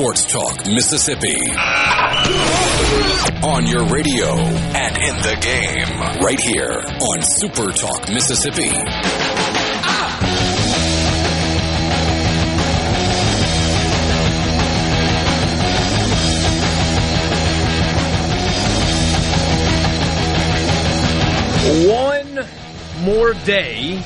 [0.00, 1.36] Sports Talk Mississippi.
[3.44, 8.70] On your radio and in the game, right here on Super Talk Mississippi.
[21.86, 22.46] One
[23.04, 24.02] more day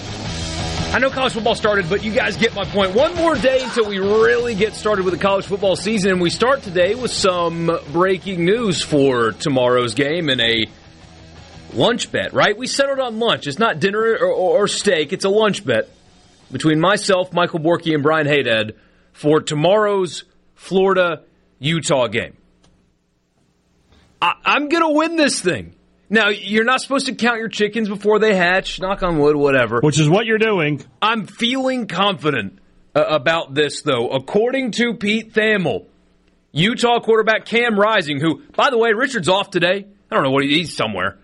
[0.94, 2.94] I know college football started, but you guys get my point.
[2.94, 6.30] One more day until we really get started with the college football season, and we
[6.30, 10.66] start today with some breaking news for tomorrow's game and a
[11.72, 12.56] lunch bet, right?
[12.56, 13.48] We settled on lunch.
[13.48, 15.88] It's not dinner or, or, or steak, it's a lunch bet
[16.52, 18.76] between myself, Michael Borky, and Brian Haydad
[19.12, 20.22] for tomorrow's
[20.54, 21.24] Florida
[21.58, 22.36] Utah game.
[24.22, 25.73] I, I'm going to win this thing.
[26.10, 29.80] Now, you're not supposed to count your chickens before they hatch, knock on wood, whatever.
[29.80, 30.84] Which is what you're doing.
[31.00, 32.58] I'm feeling confident
[32.94, 34.10] uh, about this, though.
[34.10, 35.86] According to Pete Thamel,
[36.52, 39.86] Utah quarterback Cam Rising, who, by the way, Richard's off today.
[40.10, 41.18] I don't know what he, he's somewhere.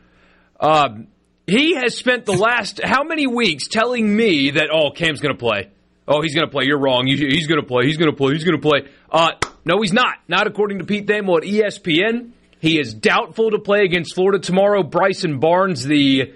[0.59, 1.09] Um,
[1.47, 5.39] he has spent the last how many weeks telling me that, oh, Cam's going to
[5.39, 5.71] play.
[6.09, 6.65] Oh, he's going to play.
[6.67, 7.07] You're wrong.
[7.07, 7.87] He's going to play.
[7.87, 8.33] He's going to play.
[8.33, 8.89] He's going to play.
[9.11, 9.31] Uh,
[9.65, 10.17] no, he's not.
[10.27, 12.33] Not according to Pete Thamel at ESPN.
[12.61, 14.83] He is doubtful to play against Florida tomorrow.
[14.83, 16.35] Bryson Barnes, the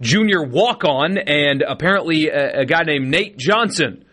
[0.00, 4.04] junior walk on, and apparently a, a, guy named Nate Johnson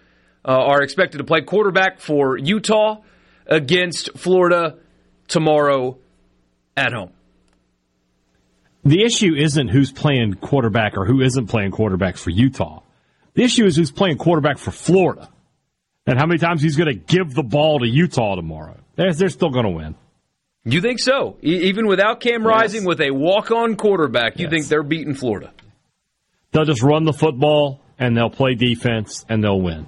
[0.45, 3.01] uh, are expected to play quarterback for Utah
[3.45, 4.77] against Florida
[5.27, 5.97] tomorrow
[6.77, 7.11] at home.
[8.83, 12.81] The issue isn't who's playing quarterback or who isn't playing quarterback for Utah.
[13.33, 15.29] The issue is who's playing quarterback for Florida
[16.07, 18.77] and how many times he's going to give the ball to Utah tomorrow.
[18.95, 19.95] They're, they're still going to win.
[20.63, 21.37] You think so?
[21.43, 24.51] E- even without Cam Rising, with a walk-on quarterback, you yes.
[24.51, 25.51] think they're beating Florida?
[26.51, 29.87] They'll just run the football and they'll play defense and they'll win.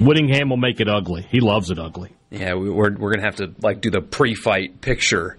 [0.00, 1.26] Whittingham will make it ugly.
[1.30, 2.10] He loves it ugly.
[2.30, 5.36] Yeah, we're we're gonna have to like do the pre-fight picture.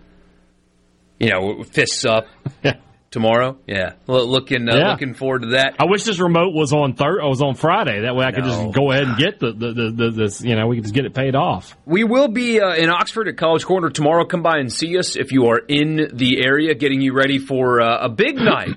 [1.19, 2.27] You know, fists up.
[3.11, 3.57] tomorrow.
[3.67, 4.91] Yeah, looking uh, yeah.
[4.91, 5.75] looking forward to that.
[5.79, 7.19] I wish this remote was on third.
[7.22, 8.01] was on Friday.
[8.01, 8.49] That way I could no.
[8.49, 10.41] just go ahead and get the the, the, the this.
[10.41, 11.75] You know, we could just get it paid off.
[11.85, 14.25] We will be uh, in Oxford at College Corner tomorrow.
[14.25, 17.81] Come by and see us if you are in the area, getting you ready for
[17.81, 18.69] uh, a big night.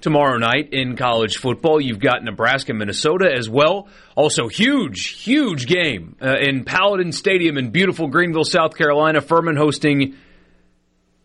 [0.00, 1.80] tomorrow night in college football.
[1.80, 3.86] You've got Nebraska, Minnesota as well.
[4.16, 9.20] Also, huge, huge game uh, in Paladin Stadium in beautiful Greenville, South Carolina.
[9.20, 10.16] Furman hosting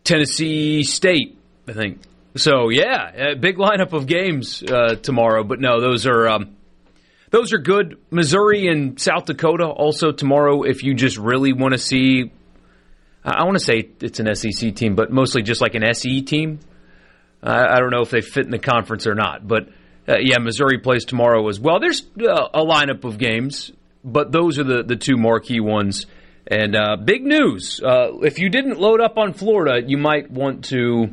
[0.04, 1.36] Tennessee State,
[1.66, 2.02] I think.
[2.36, 5.44] So yeah, big lineup of games uh, tomorrow.
[5.44, 6.56] But no, those are um,
[7.30, 7.98] those are good.
[8.10, 10.62] Missouri and South Dakota also tomorrow.
[10.62, 12.30] If you just really want to see,
[13.24, 16.60] I want to say it's an SEC team, but mostly just like an SE team.
[17.42, 19.68] I don't know if they fit in the conference or not, but
[20.08, 21.78] uh, yeah, Missouri plays tomorrow as well.
[21.78, 23.70] There's uh, a lineup of games,
[24.02, 26.06] but those are the the two marquee ones.
[26.50, 30.64] And uh, big news: uh, if you didn't load up on Florida, you might want
[30.66, 31.10] to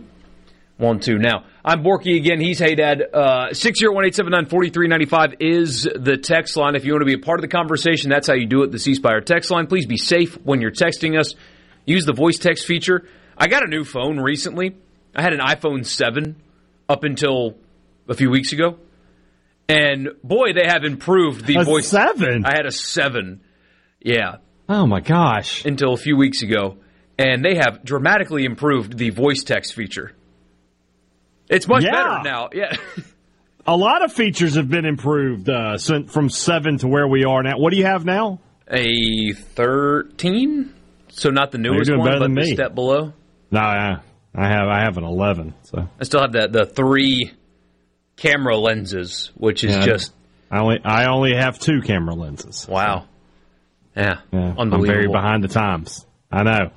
[0.77, 1.17] one, two.
[1.17, 2.41] Now, I'm Borky again.
[2.41, 3.01] He's Haydad.
[3.13, 6.75] Uh, 601-879-4395 is the text line.
[6.75, 8.71] If you want to be a part of the conversation, that's how you do it,
[8.71, 9.67] the C Spire text line.
[9.67, 11.33] Please be safe when you're texting us.
[11.85, 13.07] Use the voice text feature.
[13.37, 14.75] I got a new phone recently.
[15.15, 16.35] I had an iPhone 7
[16.89, 17.55] up until
[18.09, 18.77] a few weeks ago.
[19.69, 21.87] And boy, they have improved the a voice.
[21.87, 22.43] Seven?
[22.45, 23.41] I had a 7.
[24.01, 24.37] Yeah.
[24.67, 25.63] Oh my gosh.
[25.63, 26.77] Until a few weeks ago.
[27.17, 30.11] And they have dramatically improved the voice text feature.
[31.49, 31.91] It's much yeah.
[31.91, 32.49] better now.
[32.53, 32.75] Yeah.
[33.67, 37.57] a lot of features have been improved uh, from seven to where we are now.
[37.57, 38.39] What do you have now?
[38.67, 40.73] A thirteen.
[41.09, 43.13] So not the newest one, but the step below.
[43.51, 43.99] No, I,
[44.33, 45.53] I have I have an eleven.
[45.63, 47.31] So I still have the the three
[48.17, 50.13] camera lenses, which is yeah, just.
[50.51, 52.67] I only I only have two camera lenses.
[52.67, 53.07] Wow.
[53.95, 56.05] Yeah, Yeah, I'm very behind the times.
[56.29, 56.71] I know.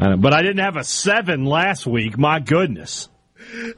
[0.00, 0.16] I know.
[0.16, 2.16] But I didn't have a seven last week.
[2.16, 3.08] My goodness.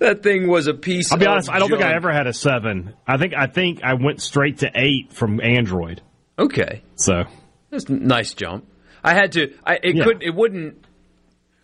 [0.00, 1.11] That thing was a piece.
[1.12, 1.50] I'll be of honest.
[1.50, 2.94] I don't think I ever had a seven.
[3.06, 6.00] I think I think I went straight to eight from Android.
[6.38, 7.25] Okay, So
[7.70, 8.66] that's a nice jump.
[9.02, 9.52] I had to.
[9.64, 10.05] I it Yeah.
[10.05, 10.22] could.
[10.22, 10.84] It wouldn't.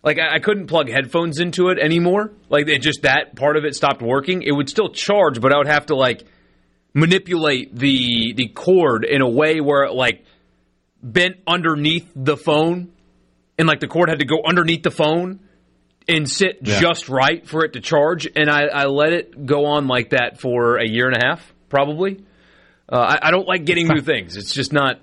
[0.03, 2.31] Like I, I couldn't plug headphones into it anymore.
[2.49, 4.41] Like it just that part of it stopped working.
[4.43, 6.23] It would still charge, but I would have to like
[6.93, 10.23] manipulate the the cord in a way where it like
[11.03, 12.91] bent underneath the phone,
[13.57, 15.39] and like the cord had to go underneath the phone
[16.07, 16.79] and sit Yeah.
[16.79, 18.27] just right for it to charge.
[18.35, 21.53] And I, I let it go on like that for a year and a half,
[21.69, 22.23] probably.
[22.91, 24.35] Uh, I, I don't like getting new things.
[24.37, 24.99] It's just not.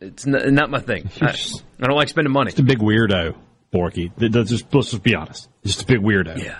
[0.00, 1.10] It's not, not my thing.
[1.20, 2.50] I, I don't like spending money.
[2.50, 3.36] It's a big weirdo,
[3.72, 4.10] Borky.
[4.18, 5.48] Th- Just, let's just be honest.
[5.64, 6.42] Just a big weirdo.
[6.42, 6.58] Yeah.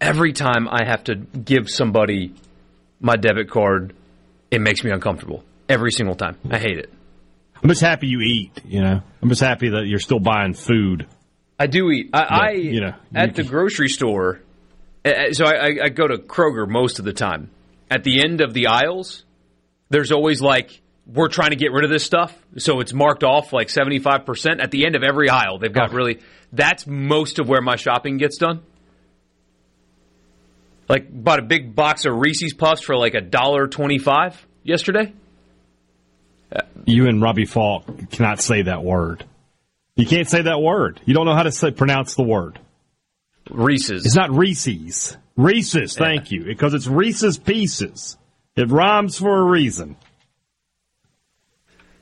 [0.00, 2.34] Every time I have to give somebody
[3.00, 3.94] my debit card,
[4.50, 5.42] it makes me uncomfortable.
[5.68, 6.36] Every single time.
[6.50, 6.92] I hate it.
[7.62, 8.52] I'm just happy you eat.
[8.66, 11.06] You know, I'm just happy that you're still buying food.
[11.58, 12.10] I do eat.
[12.12, 14.40] I, I you know, at the grocery store.
[15.32, 17.50] So I, I, I go to Kroger most of the time.
[17.90, 19.24] At the end of the aisles,
[19.90, 23.52] there's always like we're trying to get rid of this stuff, so it's marked off
[23.52, 24.60] like 75 percent.
[24.60, 25.96] At the end of every aisle, they've got Okay.
[25.96, 26.18] really.
[26.52, 28.62] That's most of where my shopping gets done.
[30.88, 35.12] Like bought a big box of Reese's Puffs for like a dollar twenty-five yesterday.
[36.84, 39.24] You and Robbie Falk cannot say that word.
[39.96, 41.00] You can't say that word.
[41.04, 42.58] You don't know how to say, pronounce the word.
[43.50, 44.04] Reese's.
[44.06, 45.16] It's not Reese's.
[45.36, 46.44] Reese's, thank you.
[46.44, 48.16] Because it's Reese's Pieces.
[48.56, 49.96] It rhymes for a reason.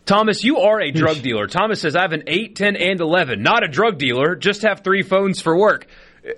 [0.05, 1.47] Thomas, you are a drug dealer.
[1.47, 3.43] Thomas says, I have an 8, 10, and 11.
[3.43, 5.87] Not a drug dealer, just have three phones for work.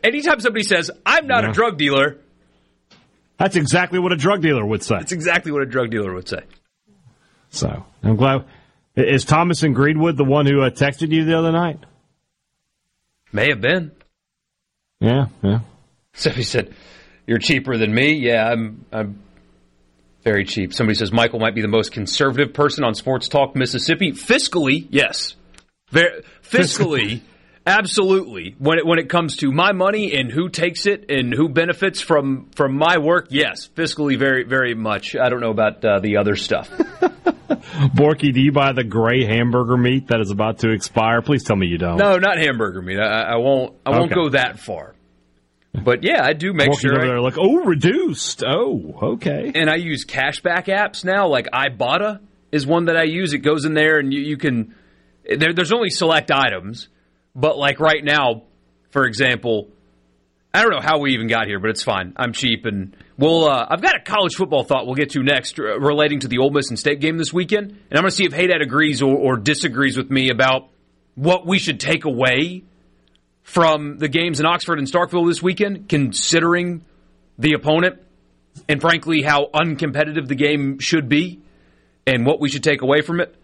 [0.02, 1.50] Anytime somebody says, I'm not Yeah.
[1.50, 2.18] a drug dealer,
[3.38, 4.96] That's exactly what a drug dealer would say.
[4.96, 6.40] That's exactly what a drug dealer would say.
[7.50, 8.44] So I'm glad.
[8.96, 11.80] Is Thomas in Greenwood the one who uh, texted you the other night?
[13.32, 13.90] May have been.
[15.00, 15.60] Yeah, yeah.
[16.12, 16.74] So he said,
[17.26, 18.14] You're cheaper than me?
[18.14, 19.18] Yeah, I'm, I'm
[20.22, 20.72] very cheap.
[20.72, 24.12] Somebody says, Michael might be the most conservative person on Sports Talk Mississippi.
[24.12, 25.34] Fiscally, yes.
[25.90, 27.20] Very, fiscally,
[27.66, 28.54] absolutely.
[28.58, 32.00] When it, when it comes to my money and who takes it and who benefits
[32.00, 33.68] from, from my work, yes.
[33.74, 35.16] Fiscally, very, very much.
[35.16, 36.70] I don't know about uh, the other stuff.
[37.94, 41.22] Borky, do you buy the gray hamburger meat that is about to expire?
[41.22, 41.98] Please tell me you don't.
[41.98, 42.98] No, not hamburger meat.
[42.98, 43.74] I, I won't.
[43.84, 44.14] I won't Okay.
[44.14, 44.94] go that far.
[45.72, 46.92] But yeah, I do make Borky's sure.
[46.94, 48.42] over I- there like, oh, reduced.
[48.46, 49.50] Oh, okay.
[49.54, 51.26] and I use cashback apps now.
[51.28, 52.20] Like Ibotta
[52.52, 53.32] is one that I use.
[53.32, 54.74] It goes in there, and you, you can.
[55.28, 56.88] There, there's only select items,
[57.34, 58.42] but like right now,
[58.90, 59.68] for example,
[60.52, 62.12] I don't know how we even got here, but it's fine.
[62.16, 63.48] I'm cheap, and we'll.
[63.48, 66.50] Uh, I've got a college football thought we'll get to next relating to the Ole
[66.50, 69.16] Miss and State game this weekend, and I'm going to see if Haydad agrees or,
[69.16, 70.68] or disagrees with me about
[71.16, 72.62] what we should take away
[73.42, 76.84] from the games in Oxford and Starkville this weekend, considering
[77.38, 78.00] the opponent
[78.68, 81.40] and frankly how uncompetitive the game should be
[82.06, 83.34] and what we should take away from it.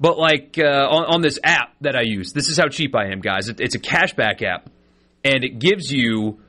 [0.00, 3.10] But like uh, on, on this app that I use, this is how cheap I
[3.10, 3.48] am, guys.
[3.48, 4.70] It, it's a cashback app,
[5.24, 6.40] and it gives you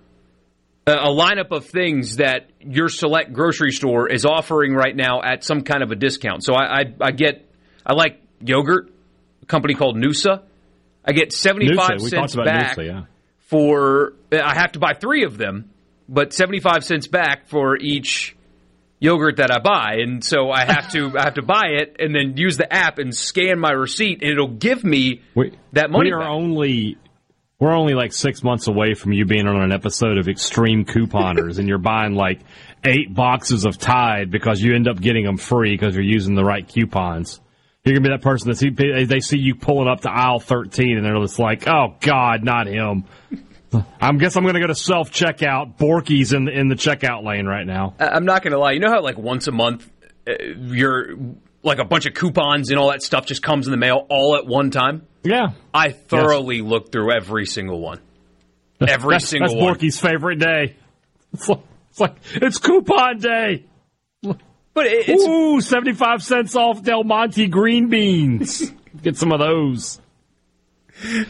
[0.86, 5.44] a, a lineup of things that your select grocery store is offering right now at
[5.44, 6.44] some kind of a discount.
[6.44, 7.50] So I, I, I get,
[7.84, 8.92] I like yogurt,
[9.42, 10.44] a company called Noosa.
[11.04, 13.02] I get seventy five cents back Noosa, yeah.
[13.48, 14.14] for.
[14.32, 15.72] I have to buy three of them,
[16.08, 18.36] but seventy five cents back for each
[19.00, 22.14] yogurt that I buy, and so I have to I have to buy it and
[22.14, 26.10] then use the app and scan my receipt, and it'll give me We, that money
[26.10, 26.30] we are back.
[26.30, 26.98] only
[27.60, 31.60] we're only like six months away from you being on an episode of Extreme Couponers,
[31.60, 32.40] and you're buying like
[32.86, 36.44] eight boxes of Tide because you end up getting them free because you're using the
[36.46, 37.42] right coupons.
[37.84, 38.70] You're gonna be that person that see
[39.06, 42.68] they see you pulling up to aisle 13, and they're just like, "Oh God, not
[42.68, 43.06] him."
[44.02, 45.78] I guess I'm gonna go to self checkout.
[45.78, 47.96] Borky's in the in the checkout lane right now.
[48.00, 48.72] I'm not going to lie.
[48.72, 49.90] You know how like once a month,
[50.28, 51.16] uh, you're
[51.64, 54.36] like a bunch of coupons and all that stuff just comes in the mail all
[54.36, 55.06] at one time.
[55.24, 58.00] Yeah, I thoroughly look through every single one.
[58.82, 59.76] Every that's, single that's one.
[59.76, 60.76] Borky's favorite day.
[61.34, 63.66] It's like, it's like it's coupon day.
[64.74, 68.72] But it, it's Ooh, 75 cents off Del Monte green beans.
[69.02, 70.00] Get some of those.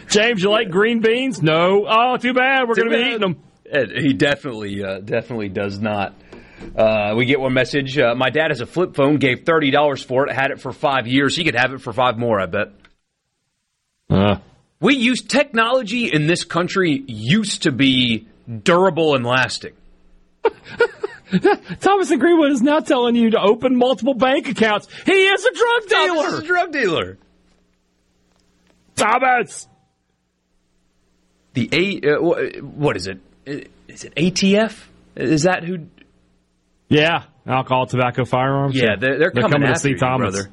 [0.07, 1.41] James, you like green beans?
[1.41, 1.85] No.
[1.87, 2.67] Oh, too bad.
[2.67, 3.43] We're going to be eating them.
[4.01, 6.15] He definitely, uh, definitely does not.
[6.75, 7.97] Uh, we get one message.
[7.97, 9.17] Uh, my dad has a flip phone.
[9.17, 10.33] Gave thirty dollars for it.
[10.33, 11.35] Had it for five years.
[11.35, 12.39] He could have it for five more.
[12.41, 12.71] I bet.
[14.09, 14.37] Uh,
[14.81, 18.27] We use technology in this country used to be
[18.63, 19.73] durable and lasting.
[21.79, 24.87] Thomas and Greenwood is now telling you to open multiple bank accounts.
[25.05, 26.15] He is a drug dealer.
[26.23, 27.17] Thomas is a drug dealer.
[28.99, 29.67] Thomas.
[31.53, 33.19] The A, uh, what is it?
[33.45, 34.77] Is it ATF?
[35.15, 35.87] Is that who?
[36.89, 38.75] Yeah, alcohol, tobacco, firearms.
[38.75, 40.33] Yeah, they're, they're, they're coming, coming to see you, Thomas.
[40.35, 40.49] brother.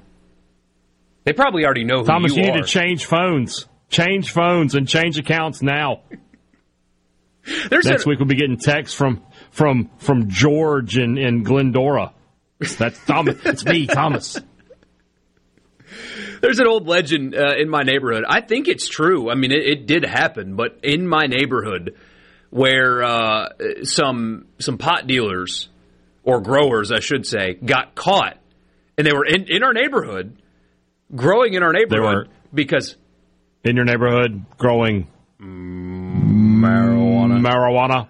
[1.24, 2.54] They probably already know who Thomas, you, you are.
[2.56, 3.66] need to change phones.
[3.88, 6.02] Change phones and change accounts now.
[7.68, 12.12] There's Next a, week we'll be getting texts from from from George in, in Glendora.
[12.78, 13.36] That's Thomas.
[13.44, 14.38] it's me, Thomas.
[16.46, 18.22] There's an old legend uh, in my neighborhood.
[18.28, 19.28] I think it's true.
[19.28, 21.96] I mean, it, it did happen, but in my neighborhood,
[22.50, 23.48] where uh,
[23.82, 25.68] some some pot dealers
[26.22, 28.38] or growers, I should say, got caught,
[28.96, 30.40] and they were in, in our neighborhood,
[31.12, 32.94] growing in our neighborhood because
[33.64, 35.08] In your neighborhood, growing
[35.40, 37.40] marijuana.
[37.40, 38.08] Marijuana.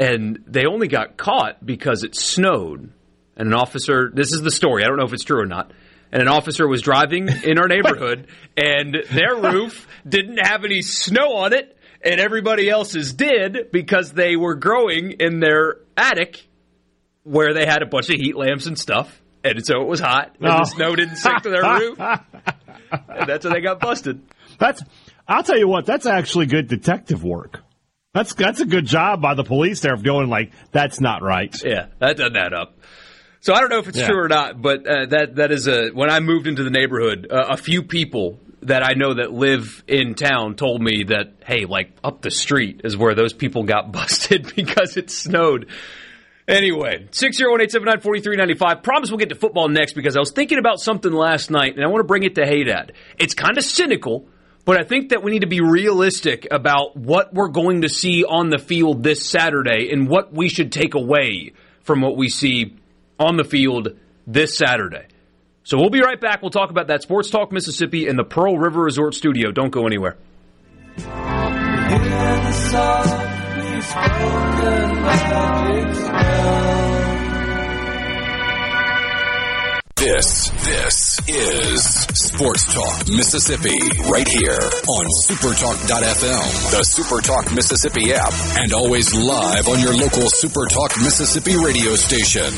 [0.00, 2.90] and they only got caught because it snowed.
[3.36, 4.84] And an officer, this is the story.
[4.84, 5.70] I don't know if it's true or not.
[6.10, 11.34] And an officer was driving in our neighborhood, and their roof didn't have any snow
[11.36, 16.46] on it, and everybody else's did because they were growing in their attic
[17.24, 19.20] where they had a bunch of heat lamps and stuff.
[19.44, 20.58] And so it was hot, and Oh.
[20.58, 21.98] the snow didn't stick to their roof.
[22.00, 24.20] And that's how they got busted.
[24.58, 24.82] That's.
[25.26, 25.84] I'll tell you what.
[25.86, 27.60] That's actually good detective work.
[28.14, 31.54] That's that's a good job by the police there of going like that's not right.
[31.62, 32.78] Yeah, that doesn't add up.
[33.40, 34.08] So I don't know if it's Yeah.
[34.08, 37.28] true or not, but uh, that that is a when I moved into the neighborhood,
[37.30, 41.64] uh, a few people that I know that live in town told me that hey,
[41.64, 45.68] like up the street is where those people got busted because it snowed.
[46.48, 48.82] Anyway, 601-879-4395.
[48.82, 51.84] Promise we'll get to football next because I was thinking about something last night and
[51.84, 52.92] I want to bring it to Haydad.
[53.18, 54.26] It's kind of cynical,
[54.64, 58.24] but I think that we need to be realistic about what we're going to see
[58.24, 61.52] on the field this Saturday and what we should take away
[61.82, 62.76] from what we see
[63.18, 65.06] on the field this Saturday.
[65.64, 66.40] So we'll be right back.
[66.40, 69.52] We'll talk about that Sports Talk Mississippi in the Pearl River Resort Studio.
[69.52, 70.16] Don't go anywhere.
[79.98, 81.82] This, this is
[82.14, 83.76] Sports Talk Mississippi,
[84.08, 90.96] right here on Supertalk.fm, the Supertalk Mississippi app, and always live on your local Supertalk
[91.02, 92.54] Mississippi radio station.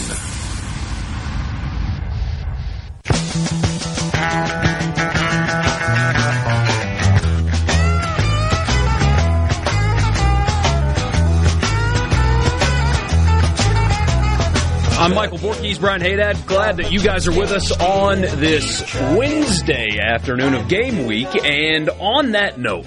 [15.01, 16.47] I'm Michael Borkes, Brian Haydad.
[16.47, 21.27] Glad that you guys are with us on this Wednesday afternoon of game week.
[21.45, 22.87] And on that note,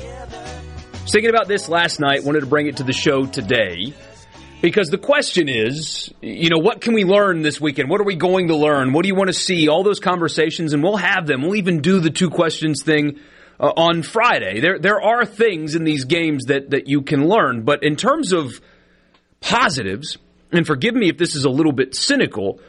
[1.07, 3.93] thinking about this last night, wanted to bring it to the show today.
[4.63, 7.89] Because the question is, you know, what can we learn this weekend?
[7.89, 8.93] What are we going to learn?
[8.93, 9.67] What do you want to see?
[9.67, 11.41] All those conversations, and we'll have them.
[11.41, 13.19] We'll even do the two questions thing
[13.59, 14.61] uh, on Friday.
[14.61, 18.31] There, there are things in these games that, that you can learn, but in terms
[18.31, 18.61] of
[19.41, 20.17] positives,
[20.53, 22.61] and forgive me if this is a little bit cynical,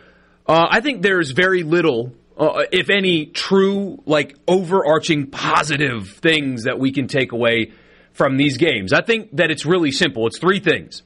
[0.49, 6.77] uh, I think there's very little, uh, if any, true, like overarching positive things that
[6.77, 7.71] we can take away
[8.15, 8.93] from these games.
[8.93, 10.27] I think that it's really simple.
[10.27, 11.05] It's three things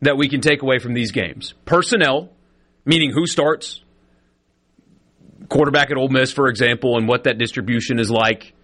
[0.00, 2.30] that we can take away from these games personnel,
[2.84, 3.82] meaning who starts,
[5.48, 8.54] quarterback at Ole Miss, for example, and what that distribution is like,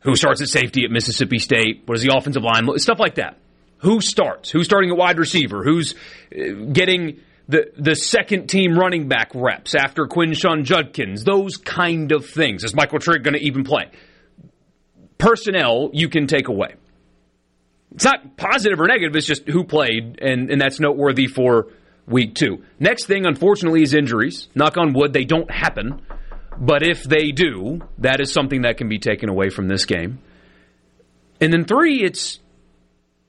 [0.00, 3.38] who starts at safety at Mississippi State, what is the offensive line, stuff like that.
[3.78, 4.50] Who starts?
[4.50, 5.62] Who's starting at wide receiver?
[5.62, 5.94] Who's
[6.32, 11.22] uh, getting the the second team running back reps after Quinshon Judkins?
[11.24, 12.64] Those kind of things.
[12.64, 13.90] Is Michael Trigg going to even play?
[15.18, 16.76] Personnel you can take away.
[17.94, 19.14] It's not positive or negative.
[19.14, 21.68] It's just who played, and, and that's noteworthy for
[22.06, 22.64] week two.
[22.80, 24.48] Next thing, unfortunately, is injuries.
[24.54, 26.02] Knock on wood, they don't happen.
[26.58, 30.18] But if they do, that is something that can be taken away from this game.
[31.40, 32.38] And then three, it's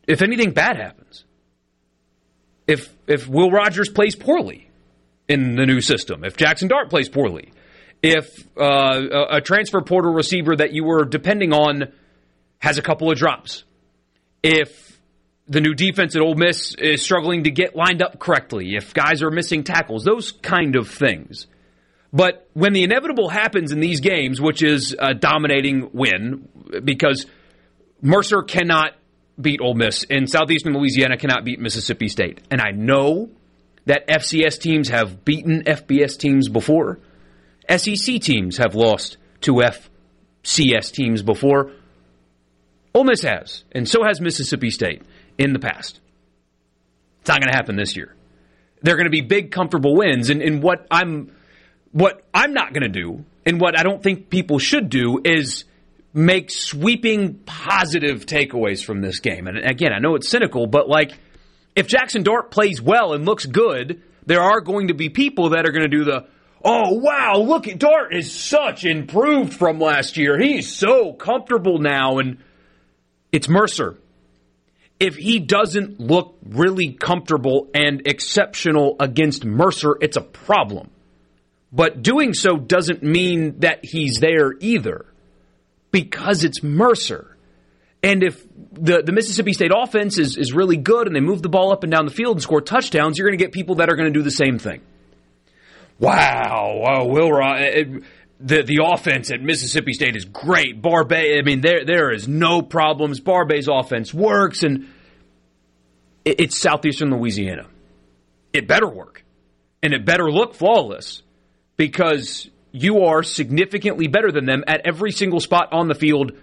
[0.07, 1.23] if anything bad happens.
[2.67, 4.69] If if Will Rogers plays poorly
[5.27, 7.51] in the new system, if Jackson Dart plays poorly,
[8.01, 11.91] if uh, a, a transfer portal receiver that you were depending on
[12.59, 13.63] has a couple of drops,
[14.45, 15.01] if
[15.47, 19.23] the new defense at Ole Miss is struggling to get lined up correctly, if guys
[19.23, 21.47] are missing tackles, those kind of things.
[22.13, 26.47] But when the inevitable happens in these games, which is a dominating win,
[26.83, 27.25] because
[28.01, 28.91] Mercer cannot
[29.41, 32.41] beat Ole Miss, and Southeastern Louisiana cannot beat Mississippi State.
[32.51, 33.31] And I know
[33.85, 36.99] that FCS teams have beaten FBS teams before.
[37.67, 39.61] SEC teams have lost to
[40.43, 41.71] FCS teams before.
[42.95, 45.03] Ole Miss has, and so has Mississippi State
[45.37, 45.99] in the past.
[47.19, 48.15] It's not going to happen this year.
[48.81, 51.35] They're going to be big, comfortable wins, and, and what I'm
[51.91, 55.65] what I'm not going to do, and what I don't think people should do, is
[56.13, 59.47] make sweeping positive takeaways from this game.
[59.47, 61.11] And again, I know it's cynical, but like
[61.75, 65.67] if Jackson Dart plays well and looks good, there are going to be people that
[65.67, 66.27] are going to do the
[66.63, 70.39] oh wow, look at Dart is such improved from last year.
[70.39, 72.37] He's so comfortable now and
[73.31, 73.97] it's Mercer.
[74.99, 80.89] If he doesn't look really comfortable and exceptional against Mercer, it's a problem.
[81.71, 85.05] But doing so doesn't mean that he's there either
[85.91, 87.35] because it's Mercer.
[88.01, 91.49] And if the, the Mississippi State offense is, is really good and they move the
[91.49, 93.89] ball up and down the field and score touchdowns, you're going to get people that
[93.89, 94.81] are going to do the same thing.
[95.99, 98.03] Wow, wow Will Rogers
[98.39, 100.81] the the offense at Mississippi State is great.
[100.81, 103.19] Barbay, I mean, there there is no problems.
[103.19, 104.87] Barbay's offense works, and
[106.23, 107.67] it, it's southeastern Louisiana.
[108.53, 109.23] It better work,
[109.81, 111.23] and it better look flawless
[111.77, 116.33] because you are significantly better than them at every single spot on the field,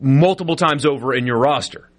[0.00, 1.90] multiple times over in your roster.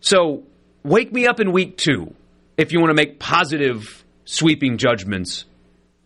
[0.00, 0.44] So
[0.84, 2.14] wake me up in week two
[2.56, 5.44] if you want to make positive sweeping judgments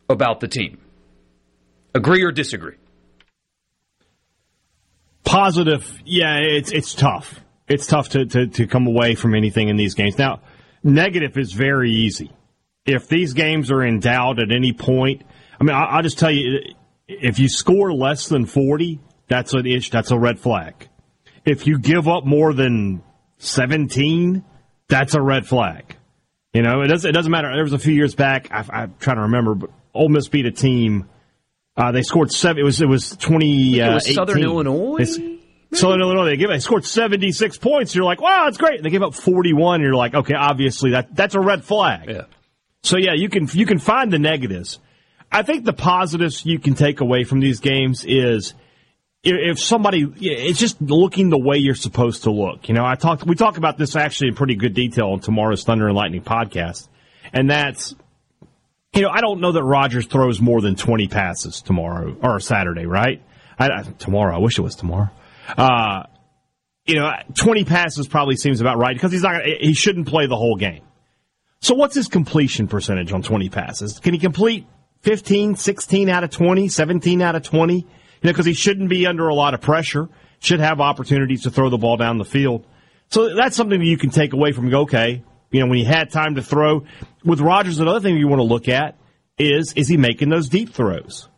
[0.09, 0.79] about the team.
[1.95, 2.77] Agree or disagree?
[5.25, 7.41] Positive, yeah, it's it's tough.
[7.69, 10.19] It's tough to, to, to come away from anything in these games.
[10.19, 10.41] Now,
[10.83, 12.33] negative is very easy.
[12.85, 15.23] If these games are in doubt at any point,
[15.61, 16.59] I mean, I, will just tell you,
[17.07, 20.89] if you score less than 40, that's an ish, that's a red flag.
[21.45, 23.03] If you give up more than
[23.39, 24.45] 17,
[24.89, 25.97] that's a red flag.
[26.53, 27.53] You know, it doesn't, it doesn't matter.
[27.53, 30.47] There was a few years back, I, I'm trying to remember, but Ole Miss beat
[30.47, 31.09] a team–
[31.77, 32.61] uh, they scored seven.
[32.61, 33.81] It was it was twenty.
[33.81, 34.97] Uh, Southern Illinois.
[35.01, 35.19] It's,
[35.73, 36.25] Southern Illinois.
[36.27, 36.51] They give.
[36.51, 37.95] They scored seventy six points.
[37.95, 38.83] You're like, wow, that's great.
[38.83, 39.81] They gave up forty one.
[39.81, 42.09] You're like, okay, obviously that that's a red flag.
[42.09, 42.23] Yeah.
[42.83, 44.79] So yeah, you can you can find the negatives.
[45.31, 48.55] I think the positives you can take away from these games is
[49.23, 52.69] if somebody it's just looking the way you're supposed to look.
[52.69, 55.63] You know, I talked we talk about this actually in pretty good detail on tomorrow's
[55.63, 56.89] Thunder and Lightning podcast,
[57.33, 57.95] and that's
[58.95, 62.87] you know, I don't know that Rogers throws more than 20 passes tomorrow or Saturday,
[62.87, 63.23] right?
[63.59, 64.35] I, tomorrow.
[64.35, 65.11] I wish it was tomorrow.
[65.57, 66.05] Uh,
[66.87, 70.37] you know, 20 passes probably seems about right because he's not, he shouldn't play the
[70.37, 70.83] whole game.
[71.61, 74.01] So what's his completion percentage on 20 passes?
[74.01, 74.67] Can he complete
[75.03, 77.75] 15, 16 out of 20, 17 out of 20?
[77.75, 80.09] You know, because he shouldn't be under a lot of pressure,
[80.41, 82.67] should have opportunities to throw the ball down the field.
[83.09, 86.11] So that's something that you can take away from, okay, you know, when he had
[86.11, 86.85] time to throw.
[87.25, 88.97] With Rogers, another thing you want to look at
[89.39, 91.29] is is he making those deep throws?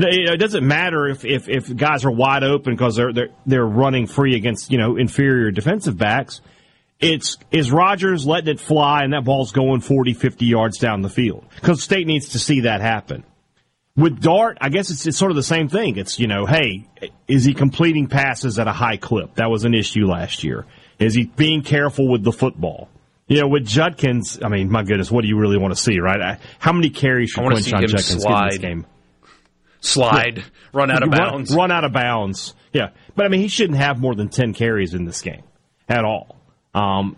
[0.00, 4.06] It doesn't matter if, if, if guys are wide open because they're, they're they're running
[4.06, 6.40] free against you know inferior defensive backs.
[7.00, 11.08] It's is Rogers letting it fly and that ball's going 40, 50 yards down the
[11.08, 13.24] field because State needs to see that happen.
[13.96, 15.96] With Dart, I guess it's, it's sort of the same thing.
[15.96, 16.86] It's you know, hey,
[17.26, 19.34] is he completing passes at a high clip?
[19.34, 20.66] That was an issue last year.
[21.00, 22.88] Is he being careful with the football?
[23.28, 26.00] You know, with Judkins, I mean, my goodness, what do you really want to see,
[26.00, 26.40] right?
[26.58, 28.86] How many carries should Quinshon Judkins slide, get in this game?
[29.80, 30.44] Slide, yeah.
[30.72, 31.50] run out of bounds.
[31.50, 32.54] Run, run, out of bounds.
[32.72, 32.90] Yeah.
[33.14, 35.42] But I mean, he shouldn't have more than 10 carries in this game
[35.88, 36.36] at all.
[36.74, 37.16] Um,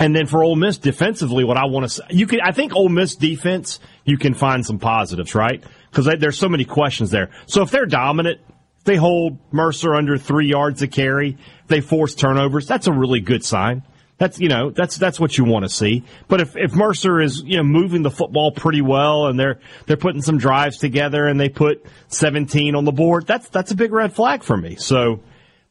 [0.00, 2.74] and then for Ole Miss defensively, what I want to say, you can, I think
[2.74, 5.62] Ole Miss defense, you can find some positives, right?
[5.90, 7.30] Because there's so many questions there.
[7.46, 8.40] So if they're dominant,
[8.78, 11.36] if they hold Mercer under three yards a carry,
[11.68, 13.82] they force turnovers, that's a really good sign.
[14.20, 16.04] That's you know that's that's what you want to see.
[16.28, 19.96] But if, if Mercer is you know moving the football pretty well and they're they're
[19.96, 23.92] putting some drives together and they put 17 on the board, that's that's a big
[23.92, 24.76] red flag for me.
[24.76, 25.20] So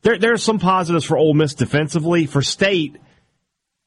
[0.01, 2.25] there there's some positives for Ole Miss defensively.
[2.25, 2.97] For State,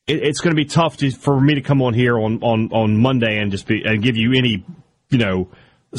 [0.06, 2.72] it, it's going to be tough to, for me to come on here on, on
[2.72, 4.64] on Monday and just be and give you any
[5.10, 5.48] you know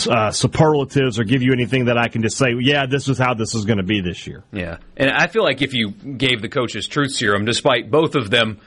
[0.09, 3.33] uh, superlatives or give you anything that I can just say, yeah, this is how
[3.35, 4.43] this is going to be this year.
[4.51, 4.77] Yeah.
[4.97, 8.59] And I feel like if you gave the coaches truth serum, despite both of them,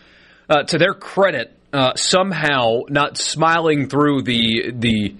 [0.48, 5.16] uh, to their credit, uh, somehow not smiling through the the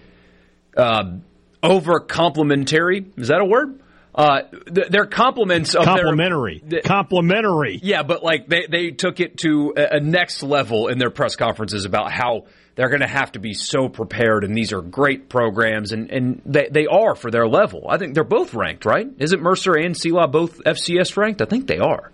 [0.76, 1.16] uh,
[1.62, 3.80] over complimentary is that a word?
[4.16, 4.42] Uh,
[4.74, 7.78] th- their compliments of complimentary, their, complimentary.
[7.82, 11.36] Yeah, but like they they took it to a, a next level in their press
[11.36, 15.28] conferences about how they're going to have to be so prepared, and these are great
[15.28, 17.86] programs, and, and they, they are for their level.
[17.88, 19.06] I think they're both ranked, right?
[19.18, 21.42] Isn't Mercer and SELA both FCS ranked?
[21.42, 22.12] I think they are.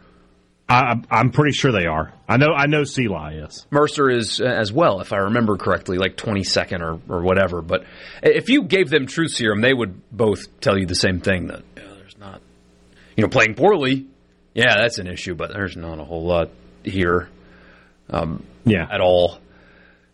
[0.69, 2.15] I, am pretty sure they are.
[2.29, 2.53] I know.
[2.55, 3.67] I know SELA is.
[3.71, 7.61] Mercer is uh, as well, if I remember correctly, like 22nd or, or whatever.
[7.61, 7.85] But
[8.23, 11.63] if you gave them truth serum, they would both tell you the same thing that
[11.77, 11.92] yeah, there's not,
[13.17, 14.07] you know, playing poorly.
[14.55, 16.51] Yeah, that's an issue, but there's not a whole lot
[16.85, 17.29] here.
[18.11, 19.39] Um, yeah, at all.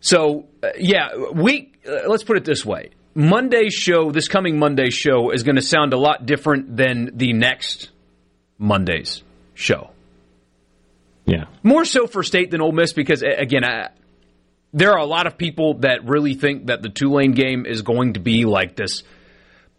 [0.01, 2.91] So, uh, yeah, we uh, let's put it this way.
[3.15, 7.33] Monday's show, this coming Monday show, is going to sound a lot different than the
[7.33, 7.89] next
[8.57, 9.23] Monday's
[9.55, 9.89] show.
[11.25, 11.45] Yeah.
[11.63, 13.89] More so for State than Ole Miss because, again, I,
[14.73, 18.13] there are a lot of people that really think that the Tulane game is going
[18.13, 19.03] to be like this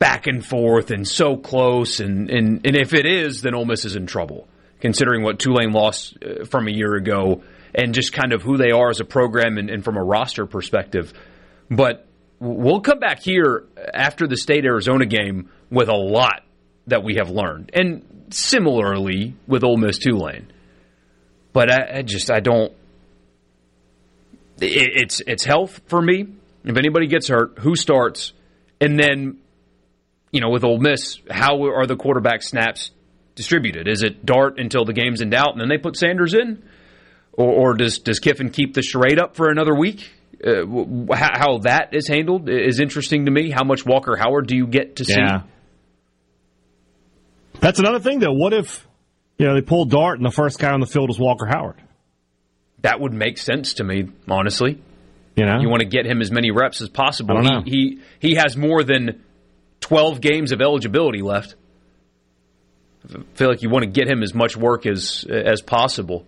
[0.01, 2.01] back and forth and so close.
[2.01, 4.49] And, and, and if it is, then Ole Miss is in trouble,
[4.81, 8.73] considering what Tulane lost uh, from a year ago and just kind of who they
[8.73, 11.13] are as a program and, and from a roster perspective.
[11.71, 12.07] But
[12.41, 16.43] we'll come back here after the State Arizona game with a lot
[16.89, 17.71] that we have learned.
[17.75, 20.51] And similarly with Ole Miss Tulane.
[21.53, 22.73] But I, I just, I don't.
[24.61, 26.27] It, it's it's health for me.
[26.65, 28.33] If anybody gets hurt, who starts?
[28.81, 29.39] And then,
[30.31, 32.91] you know, with Ole Miss, how are the quarterback snaps
[33.35, 33.89] distributed?
[33.89, 36.63] Is it dart until the game's in doubt and then they put Sanders in?
[37.33, 40.11] Or, or does, does Kiffin keep the charade up for another week?
[40.45, 40.65] Uh,
[41.15, 43.51] how, how, that is handled is interesting to me.
[43.51, 45.15] How much Walker Howard do you get to see?
[45.19, 45.43] Yeah.
[47.61, 48.33] That's another thing, though.
[48.33, 48.87] What if
[49.37, 51.77] you know they pull dart and the first guy on the field is Walker Howard?
[52.81, 54.83] That would make sense to me, honestly.
[55.37, 57.37] You know, you want to get him as many reps as possible.
[57.37, 57.63] I don't know.
[57.65, 59.23] He, he he has more than
[59.81, 61.57] twelve games of eligibility left.
[63.09, 66.27] I feel like you want to get him as much work as as possible.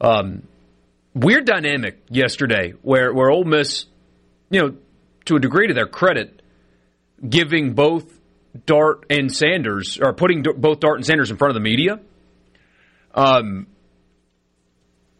[0.00, 0.42] Um,
[1.14, 3.86] weird dynamic yesterday where where Ole Miss,
[4.50, 4.76] you know,
[5.24, 6.40] to a degree to their credit,
[7.28, 8.18] giving both
[8.64, 12.00] Dart and Sanders, or putting both Dart and Sanders in front of the media.
[13.14, 13.66] Um,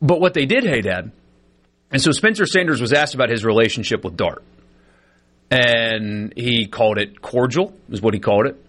[0.01, 1.11] but what they did, hey, Dad,
[1.91, 4.45] and so Spencer Sanders was asked about his relationship with Dart,
[5.51, 8.65] and he called it cordial, is what he called it.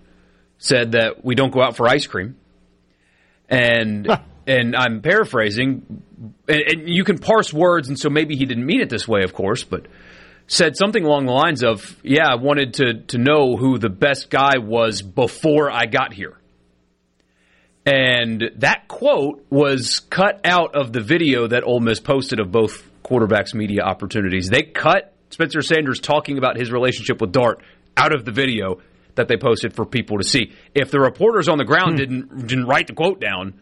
[0.58, 2.36] Said that we don't go out for ice cream,
[3.48, 4.08] and
[4.48, 6.04] and I'm paraphrasing,
[6.48, 9.24] and, and you can parse words, and so maybe he didn't mean it this way,
[9.24, 9.86] of course, but
[10.48, 14.30] said something along the lines of, "Yeah, I wanted to to know who the best
[14.30, 16.36] guy was before I got here."
[17.86, 22.86] And that quote was cut out of the video that Ole Miss posted of both
[23.04, 24.50] quarterbacks' media opportunities.
[24.50, 27.62] They cut Spencer Sanders talking about his relationship with Dart
[27.96, 28.82] out of the video
[29.16, 30.54] that they posted for people to see.
[30.74, 31.98] If the reporters on the ground hmm.
[31.98, 33.60] didn't didn't write the quote down,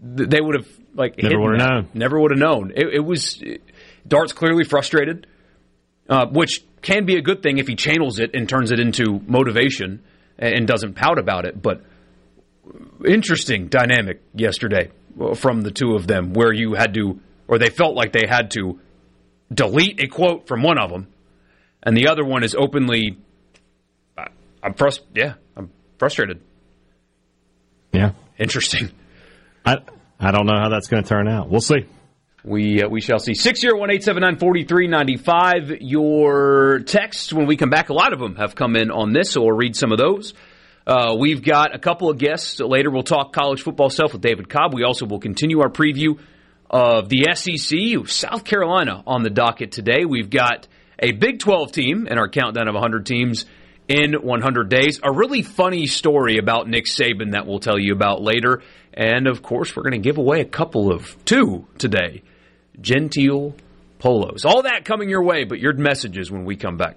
[0.00, 1.88] they would have like never would have known.
[1.94, 2.72] Never would have known.
[2.74, 3.62] It, it was it,
[4.06, 5.26] Dart's clearly frustrated
[6.08, 9.20] uh, which can be a good thing if he channels it and turns it into
[9.26, 10.02] motivation
[10.38, 11.60] and doesn't pout about it.
[11.60, 11.82] But
[13.06, 14.90] interesting dynamic yesterday
[15.36, 18.50] from the two of them, where you had to, or they felt like they had
[18.52, 18.80] to
[19.52, 21.08] delete a quote from one of them,
[21.82, 23.18] and the other one is openly.
[24.62, 25.00] I'm frust.
[25.14, 26.40] Yeah, I'm frustrated.
[27.92, 28.90] Yeah, interesting.
[29.66, 29.78] I
[30.18, 31.50] I don't know how that's going to turn out.
[31.50, 31.86] We'll see.
[32.44, 33.34] We uh, we shall see.
[33.34, 35.70] Six zero one eight seven nine forty three ninety five.
[35.80, 39.30] Your texts when we come back, a lot of them have come in on this,
[39.30, 40.34] so we'll read some of those.
[40.84, 42.90] Uh, we've got a couple of guests later.
[42.90, 44.74] We'll talk college football stuff with David Cobb.
[44.74, 46.18] We also will continue our preview
[46.72, 50.04] of the SEC, South Carolina on the docket today.
[50.06, 50.66] We've got
[50.98, 53.44] a Big 12 team in our countdown of 100 teams
[53.88, 55.00] in 100 days.
[55.02, 58.62] A really funny story about Nick Saban that we'll tell you about later.
[58.94, 62.22] And of course, we're going to give away a couple of two today
[62.80, 63.54] Genteel
[63.98, 64.44] polos.
[64.44, 66.96] All that coming your way, but your messages when we come back.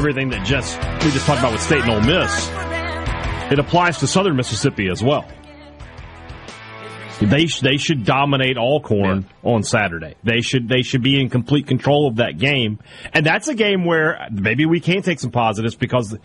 [0.00, 2.48] Everything that just we just talked about with State and Ole Miss,
[3.52, 5.28] it applies to Southern Mississippi as well.
[7.20, 9.50] They they should dominate Alcorn yeah.
[9.50, 10.14] on Saturday.
[10.24, 12.78] They should they should be in complete control of that game,
[13.12, 16.16] and that's a game where maybe we can take some positives because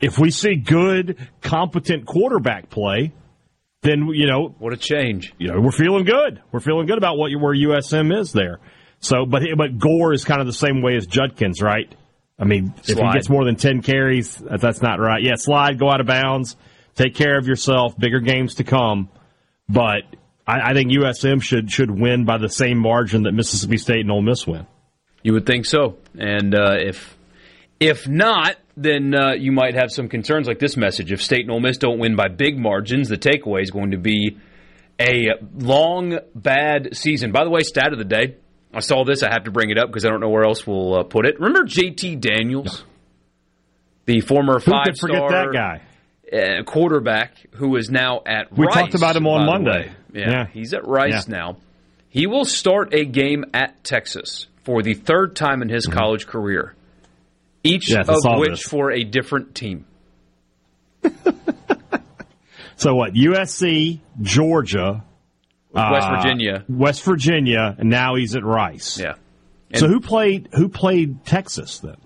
[0.00, 3.12] if we see good, competent quarterback play,
[3.80, 5.34] then you know what a change.
[5.38, 6.40] You know we're feeling good.
[6.52, 8.60] We're feeling good about what where USM is there.
[9.00, 11.92] So, but but Gore is kind of the same way as Judkins, right?
[12.38, 12.98] I mean, slide.
[12.98, 15.22] if he gets more than 10 carries, that's not right.
[15.22, 16.56] Yeah, slide, go out of bounds,
[16.94, 19.08] take care of yourself, bigger games to come.
[19.68, 20.02] But
[20.46, 24.10] I, I think USM should should win by the same margin that Mississippi State and
[24.10, 24.66] Ole Miss win.
[25.22, 25.98] You would think so.
[26.18, 27.16] And uh, if
[27.78, 31.12] if not, then uh, you might have some concerns like this message.
[31.12, 33.98] If State and Ole Miss don't win by big margins, the takeaway is going to
[33.98, 34.38] be
[35.00, 37.32] a long, bad season.
[37.32, 38.36] By the way, stat of the day.
[38.74, 39.22] I saw this.
[39.22, 41.26] I have to bring it up because I don't know where else we'll uh, put
[41.26, 41.38] it.
[41.38, 42.84] Remember JT Daniels,
[44.06, 45.82] the former five star that guy
[46.32, 48.58] uh, quarterback who is now at Rice.
[48.58, 48.74] we Rice.
[48.74, 49.92] talked about him on Monday.
[50.12, 51.36] Yeah, yeah, he's at Rice yeah.
[51.36, 51.56] now.
[52.08, 55.98] He will start a game at Texas for the third time in his mm-hmm.
[55.98, 56.74] college career,
[57.64, 58.62] each yes, of which this.
[58.62, 59.86] for a different team.
[62.76, 63.14] so what?
[63.14, 65.04] USC, Georgia,
[65.72, 68.98] West uh, Virginia, West Virginia, and now he's at Rice.
[68.98, 69.14] Yeah.
[69.70, 71.96] And so who played who played Texas then?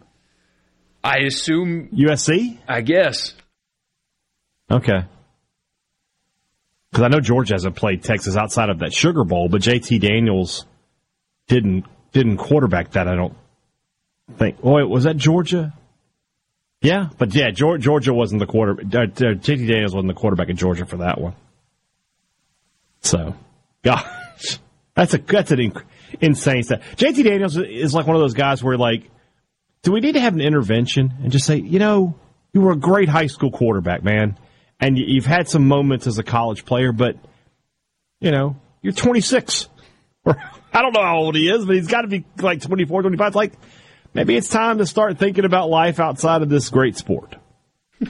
[1.03, 2.59] I assume USC.
[2.69, 3.35] I guess.
[4.71, 5.05] Okay.
[6.91, 10.65] Because I know Georgia hasn't played Texas outside of that Sugar Bowl, but JT Daniels
[11.49, 13.09] didn't didn't quarterback that.
[13.09, 13.35] I don't
[14.39, 14.57] think.
[14.63, 15.75] Oh, wait, was that Georgia?
[16.81, 18.73] Yeah, but yeah, Georgia wasn't the quarter.
[18.81, 21.35] Uh, JT Daniels wasn't the quarterback in Georgia for that one.
[23.01, 23.35] So,
[23.87, 24.59] gosh,
[24.95, 25.85] that's a that's an inc-
[26.21, 26.83] insane stuff.
[26.97, 29.03] JT Daniels is like one of those guys where like,
[29.83, 32.19] do we need to have an intervention and just say, you know,
[32.53, 34.39] you were a great high school quarterback, man
[34.81, 37.17] and you've had some moments as a college player, but
[38.21, 39.69] you know, you're 26.
[40.25, 40.37] Or
[40.73, 43.27] I don't know how old he is, but he's got to be like 24, 25.
[43.27, 43.53] It's like
[44.15, 47.37] maybe it's time to start thinking about life outside of this great sport.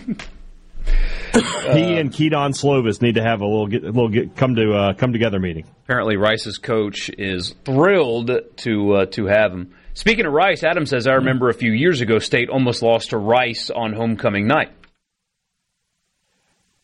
[1.32, 4.72] he and Kedon Slovis need to have a little get, a little get, come to
[4.72, 5.66] uh, come together meeting.
[5.84, 9.74] Apparently, Rice's coach is thrilled to uh, to have him.
[9.94, 13.18] Speaking of Rice, Adam says I remember a few years ago, State almost lost to
[13.18, 14.70] Rice on homecoming night.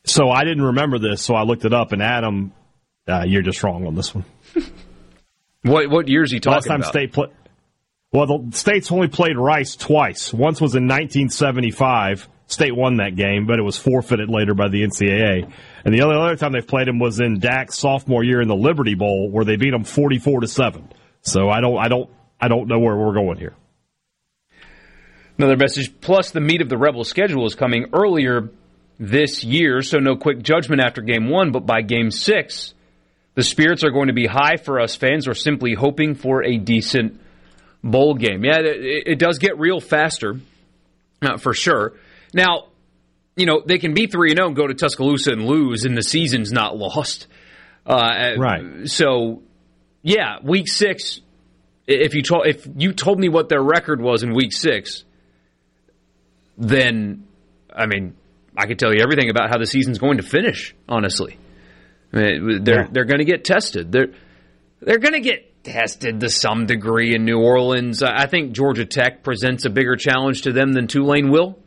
[0.05, 1.93] So I didn't remember this, so I looked it up.
[1.93, 2.53] And Adam,
[3.07, 4.25] uh, you're just wrong on this one.
[5.63, 6.91] what what years he talking Last time about?
[6.91, 7.29] state play.
[8.13, 10.35] Well, the states only played Rice twice.
[10.35, 12.29] Once was in 1975.
[12.53, 15.51] State won that game, but it was forfeited later by the NCAA.
[15.85, 18.57] And the only other time they've played him was in Dak's sophomore year in the
[18.57, 20.89] Liberty Bowl, where they beat them 44 to seven.
[21.23, 22.11] So I don't, I don't,
[22.41, 23.55] I don't know where we're going here.
[25.39, 26.01] Another message.
[26.01, 28.51] Plus, the meat of the Rebel schedule is coming earlier
[28.99, 32.75] this year, so no quick judgment after game one, but by game six,
[33.35, 35.27] the spirits are going to be high for us fans.
[35.27, 37.21] We're simply hoping for a decent
[37.83, 38.45] bowl game.
[38.45, 40.39] Yeah, it, it does get real faster,
[41.23, 41.95] uh, for sure.
[42.33, 42.69] Now,
[43.37, 46.03] you know, they can be 3 0 and go to Tuscaloosa and lose, and the
[46.03, 47.27] season's not lost.
[47.87, 48.89] Uh, right.
[48.89, 49.43] So,
[50.03, 51.21] yeah, week six,
[51.87, 55.05] if you, to- if you told me what their record was in week six,
[56.59, 57.27] then,
[57.75, 58.15] I mean,
[58.57, 60.75] I could tell you everything about how the season's going to finish.
[60.89, 61.39] Honestly,
[62.13, 62.89] I mean, they're yeah.
[62.91, 63.91] they're going to get tested.
[63.91, 64.13] They're
[64.81, 68.03] they're going to get tested to some degree in New Orleans.
[68.03, 71.59] I think Georgia Tech presents a bigger challenge to them than Tulane will.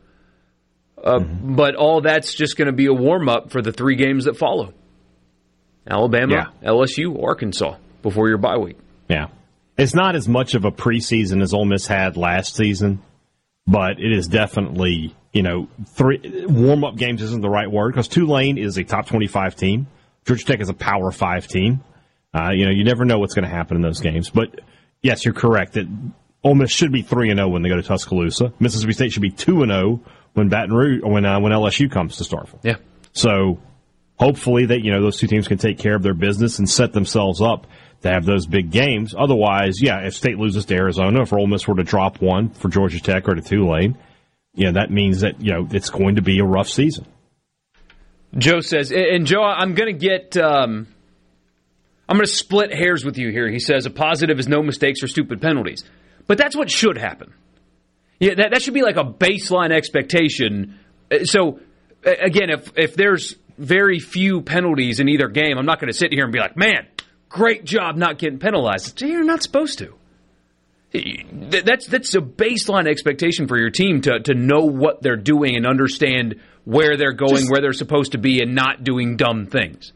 [1.06, 1.54] Uh, mm-hmm.
[1.54, 4.36] But all that's just going to be a warm up for the three games that
[4.36, 4.74] follow:
[5.88, 6.70] Alabama, yeah.
[6.70, 8.78] LSU, Arkansas before your bye week.
[9.08, 9.28] Yeah,
[9.78, 13.00] it's not as much of a preseason as Ole Miss had last season,
[13.66, 18.08] but it is definitely you know, three warm up games isn't the right word because
[18.08, 19.86] Tulane is a top 25 team.
[20.24, 21.84] Georgia Tech is a power five team.
[22.34, 24.30] Uh, you know, you never know what's going to happen in those games.
[24.30, 24.60] But
[25.02, 25.86] yes, you're correct that
[26.42, 28.54] Ole Miss should be three and zero oh when they go to Tuscaloosa.
[28.58, 31.90] Mississippi State should be two and zero oh when Baton Rouge when uh, when LSU
[31.90, 32.60] comes to Starkville.
[32.62, 32.76] Yeah.
[33.12, 33.58] So
[34.16, 36.92] hopefully that you know those two teams can take care of their business and set
[36.92, 37.66] themselves up
[38.02, 39.14] to have those big games.
[39.16, 42.68] Otherwise, yeah, if State loses to Arizona, if Ole Miss were to drop one for
[42.68, 43.96] Georgia Tech or to Tulane,
[44.56, 47.06] know, that means that, you know, it's going to be a rough season.
[48.36, 50.86] Joe says, and Joe, I'm going to get, um,
[52.08, 53.48] I'm going to split hairs with you here.
[53.48, 55.84] He says a positive is no mistakes or stupid penalties.
[56.26, 57.32] But that's what should happen.
[58.18, 60.78] Yeah, that, that should be like a baseline expectation.
[61.10, 61.60] Uh, so,
[62.04, 66.12] again, if, if there's very few penalties in either game, I'm not going to sit
[66.12, 66.86] here and be like, man,
[67.28, 69.00] great job not getting penalized.
[69.02, 69.94] You're not supposed to.
[70.92, 75.66] That's that's a baseline expectation for your team to to know what they're doing and
[75.66, 79.92] understand where they're going, just, where they're supposed to be, and not doing dumb things.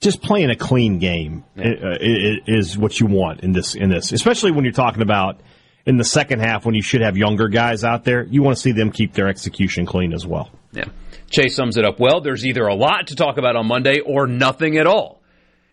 [0.00, 1.96] Just playing a clean game yeah.
[2.00, 5.40] is what you want in this in this, especially when you're talking about
[5.86, 8.24] in the second half when you should have younger guys out there.
[8.24, 10.50] You want to see them keep their execution clean as well.
[10.72, 10.86] Yeah,
[11.30, 12.20] Chase sums it up well.
[12.20, 15.22] There's either a lot to talk about on Monday or nothing at all.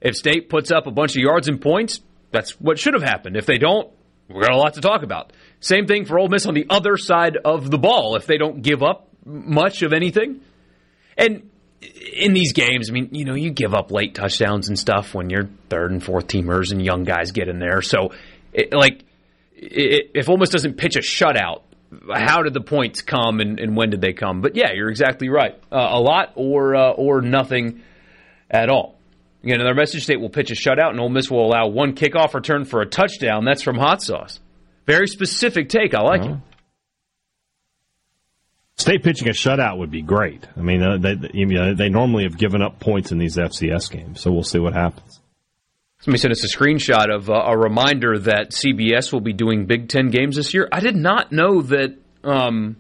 [0.02, 3.36] If State puts up a bunch of yards and points, that's what should have happened.
[3.36, 3.92] If they don't,
[4.30, 5.34] We've got a lot to talk about.
[5.60, 8.16] Same thing for Ole Miss on the other side of the ball.
[8.16, 10.42] If they don't give up much of anything,
[11.18, 11.50] and
[12.14, 15.32] in these games, I mean, you know, you give up late touchdowns and stuff when
[15.32, 17.82] you're third and fourth teamers and young guys get in there.
[17.82, 18.12] So,
[18.54, 19.04] it, like,
[19.62, 21.62] it, if Miss doesn't pitch a shutout
[22.14, 24.42] how did the points come and, and when did they come?
[24.42, 25.60] But yeah, you're exactly right.
[25.72, 27.82] Uh, a lot or uh, or nothing
[28.50, 28.96] at all.
[29.44, 31.96] Again, in their message state will pitch a shutout, and Ole Miss will allow one
[31.96, 33.46] kickoff return for a touchdown.
[33.46, 34.40] That's from Hot Sauce.
[34.86, 35.94] Very specific take.
[35.94, 36.34] I like uh-huh.
[36.34, 36.40] it.
[38.76, 40.46] State pitching a shutout would be great.
[40.58, 43.92] I mean, uh, they, you know, they normally have given up points in these FCS
[43.92, 45.09] games, so we'll see what happens.
[46.02, 49.90] Somebody sent us a screenshot of uh, a reminder that CBS will be doing Big
[49.90, 50.70] Ten games this year.
[50.72, 51.98] I did not know that.
[52.24, 52.78] Um,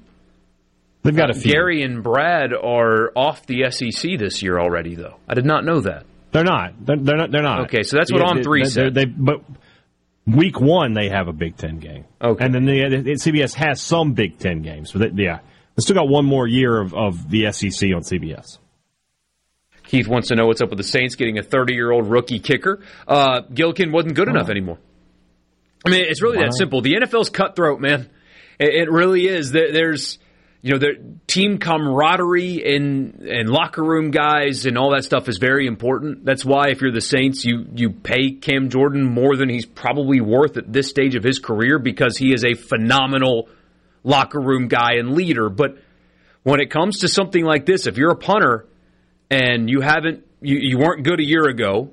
[1.04, 1.52] They've got a few.
[1.52, 5.16] Gary and Brad are off the SEC this year already, though.
[5.28, 6.06] I did not know that.
[6.32, 6.74] They're not.
[6.86, 7.32] They're, they're not.
[7.32, 7.62] They're not.
[7.66, 8.94] Okay, so that's what yeah, on three said.
[8.94, 9.42] They, but
[10.26, 12.06] week one they have a Big Ten game.
[12.22, 14.92] Okay, and then the, the CBS has some Big Ten games.
[14.92, 15.40] But they, yeah,
[15.76, 18.60] they still got one more year of, of the SEC on CBS.
[19.90, 22.40] Keith wants to know what's up with the Saints getting a 30 year old rookie
[22.40, 22.80] kicker.
[23.08, 24.32] Uh, Gillikin wasn't good oh.
[24.32, 24.78] enough anymore.
[25.84, 26.46] I mean, it's really wow.
[26.46, 26.82] that simple.
[26.82, 28.08] The NFL's cutthroat, man.
[28.60, 29.52] It, it really is.
[29.52, 30.20] There's
[30.62, 35.40] you know, the team camaraderie and and locker room guys and all that stuff is
[35.40, 36.24] very important.
[36.24, 40.22] That's why if you're the Saints, you you pay Cam Jordan more than he's probably
[40.22, 43.50] worth at this stage of his career because he is a phenomenal
[44.04, 45.50] locker room guy and leader.
[45.50, 45.78] But
[46.44, 48.68] when it comes to something like this, if you're a punter
[49.30, 51.92] and you haven't you, you weren't good a year ago,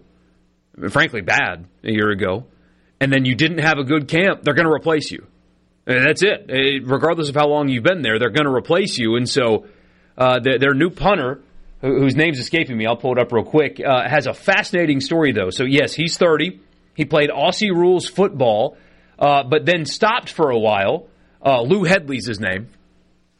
[0.90, 2.44] frankly bad a year ago,
[3.00, 5.26] and then you didn't have a good camp, they're going to replace you.
[5.86, 6.46] And that's it.
[6.48, 6.82] it.
[6.86, 9.16] Regardless of how long you've been there, they're going to replace you.
[9.16, 9.66] And so
[10.18, 11.42] uh, their, their, new punter,
[11.80, 15.32] whose name's escaping me, I'll pull it up real quick, uh, has a fascinating story,
[15.32, 15.50] though.
[15.50, 16.60] So, yes, he's 30.
[16.94, 18.76] He played Aussie rules football,
[19.18, 21.08] uh, but then stopped for a while.
[21.44, 22.68] Uh, Lou Hedley's his name.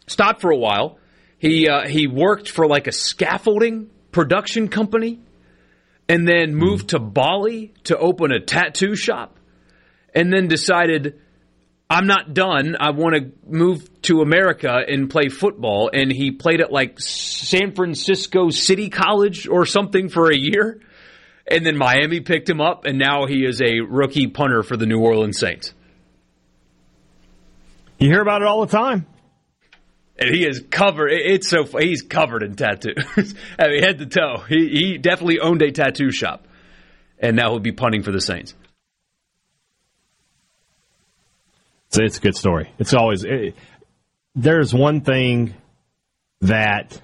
[0.07, 0.99] Stopped for a while.
[1.39, 5.21] He, uh, he worked for like a scaffolding production company
[6.09, 9.39] and then moved to Bali to open a tattoo shop
[10.15, 11.21] and then decided
[11.89, 12.77] I'm not done.
[12.81, 15.91] I want to move to America and play football.
[15.93, 20.81] And he played at like San Francisco City College or something for a year.
[21.49, 24.85] And then Miami picked him up, and now he is a rookie punter for the
[24.85, 25.73] New Orleans Saints.
[27.99, 29.07] You hear about it all the time.
[30.19, 31.11] And he is covered.
[31.11, 32.95] It's so he's covered in tattoos.
[33.59, 34.45] I mean, head to toe.
[34.49, 36.47] He, he definitely owned a tattoo shop,
[37.19, 38.55] and now he'll be punting for the Saints.
[41.99, 42.71] It's, a good story.
[42.79, 43.55] It's always it,
[44.35, 45.55] there's one thing
[46.43, 47.01] that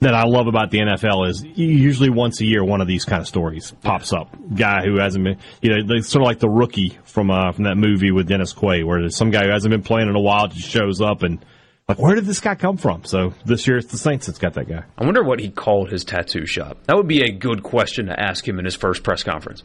[0.00, 3.22] that I love about the NFL is usually once a year one of these kind
[3.22, 4.36] of stories pops up.
[4.54, 7.76] Guy who hasn't been, you know, sort of like the rookie from uh, from that
[7.76, 10.48] movie with Dennis Quaid, where there's some guy who hasn't been playing in a while
[10.48, 11.44] just shows up and
[11.88, 13.04] like, where did this guy come from?
[13.04, 14.84] So this year it's the Saints that's got that guy.
[14.98, 16.78] I wonder what he called his tattoo shop.
[16.86, 19.62] That would be a good question to ask him in his first press conference.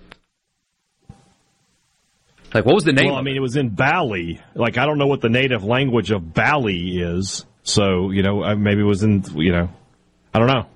[2.54, 3.08] Like, what was the name?
[3.08, 4.40] Well, I mean, it was in Bali.
[4.56, 7.46] Like, I don't know what the native language of Bali is.
[7.64, 9.70] So, you know, maybe it was in, you know,
[10.34, 10.68] I don't know.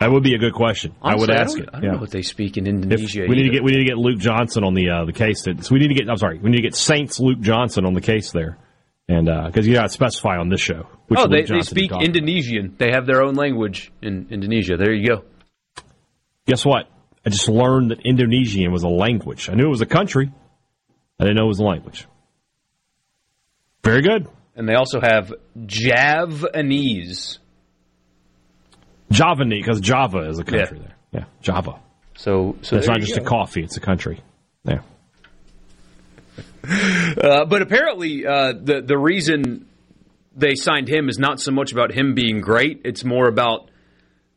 [0.00, 0.94] That would be a good question.
[1.00, 1.68] Honestly, I would ask I it.
[1.68, 1.90] I don't yeah.
[1.92, 3.24] know what they speak in Indonesia.
[3.24, 5.12] If we need to get we need to get Luke Johnson on the uh, the
[5.12, 5.44] case.
[5.44, 6.08] so we need to get.
[6.10, 6.38] I'm sorry.
[6.38, 8.58] We need to get Saints Luke Johnson on the case there,
[9.08, 10.86] and because uh, you got to specify on this show.
[11.16, 12.74] oh, they, they speak Indonesian.
[12.76, 14.76] They have their own language in Indonesia.
[14.76, 15.24] There you go.
[16.46, 16.86] Guess what?
[17.24, 19.48] I just learned that Indonesian was a language.
[19.48, 20.30] I knew it was a country.
[21.18, 22.06] I didn't know it was a language.
[23.82, 24.28] Very good.
[24.56, 25.32] And they also have
[25.66, 27.38] Javanese.
[29.10, 30.86] Javanese, because Java is a country yeah.
[30.86, 30.96] there.
[31.12, 31.80] Yeah, Java.
[32.16, 33.22] So, so it's not just go.
[33.22, 34.20] a coffee; it's a country.
[34.64, 34.80] Yeah.
[36.66, 39.66] Uh, but apparently, uh, the the reason
[40.34, 43.70] they signed him is not so much about him being great; it's more about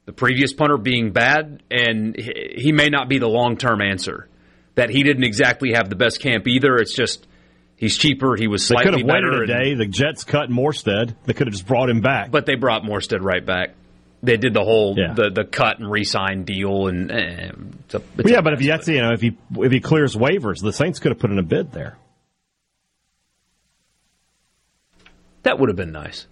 [0.06, 4.28] the previous punter being bad, and he may not be the long term answer
[4.76, 6.76] that he didn't exactly have the best camp either.
[6.76, 7.28] It's just
[7.76, 8.36] he's cheaper.
[8.36, 9.40] He was slightly they could have better.
[9.40, 9.74] Waited a day.
[9.76, 11.16] The Jets cut Morstead.
[11.26, 12.32] They could have just brought him back.
[12.32, 13.76] But they brought Morstead right back.
[14.28, 15.14] They did the whole yeah.
[15.14, 17.52] the the cut and resign deal and eh,
[17.86, 18.42] it's a, it's yeah.
[18.42, 21.20] But if that's you know if he if he clears waivers, the Saints could have
[21.20, 21.98] put in a bid there.
[25.44, 26.28] That would have been nice.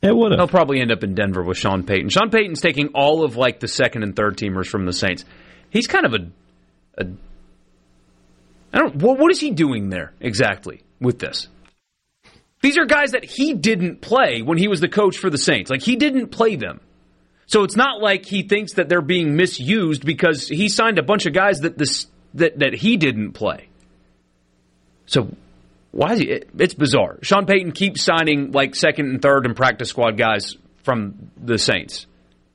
[0.00, 0.40] It would have.
[0.40, 2.08] He'll probably end up in Denver with Sean Payton.
[2.08, 5.24] Sean Payton's taking all of like the second and third teamers from the Saints.
[5.68, 7.06] He's kind of a a
[8.72, 8.96] I don't.
[8.96, 11.48] What, what is he doing there exactly with this?
[12.62, 15.70] These are guys that he didn't play when he was the coach for the Saints.
[15.70, 16.80] Like he didn't play them.
[17.46, 21.26] So it's not like he thinks that they're being misused because he signed a bunch
[21.26, 23.68] of guys that this that that he didn't play.
[25.06, 25.34] So
[25.90, 26.30] why is he?
[26.30, 27.18] It, it's bizarre.
[27.22, 32.06] Sean Payton keeps signing like second and third and practice squad guys from the Saints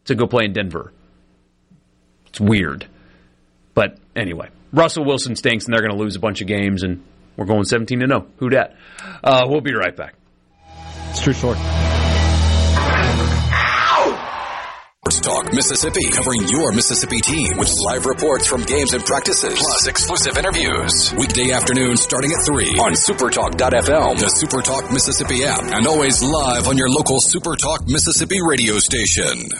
[0.05, 0.93] to go play in Denver.
[2.27, 2.87] It's weird.
[3.73, 7.03] But anyway, Russell Wilson stinks, and they're going to lose a bunch of games, and
[7.37, 8.27] We're going 17 to 0.
[8.37, 8.75] Who dat?
[9.23, 10.15] Uh, we'll be right back.
[11.09, 11.57] It's true story.
[15.05, 19.87] Sports Talk Mississippi, covering your Mississippi team with live reports from games and practices, plus
[19.87, 21.13] exclusive interviews.
[21.15, 26.75] Weekday afternoon starting at 3 on supertalk.fm, the Supertalk Mississippi app, and always live on
[26.75, 29.51] your local Supertalk Mississippi radio station.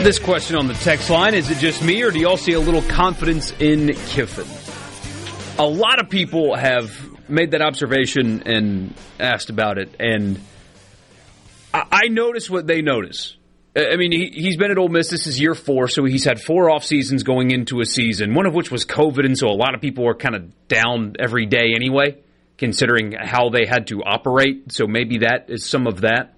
[0.00, 1.34] Get this question on the text line.
[1.34, 4.46] Is it just me, or do y'all see a little confidence in Kiffin?
[5.62, 6.90] A lot of people have
[7.28, 10.40] made that observation and asked about it, and
[11.74, 13.36] I, I notice what they notice.
[13.76, 15.10] I mean, he, he's been at Ole Miss.
[15.10, 18.46] This is year four, so he's had four off seasons going into a season, one
[18.46, 21.44] of which was COVID, and so a lot of people were kind of down every
[21.44, 22.16] day anyway,
[22.56, 24.72] considering how they had to operate.
[24.72, 26.32] So maybe that is some of that.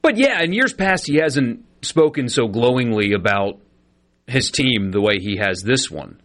[0.00, 3.58] But yeah, in years past, he hasn't spoken so glowingly about
[4.26, 6.20] his team the way he has this one.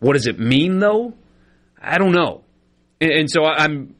[0.00, 1.14] What does it mean, though?
[1.80, 2.44] I don't know.
[3.00, 3.94] And, and so I'm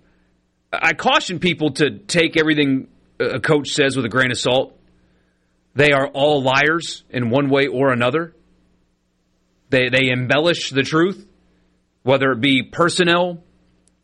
[0.73, 2.89] I caution people to take everything
[3.19, 4.79] a coach says with a grain of salt.
[5.75, 8.35] They are all liars in one way or another.
[9.71, 11.27] They they embellish the truth,
[12.03, 13.43] whether it be personnel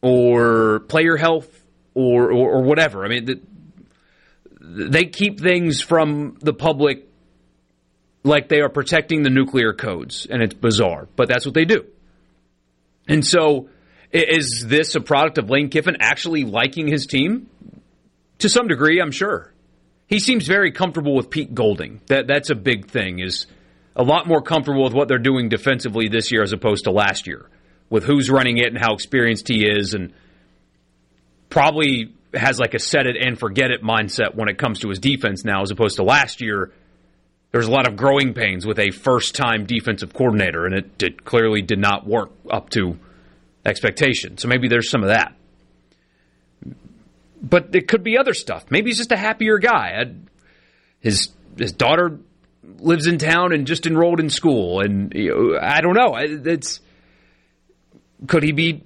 [0.02, 1.48] or player health
[1.94, 3.04] or or, or whatever.
[3.04, 3.40] I mean, the,
[4.66, 7.06] they keep things from the public
[8.22, 11.84] like they are protecting the nuclear codes, and it's bizarre, but that's what they do.
[13.06, 13.68] And so,
[14.12, 17.50] is this a product of Lane Kiffin actually liking his team?
[18.38, 19.52] To some degree, I'm sure.
[20.06, 22.00] He seems very comfortable with Pete Golding.
[22.06, 23.20] That that's a big thing.
[23.20, 23.46] Is
[23.94, 27.26] a lot more comfortable with what they're doing defensively this year as opposed to last
[27.26, 27.48] year,
[27.90, 30.14] with who's running it and how experienced he is, and
[31.50, 34.98] probably has like a set it and forget it mindset when it comes to his
[34.98, 36.72] defense now, as opposed to last year.
[37.52, 41.62] There's a lot of growing pains with a first time defensive coordinator, and it, clearly
[41.62, 42.98] did not work up to
[43.64, 44.38] expectation.
[44.38, 45.36] So maybe there's some of that.
[47.40, 48.64] But it could be other stuff.
[48.70, 50.04] Maybe he's just a happier guy.
[51.00, 52.18] His his daughter
[52.78, 56.16] lives in town and just enrolled in school, and you know, I don't know.
[56.16, 56.80] It's
[58.26, 58.82] could he be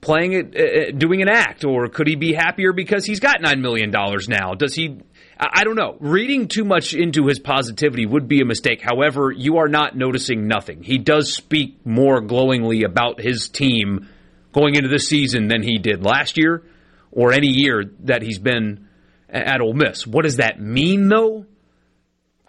[0.00, 3.60] playing it, uh, doing an act, or could he be happier because he's got nine
[3.60, 4.54] million dollars now?
[4.54, 4.98] Does he?
[5.38, 5.96] I don't know.
[5.98, 8.80] Reading too much into his positivity would be a mistake.
[8.80, 10.84] However, you are not noticing nothing.
[10.84, 14.08] He does speak more glowingly about his team
[14.52, 16.62] going into this season than he did last year
[17.10, 18.86] or any year that he's been
[19.28, 20.06] at Ole Miss.
[20.06, 21.46] What does that mean, though?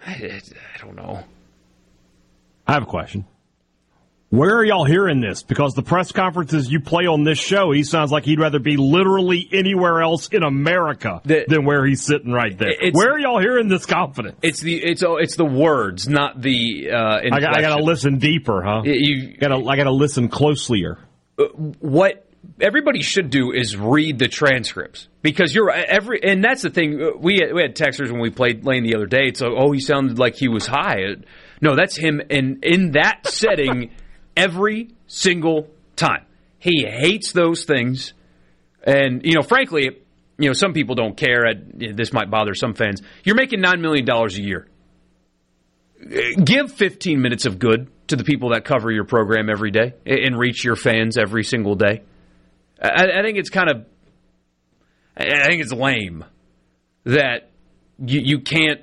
[0.06, 1.24] I, I don't know.
[2.68, 3.26] I have a question.
[4.34, 5.44] Where are y'all hearing this?
[5.44, 8.78] Because the press conferences you play on this show, he sounds like he'd rather be
[8.78, 12.72] literally anywhere else in America the, than where he's sitting right there.
[12.94, 14.40] Where are y'all hearing this confidence?
[14.42, 16.90] It's the it's oh, it's the words, not the.
[16.90, 18.82] Uh, I, got, I got to listen deeper, huh?
[18.86, 20.98] You got to I got to listen closelier.
[21.38, 21.44] Uh,
[21.80, 22.28] what
[22.60, 27.10] everybody should do is read the transcripts because you're every and that's the thing uh,
[27.20, 29.28] we had, we had texters when we played Lane the other day.
[29.28, 31.02] It's like, oh, he sounded like he was high.
[31.62, 33.92] No, that's him, and in that setting
[34.36, 36.26] every single time.
[36.60, 38.14] He hates those things.
[38.84, 39.90] And, you know, frankly,
[40.38, 41.46] you know, some people don't care.
[41.74, 43.02] This might bother some fans.
[43.24, 44.68] You're making $9 million a year.
[46.02, 49.94] Uh, give 15 minutes of good to the people that cover your program every day
[50.06, 52.04] and reach your fans every single day.
[52.82, 53.86] I, I think it's kind of,
[55.16, 56.26] I think it's lame
[57.06, 57.50] that
[58.00, 58.82] you, you can't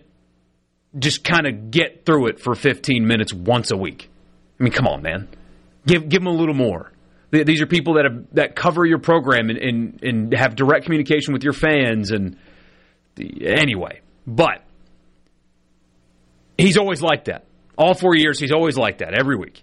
[0.98, 4.10] just kind of get through it for 15 minutes once a week.
[4.58, 5.28] I mean, come on, man.
[5.86, 6.92] Give give them a little more.
[7.30, 11.32] These are people that have, that cover your program and, and, and have direct communication
[11.32, 12.36] with your fans and
[13.40, 14.00] anyway.
[14.26, 14.64] But
[16.58, 17.44] he's always like that.
[17.78, 19.62] All four years, he's always like that every week.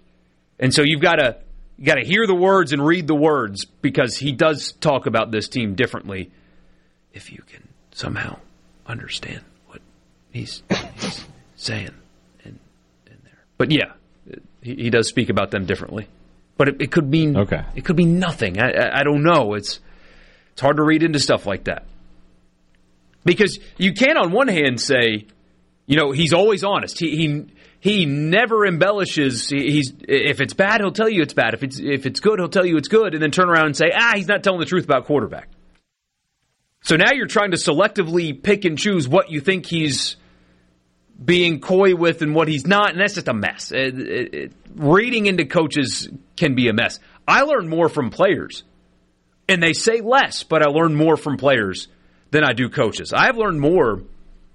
[0.58, 1.38] And so you've got to
[1.78, 5.30] you got to hear the words and read the words because he does talk about
[5.30, 6.32] this team differently.
[7.12, 8.38] If you can somehow
[8.84, 9.80] understand what
[10.32, 10.62] he's,
[10.98, 11.24] he's
[11.56, 11.94] saying
[12.44, 12.58] in,
[13.06, 13.92] in there, but yeah,
[14.62, 16.08] he, he does speak about them differently.
[16.56, 17.62] But it, it could mean okay.
[17.76, 18.60] It could mean nothing.
[18.60, 19.54] I, I, I don't know.
[19.54, 19.80] It's
[20.52, 21.84] it's hard to read into stuff like that
[23.24, 25.26] because you can, on one hand, say,
[25.86, 26.98] you know, he's always honest.
[26.98, 27.46] He he
[27.80, 29.48] he never embellishes.
[29.48, 31.54] He's if it's bad, he'll tell you it's bad.
[31.54, 33.76] If it's if it's good, he'll tell you it's good, and then turn around and
[33.76, 35.48] say, ah, he's not telling the truth about quarterback.
[36.82, 40.16] So now you're trying to selectively pick and choose what you think he's
[41.22, 43.72] being coy with and what he's not, and that's just a mess.
[43.72, 47.00] It, it, it, reading into coaches can be a mess.
[47.26, 48.62] I learn more from players,
[49.48, 51.88] and they say less, but I learn more from players
[52.30, 53.12] than I do coaches.
[53.12, 54.02] I have learned more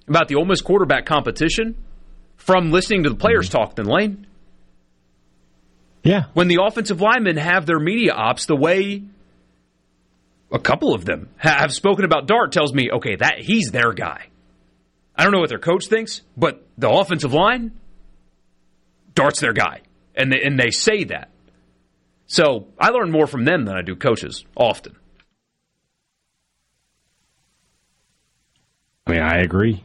[0.08, 1.76] about the Ole Miss quarterback competition
[2.38, 3.58] from listening to the players mm-hmm.
[3.58, 4.28] talk than Lane.
[6.04, 6.26] Yeah.
[6.34, 9.04] When the offensive linemen have their media ops, the way
[10.52, 14.28] a couple of them have spoken about Dart tells me, okay, that he's their guy.
[15.16, 17.72] I don't know what their coach thinks, but the offensive line,
[19.14, 19.82] Dart's their guy,
[20.16, 21.30] and they, and they say that.
[22.26, 24.96] So I learn more from them than I do coaches often.
[29.06, 29.84] I mean, I agree.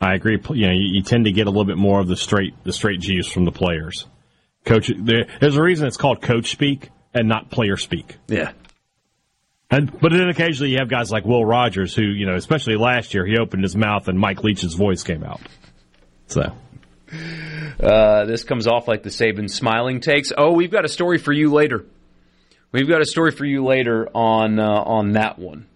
[0.00, 0.38] I agree.
[0.50, 2.72] You know, you, you, tend to get a little bit more of the straight the
[2.72, 4.06] straight juice from the players.
[4.64, 8.16] Coach, there, there's a reason it's called coach speak and not player speak.
[8.28, 8.52] Yeah.
[9.72, 13.14] And but then occasionally you have guys like Will Rogers who, you know, especially last
[13.14, 15.40] year, he opened his mouth and Mike Leach's voice came out.
[16.26, 16.54] So.
[17.80, 20.30] Uh, this comes off like the Saban smiling takes.
[20.36, 21.86] Oh, we've got a story for you later.
[22.70, 25.66] We've got a story for you later on uh, on that one.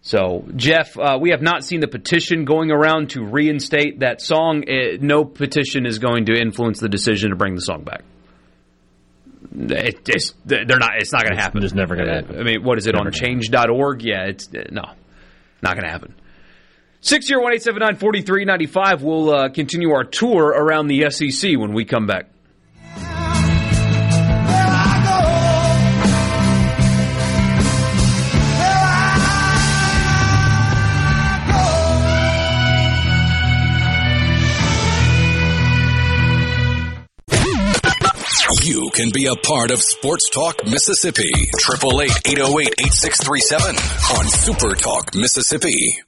[0.00, 4.64] So, Jeff, uh, we have not seen the petition going around to reinstate that song.
[4.66, 8.02] It, uh, no petition is going to influence the decision to bring the song back.
[9.50, 10.92] It, it's they're not.
[10.98, 11.62] It's not going to happen.
[11.62, 12.38] It's never going to happen.
[12.38, 14.02] I mean, what is it never on Change.org?
[14.02, 14.82] Yeah, it's uh, no,
[15.62, 16.14] not going to happen.
[17.00, 19.02] Six zero one eight seven nine forty three ninety five.
[19.02, 22.28] We'll uh, continue our tour around the SEC when we come back.
[38.64, 41.32] You can be a part of Sports Talk Mississippi.
[41.66, 45.98] 888-808-8637 on Super Talk Mississippi.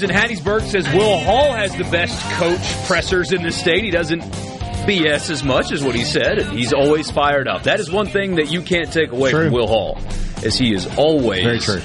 [0.00, 3.84] James in Hattiesburg says Will Hall has the best coach pressers in the state.
[3.84, 7.64] He doesn't BS as much as what he said, and he's always fired up.
[7.64, 9.44] That is one thing that you can't take away true.
[9.44, 9.98] from Will Hall,
[10.42, 11.80] as he is always Very true.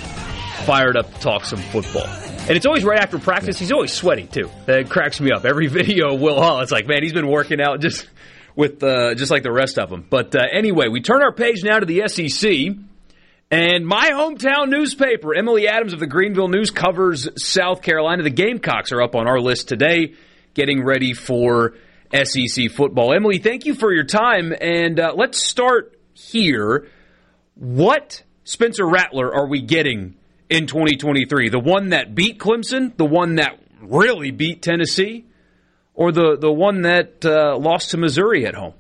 [0.66, 2.06] fired up to talk some football.
[2.08, 3.60] And it's always right after practice.
[3.60, 4.50] He's always sweaty too.
[4.66, 5.44] That cracks me up.
[5.44, 8.08] Every video of Will Hall, it's like, man, he's been working out just
[8.56, 10.06] with uh, just like the rest of them.
[10.10, 12.78] But uh, anyway, we turn our page now to the SEC.
[13.56, 18.22] And my hometown newspaper, Emily Adams of the Greenville News, covers South Carolina.
[18.22, 20.16] The Gamecocks are up on our list today,
[20.54, 21.76] getting ready for
[22.14, 23.14] SEC football.
[23.14, 24.54] Emily, thank you for your time.
[24.60, 26.90] And uh, let's start here.
[27.54, 30.16] What Spencer Rattler are we getting
[30.50, 31.48] in 2023?
[31.48, 32.98] The one that beat Clemson?
[32.98, 35.28] The one that really beat Tennessee?
[35.94, 38.74] Or the, the one that uh, lost to Missouri at home?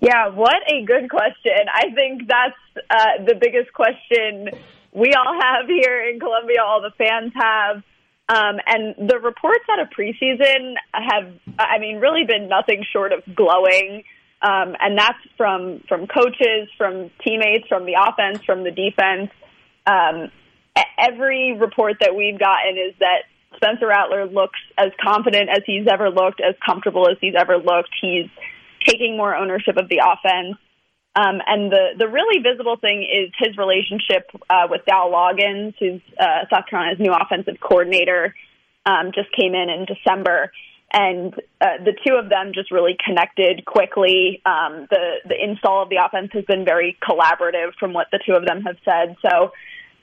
[0.00, 1.52] Yeah, what a good question.
[1.72, 4.50] I think that's uh, the biggest question
[4.92, 7.82] we all have here in Columbia, all the fans have.
[8.26, 13.22] Um, and the reports out of preseason have, I mean, really been nothing short of
[13.34, 14.04] glowing.
[14.40, 19.30] Um, and that's from, from coaches, from teammates, from the offense, from the defense.
[19.86, 20.30] Um,
[20.98, 23.24] every report that we've gotten is that
[23.56, 27.90] Spencer Rattler looks as confident as he's ever looked, as comfortable as he's ever looked.
[28.00, 28.28] He's
[28.86, 30.56] taking more ownership of the offense.
[31.16, 36.00] Um, and the, the really visible thing is his relationship uh, with Dowell Loggains, who's
[36.18, 38.34] uh, South Carolina's new offensive coordinator,
[38.84, 40.50] um, just came in in December.
[40.92, 44.40] And uh, the two of them just really connected quickly.
[44.46, 48.34] Um, the the install of the offense has been very collaborative, from what the two
[48.34, 49.16] of them have said.
[49.20, 49.50] So,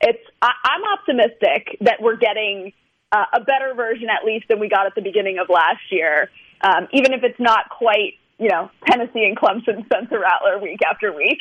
[0.02, 2.74] it's I, I'm optimistic that we're getting
[3.12, 6.30] uh, a better version, at least, than we got at the beginning of last year.
[6.62, 11.16] Um, even if it's not quite you know, Tennessee and Clemson Spencer Rattler week after
[11.16, 11.38] week.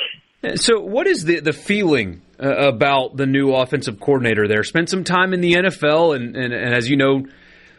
[0.56, 4.62] So, what is the the feeling uh, about the new offensive coordinator there?
[4.62, 7.24] Spent some time in the NFL, and, and, and as you know,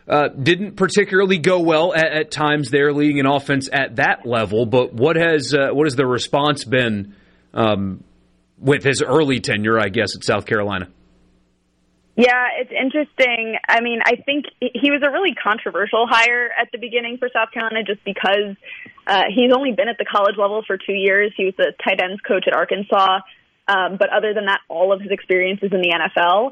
[0.07, 4.65] uh, didn't particularly go well at, at, times there, leading an offense at that level.
[4.65, 7.15] But what has uh, what has the response been
[7.53, 8.03] um,
[8.57, 9.79] with his early tenure?
[9.79, 10.87] I guess at South Carolina.
[12.15, 13.55] Yeah, it's interesting.
[13.67, 17.51] I mean, I think he was a really controversial hire at the beginning for South
[17.53, 18.57] Carolina just because
[19.07, 21.33] uh, he's only been at the college level for two years.
[21.35, 23.19] He was the tight ends coach at Arkansas.
[23.67, 26.51] Um, but other than that, all of his experience is in the NFL.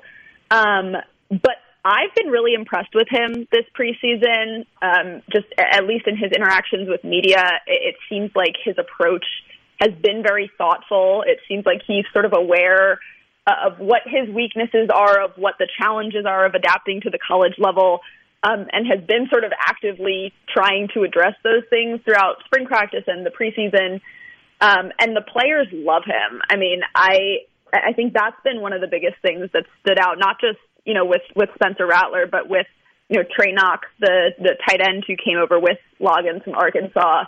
[0.52, 0.96] Um,
[1.30, 4.66] but I've been really impressed with him this preseason.
[4.82, 9.26] Um, just at least in his interactions with media, it, it seems like his approach
[9.80, 11.24] has been very thoughtful.
[11.26, 13.00] It seems like he's sort of aware
[13.48, 17.20] uh, of what his weaknesses are, of what the challenges are of adapting to the
[17.20, 18.02] college level,
[18.44, 23.04] um, and has been sort of actively trying to address those things throughout spring practice
[23.08, 24.02] and the preseason.
[24.62, 26.42] Um, and the players love him.
[26.50, 30.18] I mean, I I think that's been one of the biggest things that stood out,
[30.18, 32.68] not just you know with with Spencer Rattler, but with
[33.10, 37.26] you know Trey Knox, the the tight end who came over with Loggains from Arkansas.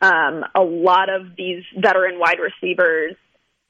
[0.00, 3.14] Um, a lot of these veteran wide receivers,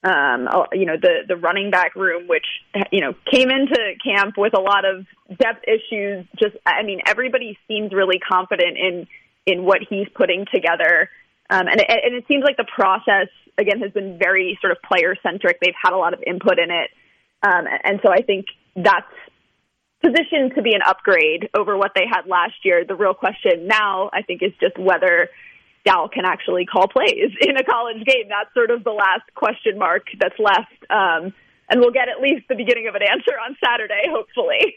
[0.05, 2.47] um, you know the the running back room, which
[2.91, 5.07] you know came into camp with a lot of
[5.39, 6.27] depth issues.
[6.41, 9.07] Just I mean, everybody seems really confident in
[9.47, 11.11] in what he's putting together.
[11.51, 13.29] Um, and, it, and it seems like the process
[13.59, 15.59] again has been very sort of player centric.
[15.61, 16.91] They've had a lot of input in it,
[17.43, 19.07] um, and so I think that's
[20.03, 22.85] positioned to be an upgrade over what they had last year.
[22.85, 25.29] The real question now, I think, is just whether
[25.85, 28.29] Dal can actually call plays in a college game.
[28.29, 31.33] That's sort of the last question mark that's left, um,
[31.69, 34.77] and we'll get at least the beginning of an answer on Saturday, hopefully.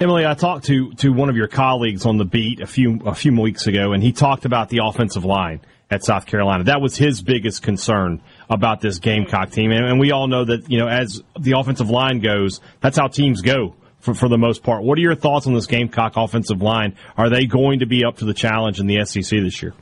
[0.00, 3.14] Emily, I talked to to one of your colleagues on the beat a few a
[3.14, 5.60] few weeks ago, and he talked about the offensive line
[5.90, 6.64] at South Carolina.
[6.64, 10.70] That was his biggest concern about this Gamecock team, and, and we all know that
[10.70, 14.62] you know as the offensive line goes, that's how teams go for for the most
[14.62, 14.82] part.
[14.82, 16.96] What are your thoughts on this Gamecock offensive line?
[17.16, 19.74] Are they going to be up to the challenge in the SEC this year?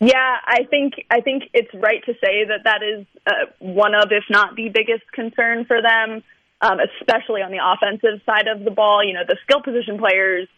[0.00, 4.08] Yeah, I think I think it's right to say that that is uh, one of,
[4.10, 6.22] if not the biggest concern for them
[6.64, 9.04] um, especially on the offensive side of the ball.
[9.04, 10.48] You know, the skill position players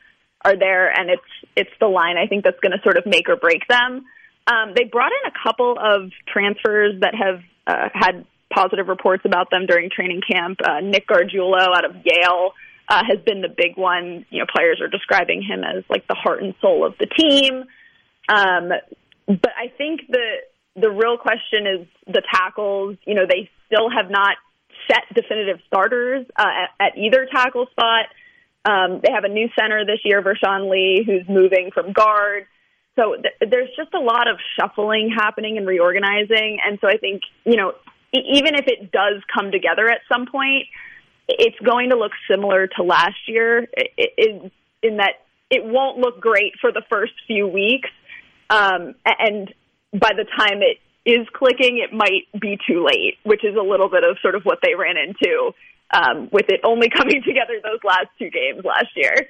[0.45, 3.29] are there, and it's it's the line I think that's going to sort of make
[3.29, 4.07] or break them.
[4.47, 8.25] Um, they brought in a couple of transfers that have uh, had
[8.57, 10.59] positive reports about them during training camp.
[10.65, 12.53] Uh, Nick Gargiulo out of Yale
[12.89, 14.25] uh, has been the big one.
[14.31, 17.65] You know, players are describing him as like the heart and soul of the team.
[18.29, 18.71] Um,
[19.27, 20.27] but I think the
[20.75, 22.97] the real question is the tackles.
[23.07, 24.37] You know, they still have not
[24.89, 28.07] set definitive starters uh, at, at either tackle spot.
[28.65, 32.47] Um, they have a new center this year, Vershon Lee, who's moving from guard.
[32.97, 36.59] So th- there's just a lot of shuffling happening and reorganizing.
[36.67, 37.75] And so I think, you know,
[38.13, 40.67] even if it does come together at some point,
[41.29, 43.67] it's going to look similar to last year
[44.17, 44.51] in,
[44.83, 45.15] in that
[45.51, 47.91] it won't look great for the first few weeks.
[48.51, 49.53] Um, and
[49.93, 50.79] by the time it
[51.09, 54.43] is clicking, it might be too late, which is a little bit of sort of
[54.45, 55.53] what they ran into
[55.95, 59.29] um, with it only coming together those last two games last year.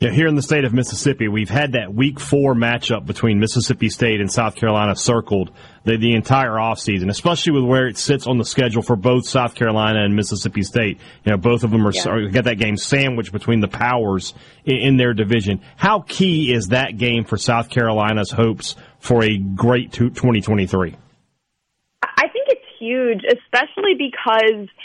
[0.00, 3.90] Yeah, here in the state of Mississippi, we've had that week four matchup between Mississippi
[3.90, 5.50] State and South Carolina circled
[5.84, 9.54] the, the entire offseason, especially with where it sits on the schedule for both South
[9.54, 11.00] Carolina and Mississippi State.
[11.26, 12.30] You know, both of them are, yeah.
[12.30, 14.32] got that game sandwiched between the powers
[14.64, 15.60] in, in their division.
[15.76, 20.96] How key is that game for South Carolina's hopes for a great 2023?
[22.02, 24.66] I think it's huge, especially because–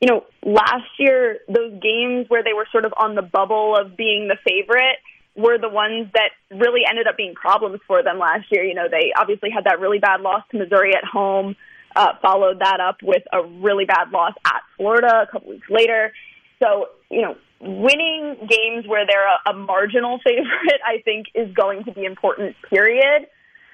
[0.00, 3.96] you know, last year, those games where they were sort of on the bubble of
[3.96, 4.98] being the favorite
[5.36, 8.64] were the ones that really ended up being problems for them last year.
[8.64, 11.56] You know, they obviously had that really bad loss to Missouri at home,
[11.94, 16.12] uh, followed that up with a really bad loss at Florida a couple weeks later.
[16.62, 21.84] So, you know, winning games where they're a, a marginal favorite, I think, is going
[21.84, 23.26] to be important, period.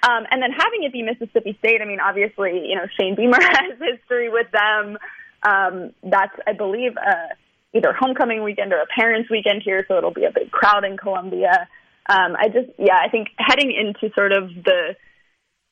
[0.03, 3.39] Um, and then having it be Mississippi State, I mean, obviously, you know, Shane Beamer
[3.41, 4.99] has history with them.
[5.43, 7.35] Um, that's, I believe, uh,
[7.75, 10.97] either homecoming weekend or a parents' weekend here, so it'll be a big crowd in
[10.97, 11.69] Columbia.
[12.09, 14.95] Um, I just, yeah, I think heading into sort of the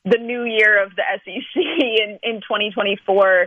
[0.07, 3.47] the new year of the SEC in, in 2024,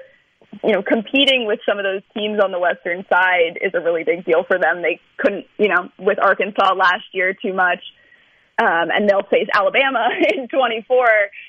[0.63, 4.03] you know, competing with some of those teams on the western side is a really
[4.03, 4.83] big deal for them.
[4.83, 7.79] They couldn't, you know, with Arkansas last year too much
[8.59, 11.05] um, and they'll face Alabama in 24,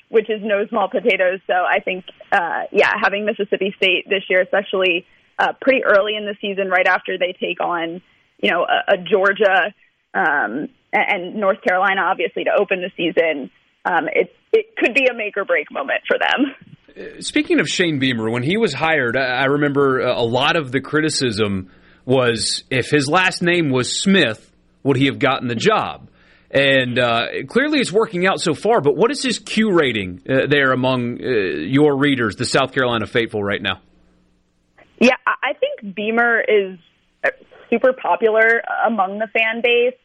[0.08, 1.40] which is no small potatoes.
[1.46, 5.06] So I think, uh, yeah, having Mississippi State this year, especially
[5.38, 8.00] uh, pretty early in the season, right after they take on,
[8.40, 9.74] you know, a, a Georgia
[10.14, 13.50] um, and North Carolina, obviously to open the season,
[13.84, 16.54] um, it it could be a make or break moment for them.
[16.96, 20.80] Uh, speaking of Shane Beamer, when he was hired, I remember a lot of the
[20.80, 21.70] criticism
[22.06, 24.52] was if his last name was Smith,
[24.84, 26.08] would he have gotten the job?
[26.54, 30.46] And uh, clearly it's working out so far, but what is his Q rating uh,
[30.48, 33.80] there among uh, your readers, the South Carolina faithful, right now?
[35.00, 36.78] Yeah, I think Beamer is
[37.24, 37.30] uh,
[37.70, 39.98] super popular among the fan base.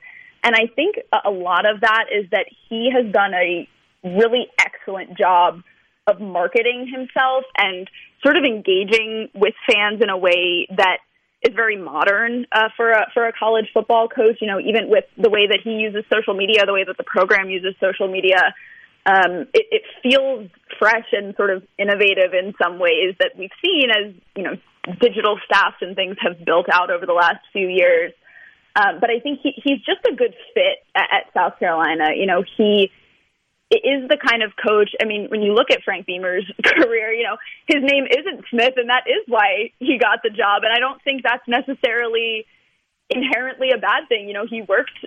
[0.43, 3.67] And I think a lot of that is that he has done a
[4.03, 5.61] really excellent job
[6.07, 7.87] of marketing himself and
[8.23, 10.97] sort of engaging with fans in a way that
[11.41, 14.37] is very modern uh, for a for a college football coach.
[14.41, 17.03] You know, even with the way that he uses social media, the way that the
[17.03, 18.53] program uses social media,
[19.05, 23.89] um, it, it feels fresh and sort of innovative in some ways that we've seen
[23.89, 24.55] as you know
[24.99, 28.11] digital staffs and things have built out over the last few years.
[28.75, 32.09] Um, but I think he, he's just a good fit at, at South Carolina.
[32.15, 32.91] You know, he
[33.77, 34.89] is the kind of coach.
[35.01, 38.73] I mean, when you look at Frank Beamer's career, you know, his name isn't Smith,
[38.77, 40.63] and that is why he got the job.
[40.63, 42.45] And I don't think that's necessarily
[43.09, 44.27] inherently a bad thing.
[44.27, 44.97] You know, he worked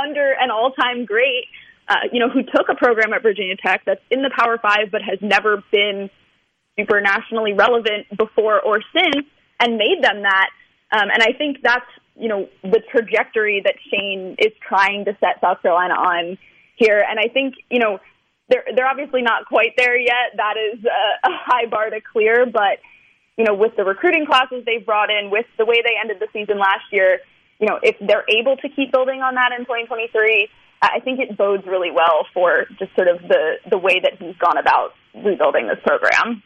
[0.00, 1.46] under an all-time great,
[1.88, 4.90] uh, you know, who took a program at Virginia Tech that's in the Power Five,
[4.92, 6.08] but has never been
[6.78, 9.26] super nationally relevant before or since,
[9.60, 10.50] and made them that.
[10.92, 11.86] Um, and I think that's
[12.16, 16.38] you know the trajectory that Shane is trying to set South Carolina on
[16.76, 17.04] here.
[17.08, 17.98] And I think you know
[18.48, 20.36] they're they're obviously not quite there yet.
[20.36, 22.78] That is a, a high bar to clear, but
[23.36, 26.28] you know with the recruiting classes they've brought in, with the way they ended the
[26.32, 27.20] season last year,
[27.60, 30.48] you know if they're able to keep building on that in 2023.
[30.82, 34.36] I think it bodes really well for just sort of the, the way that he's
[34.36, 36.42] gone about rebuilding this program.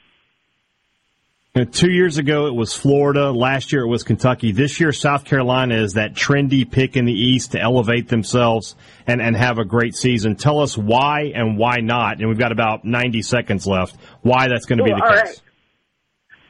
[1.72, 3.32] Two years ago, it was Florida.
[3.32, 4.52] Last year, it was Kentucky.
[4.52, 8.76] This year, South Carolina is that trendy pick in the East to elevate themselves
[9.06, 10.36] and, and have a great season.
[10.36, 12.18] Tell us why and why not.
[12.18, 13.96] And we've got about 90 seconds left.
[14.22, 15.10] Why that's going to be the case.
[15.10, 15.42] right.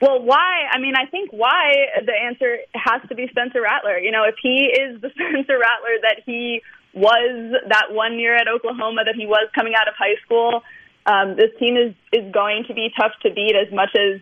[0.00, 0.68] Well, why?
[0.70, 1.72] I mean, I think why
[2.04, 3.98] the answer has to be Spencer Rattler.
[3.98, 6.60] You know, if he is the Spencer Rattler that he
[6.94, 10.62] was that one year at Oklahoma, that he was coming out of high school,
[11.06, 14.20] um, this team is is going to be tough to beat as much as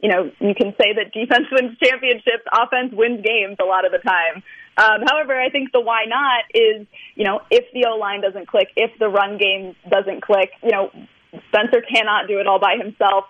[0.00, 3.92] you know, you can say that defense wins championships, offense wins games a lot of
[3.92, 4.42] the time.
[4.78, 6.86] Um, however, I think the why not is,
[7.16, 10.70] you know, if the O line doesn't click, if the run game doesn't click, you
[10.70, 10.90] know,
[11.50, 13.24] Spencer cannot do it all by himself.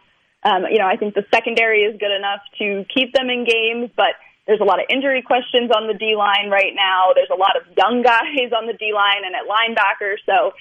[0.45, 3.91] Um, you know, I think the secondary is good enough to keep them in games,
[3.97, 4.15] but
[4.47, 7.13] there's a lot of injury questions on the D line right now.
[7.15, 10.17] There's a lot of young guys on the D line and at linebacker.
[10.25, 10.53] So,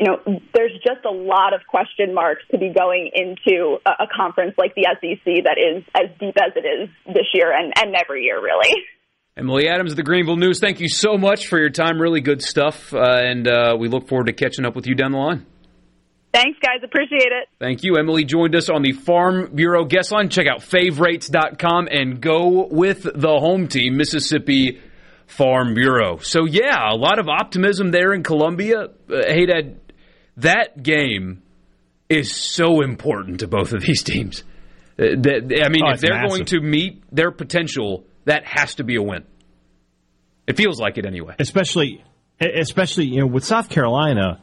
[0.00, 4.06] you know, there's just a lot of question marks to be going into a, a
[4.16, 7.94] conference like the SEC that is as deep as it is this year and, and
[7.94, 8.74] every year, really.
[9.36, 12.00] Emily Adams of the Greenville News, thank you so much for your time.
[12.00, 12.94] Really good stuff.
[12.94, 15.46] Uh, and uh, we look forward to catching up with you down the line.
[16.32, 16.80] Thanks, guys.
[16.84, 17.48] Appreciate it.
[17.58, 17.96] Thank you.
[17.96, 20.30] Emily joined us on the Farm Bureau guest line.
[20.30, 24.80] Check out favorites.com and go with the home team, Mississippi
[25.26, 26.18] Farm Bureau.
[26.18, 28.88] So, yeah, a lot of optimism there in Columbia.
[29.08, 29.80] Uh, hey, Dad,
[30.42, 31.42] that game
[32.08, 34.42] is so important to both of these teams.
[34.98, 36.28] Uh, I mean, Oh, if they're massive.
[36.30, 39.24] going to meet their potential, that has to be a win.
[40.46, 41.36] It feels like it anyway.
[41.38, 42.02] especially
[42.40, 44.40] especially you know with South Carolina,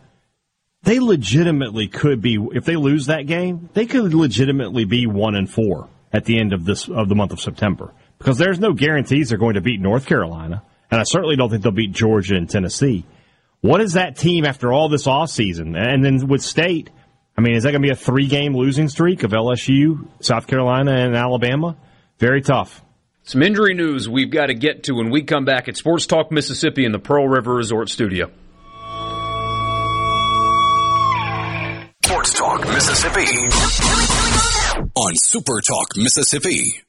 [0.83, 5.49] they legitimately could be if they lose that game, they could legitimately be one and
[5.51, 9.29] four at the end of this of the month of September because there's no guarantees
[9.29, 12.49] they're going to beat North Carolina, and I certainly don't think they'll beat Georgia and
[12.49, 13.05] Tennessee.
[13.61, 15.75] What is that team after all this offseason?
[15.77, 16.89] And then with State,
[17.37, 20.47] I mean, is that going to be a three game losing streak of LSU, South
[20.47, 21.75] Carolina, and Alabama?
[22.19, 22.83] Very tough.
[23.23, 26.31] Some injury news we've got to get to when we come back at Sports Talk
[26.31, 28.31] Mississippi in the Pearl River Resort Studio.
[32.05, 33.25] Sports Talk Mississippi
[34.95, 36.86] on Super Talk Mississippi.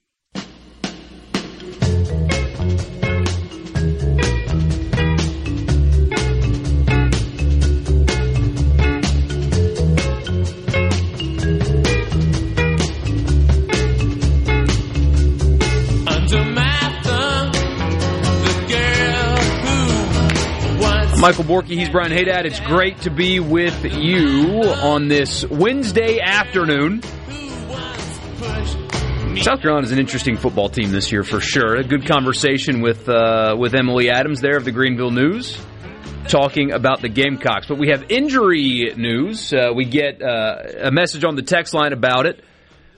[21.20, 22.44] Michael Borky, he's Brian Haydad.
[22.44, 27.02] It's great to be with you on this Wednesday afternoon.
[29.42, 31.74] South Carolina is an interesting football team this year for sure.
[31.74, 35.58] A good conversation with uh, with Emily Adams there of the Greenville News,
[36.28, 37.66] talking about the Gamecocks.
[37.66, 39.52] But we have injury news.
[39.52, 42.44] Uh, we get uh, a message on the text line about it.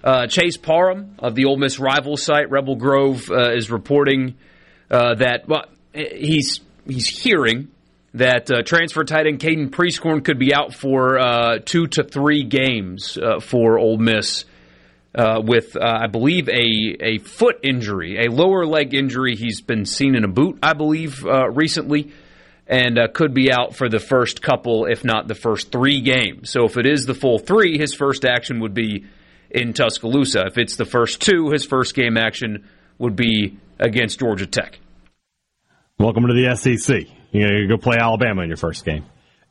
[0.04, 4.36] Uh, Chase Parham of the Ole Miss rival site Rebel Grove uh, is reporting
[4.90, 5.64] uh, that well,
[5.94, 7.68] he's he's hearing
[8.14, 12.44] that uh, transfer tight end Caden Prieskorn could be out for uh, two to three
[12.44, 14.44] games uh, for Ole Miss
[15.14, 19.36] uh, with, uh, I believe, a a foot injury, a lower leg injury.
[19.36, 22.12] He's been seen in a boot, I believe, uh, recently,
[22.66, 26.50] and could be out for the first couple, if not the first three games.
[26.50, 29.06] So if it is the full three, his first action would be
[29.50, 30.46] in Tuscaloosa.
[30.46, 34.78] If it's the first two, his first game action would be against Georgia Tech.
[35.98, 37.19] Welcome to the SEC.
[37.32, 39.04] You know, you go play Alabama in your first game.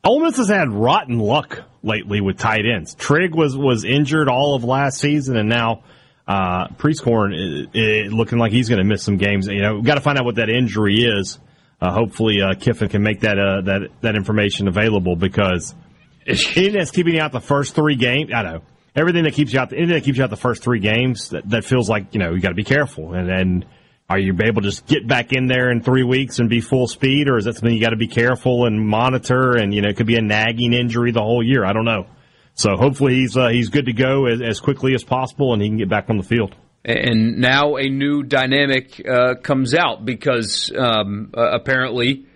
[0.04, 2.94] Ole Miss has had rotten luck lately with tight ends.
[2.94, 5.82] Trigg was was injured all of last season, and now
[6.26, 9.46] uh, Prieskorn is, is looking like he's going to miss some games.
[9.46, 11.38] You know, got to find out what that injury is.
[11.80, 15.74] Uh, hopefully, uh, Kiffin can make that uh, that that information available because
[16.26, 18.62] anything that's keeping you out the first three games, I know
[18.94, 21.48] everything that keeps you out, anything that keeps you out the first three games, that,
[21.50, 23.14] that feels like you know you got to be careful.
[23.14, 23.64] And then,
[24.10, 26.88] are you able to just get back in there in three weeks and be full
[26.88, 29.52] speed, or is that something you got to be careful and monitor?
[29.56, 31.64] And you know, it could be a nagging injury the whole year.
[31.64, 32.06] I don't know.
[32.54, 35.68] So hopefully he's uh, he's good to go as, as quickly as possible, and he
[35.68, 36.56] can get back on the field.
[36.84, 42.26] And now a new dynamic uh, comes out because um, uh, apparently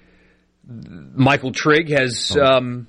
[0.68, 2.86] Michael Trigg has um,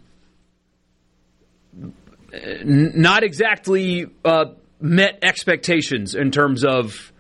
[2.32, 4.46] n- not exactly uh,
[4.80, 7.12] met expectations in terms of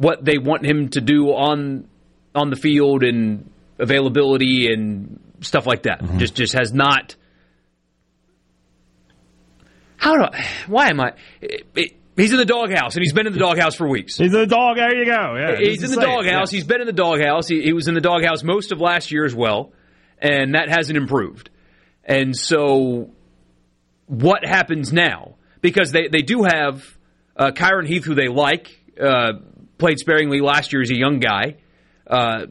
[0.00, 1.86] what they want him to do on
[2.34, 6.02] on the field and availability and stuff like that.
[6.16, 7.16] Just just has not.
[9.98, 10.22] How do?
[10.22, 11.12] I, why am I?
[11.42, 14.16] It, it, he's in the doghouse, and he's been in the doghouse for weeks.
[14.16, 14.78] He's in the dog.
[14.78, 15.36] There you go.
[15.36, 16.50] Yeah, He's in the doghouse.
[16.50, 16.56] Yeah.
[16.56, 17.46] He's been in the doghouse.
[17.46, 19.72] He, he was in the doghouse most of last year as well,
[20.18, 21.50] and that hasn't improved.
[22.02, 23.10] And so,
[24.06, 25.34] what happens now?
[25.60, 26.82] Because they, they do have
[27.36, 29.32] uh, Kyron Heath, who they like, uh,
[29.80, 31.56] played sparingly last year as a young guy,
[32.06, 32.46] uh,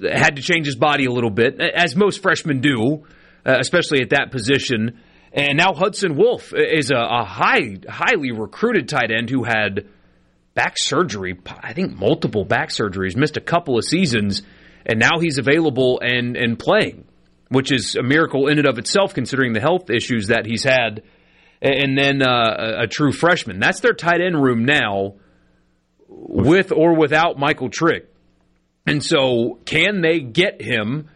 [0.00, 3.04] had to change his body a little bit, as most freshmen do,
[3.44, 5.00] uh, especially at that position.
[5.32, 9.86] And now Hudson Wolfe is a, a high, highly recruited tight end who had
[10.54, 11.38] back surgery.
[11.62, 14.42] I think multiple back surgeries, missed a couple of seasons,
[14.86, 17.04] and now he's available and and playing,
[17.48, 21.02] which is a miracle in and of itself, considering the health issues that he's had.
[21.60, 23.58] And then uh, a- a true freshman.
[23.58, 25.14] That's their tight end room now,
[26.08, 28.06] with or without Michael Trigg.
[28.86, 31.08] And so, can they get him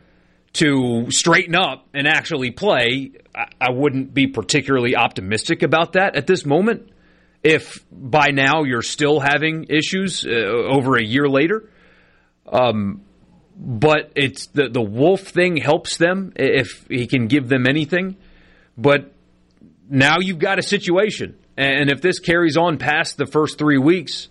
[0.54, 3.12] to straighten up and actually play?
[3.34, 6.90] I, wouldn't be particularly optimistic about that at this moment
[7.42, 11.68] if by now you're still having issues uh, over a year later.
[12.46, 13.02] Um,
[13.56, 18.16] but it's the the Wolfe thing helps them if he can give them anything.
[18.76, 19.12] But
[19.88, 24.28] now you've got a situation, and if this carries on past the first three weeks,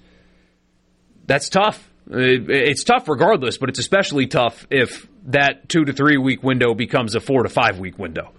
[1.31, 1.89] that's tough.
[2.09, 7.15] It's tough regardless, but it's especially tough if that two to three week window becomes
[7.15, 8.33] a four to five week window.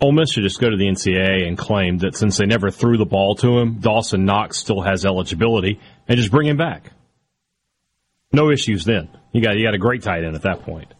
[0.00, 2.96] Ole Miss should just go to the NCAA and claim that since they never threw
[2.96, 6.92] the ball to him, Dawson Knox still has eligibility, and just bring him back.
[8.32, 9.08] No issues then.
[9.32, 10.94] You got you got a great tight end at that point.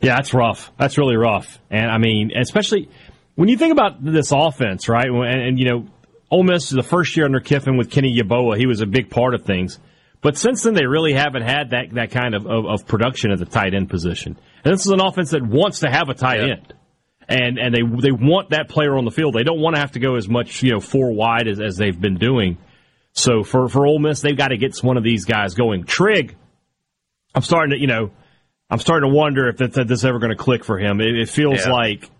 [0.00, 0.72] Yeah, that's rough.
[0.78, 1.58] That's really rough.
[1.70, 2.88] And I mean, especially
[3.34, 5.08] when you think about this offense, right?
[5.08, 5.88] And, and you know,
[6.30, 8.56] Ole Miss is the first year under Kiffin with Kenny Yeboah.
[8.58, 9.78] He was a big part of things.
[10.20, 13.38] But since then, they really haven't had that, that kind of, of, of production at
[13.38, 14.36] the tight end position.
[14.64, 16.54] And this is an offense that wants to have a tight Yeah.
[16.56, 16.74] end.
[17.30, 19.34] And, and they, they want that player on the field.
[19.34, 21.76] They don't want to have to go as much, you know, four wide as, as
[21.76, 22.56] they've been doing.
[23.12, 25.84] So for, for Ole Miss, they've got to get one of these guys going.
[25.84, 26.36] Trigg,
[27.34, 28.10] I'm starting to, you know,
[28.70, 31.00] I'm starting to wonder if that, that this is ever going to click for him.
[31.00, 31.72] It, it feels Yeah.
[31.72, 32.10] like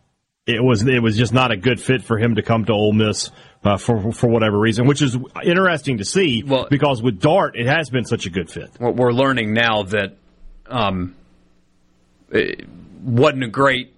[0.47, 2.93] it was it was just not a good fit for him to come to Ole
[2.93, 3.31] Miss
[3.65, 7.67] uh, for for whatever reason, which is interesting to see Well- because with Dart it
[7.67, 8.71] has been such a good fit.
[8.79, 10.17] We're- We're learning now that
[10.67, 11.15] um,
[12.31, 12.67] it
[13.03, 13.95] wasn't a great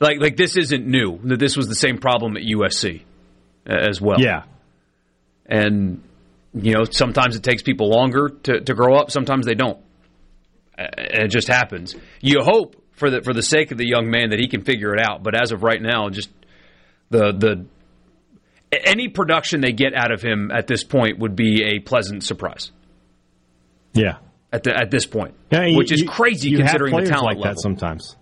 [0.00, 1.18] like like this isn't new.
[1.24, 3.02] That this was the same problem at USC
[3.66, 4.20] as well.
[4.20, 4.42] Yeah,
[5.46, 6.02] and
[6.54, 9.78] you know sometimes it takes people longer to, to grow up sometimes they don't
[10.78, 14.30] Uh, it just happens you hope for the for the sake of the young man
[14.30, 16.30] that he can figure it out but as of right now just
[17.10, 17.66] the the
[18.84, 22.72] any production they get out of him at this point would be a pleasant surprise
[23.92, 24.18] yeah.
[24.52, 27.36] at the, at this point Yeah, you- which is crazy you considering the talent like
[27.36, 28.16] level that sometimes.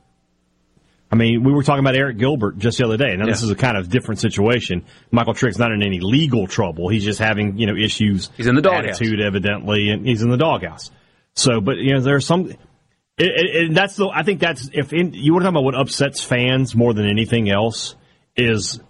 [1.11, 3.15] I mean, we were talking about Arik Gilbert just the other day.
[3.17, 4.87] Now, this is a kind of different situation.
[5.11, 6.89] Michael Trigg's not in any legal trouble.
[6.89, 8.31] He's just having, you know, issues.
[8.35, 8.97] He's in the doghouse.
[8.97, 10.91] Attitude, evidently, and he's in the doghouse.
[11.35, 12.47] So, but, you know, there's some.
[12.49, 12.59] It,
[13.19, 14.09] it, and that's the.
[14.09, 17.07] I think that's if in, you want to talk about what upsets fans more than
[17.07, 17.95] anything else
[18.35, 18.81] is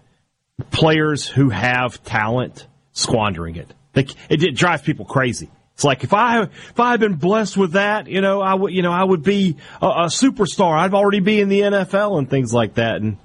[0.71, 3.73] players who have talent squandering it.
[3.93, 5.51] They, it, it drives people crazy.
[5.75, 8.73] It's like if I if I had been blessed with that, you know, I would
[8.73, 10.79] you know I would be a, a superstar.
[10.79, 12.97] I'd already be in the NFL and things like that.
[12.97, 13.17] And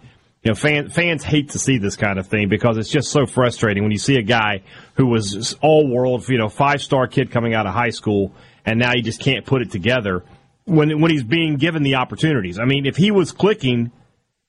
[0.44, 3.26] you know, fan, fans hate to see this kind of thing because it's just so
[3.26, 4.64] frustrating when you see a guy
[4.94, 8.34] who was all world, you know, five star kid coming out of high school,
[8.66, 10.24] and now he just can't put it together
[10.64, 12.60] when when he's being given the opportunities.
[12.60, 13.92] I mean, if he was clicking,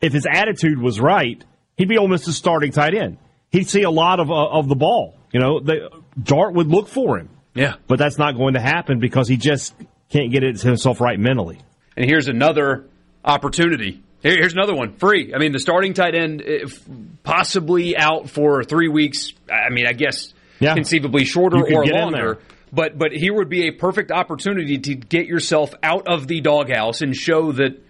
[0.01, 1.43] if his attitude was right,
[1.79, 3.17] he'd be almost a starting tight end.
[3.51, 5.15] He'd see a lot of uh, of the ball.
[5.33, 5.89] You know, the,
[6.23, 9.75] Dart would look for him, yeah but that's not going to happen because he just
[10.11, 11.59] can't get it himself right mentally.
[11.97, 12.87] And here's another
[13.25, 14.03] opportunity.
[14.21, 15.33] Here's another one, free.
[15.35, 16.83] I mean, the starting tight end if
[17.23, 19.33] possibly out for three weeks.
[19.51, 20.75] I mean, I guess Yeah.
[20.75, 22.39] conceivably shorter or longer.
[22.73, 27.01] But but here would be a perfect opportunity to get yourself out of the doghouse
[27.01, 27.81] and show that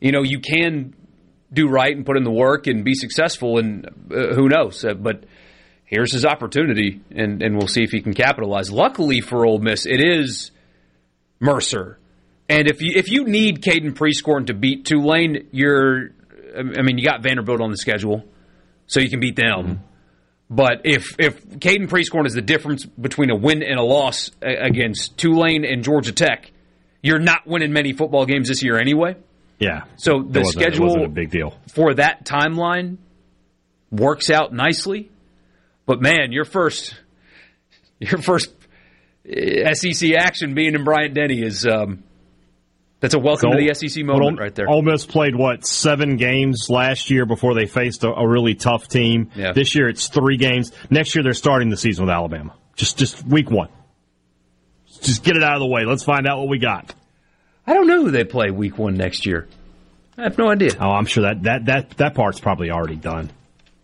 [0.00, 0.94] you know you can
[1.52, 4.84] do right and put in the work and be successful, and uh, who knows?
[4.84, 5.24] Uh, but
[5.84, 8.70] here's his opportunity, and, and we'll see if he can capitalize.
[8.70, 10.50] Luckily for Ole Miss, it is
[11.40, 11.98] Mercer.
[12.48, 16.10] And if you if you need Caden Prieskorn to beat Tulane, you're
[16.56, 18.24] I mean you got Vanderbilt on the schedule,
[18.86, 19.46] so you can beat them.
[19.46, 19.82] Mm-hmm.
[20.50, 25.16] But if if Caden Prieskorn is the difference between a win and a loss against
[25.16, 26.50] Tulane and Georgia Tech,
[27.02, 29.16] you're not winning many football games this year anyway.
[29.62, 29.84] Yeah.
[29.96, 32.98] So the schedule a big deal for that timeline
[33.90, 35.10] works out nicely.
[35.86, 36.94] But man, your first
[37.98, 38.52] your first
[39.28, 42.02] eh, SEC action being in Bryant Denny is um,
[43.00, 44.68] that's a welcome so, to the SEC moment right there.
[44.68, 48.88] Ole Miss played what seven games last year before they faced a, a really tough
[48.88, 49.30] team.
[49.34, 49.52] Yeah.
[49.52, 50.72] This year it's three games.
[50.90, 52.54] Next year they're starting the season with Alabama.
[52.74, 53.68] Just just week one.
[55.02, 55.84] Just get it out of the way.
[55.84, 56.94] Let's find out what we got.
[57.66, 59.48] I don't know who they play week one next year.
[60.18, 60.72] I have no idea.
[60.78, 63.30] Oh, I'm sure that that that that part's probably already done.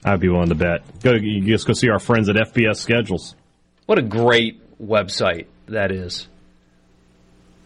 [0.04, 1.00] I'd be willing to bet.
[1.00, 3.34] Go you just go see our friends at FBS schedules.
[3.86, 6.28] What a great website that is.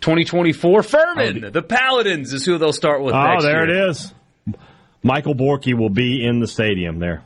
[0.01, 3.15] 2024 Furman, oh, the Paladins is who they'll start with.
[3.15, 3.87] Oh, there year.
[3.87, 4.13] it is.
[5.03, 7.23] Michael Borky will be in the stadium there.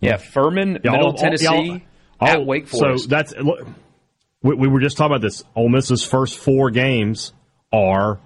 [0.00, 1.82] Yeah, Furman, yeah, Middle all, Tennessee,
[2.20, 3.04] all, at oh, Wake Forest.
[3.04, 3.34] So that's
[4.42, 5.44] we, we, were just talking about this.
[5.54, 7.32] Ole Miss's first four games
[7.72, 8.20] are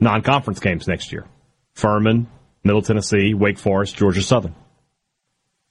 [0.00, 1.26] non-conference games next year:
[1.74, 2.28] Furman,
[2.64, 4.54] Middle Tennessee, Wake Forest, Georgia Southern,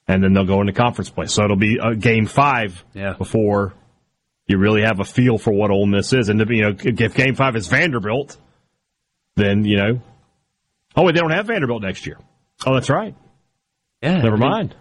[0.08, 1.28] and then they'll go into conference play.
[1.28, 3.14] So it'll be a game five yeah.
[3.14, 3.74] before
[4.48, 6.30] you really have a feel for what Ole Miss is.
[6.30, 8.38] And you know, if Game Five is Vanderbilt,
[9.36, 10.02] then you know.
[10.96, 12.18] Oh wait, they don't have Vanderbilt next year.
[12.66, 13.16] Oh, that's right.
[14.02, 14.76] Yeah, never mind.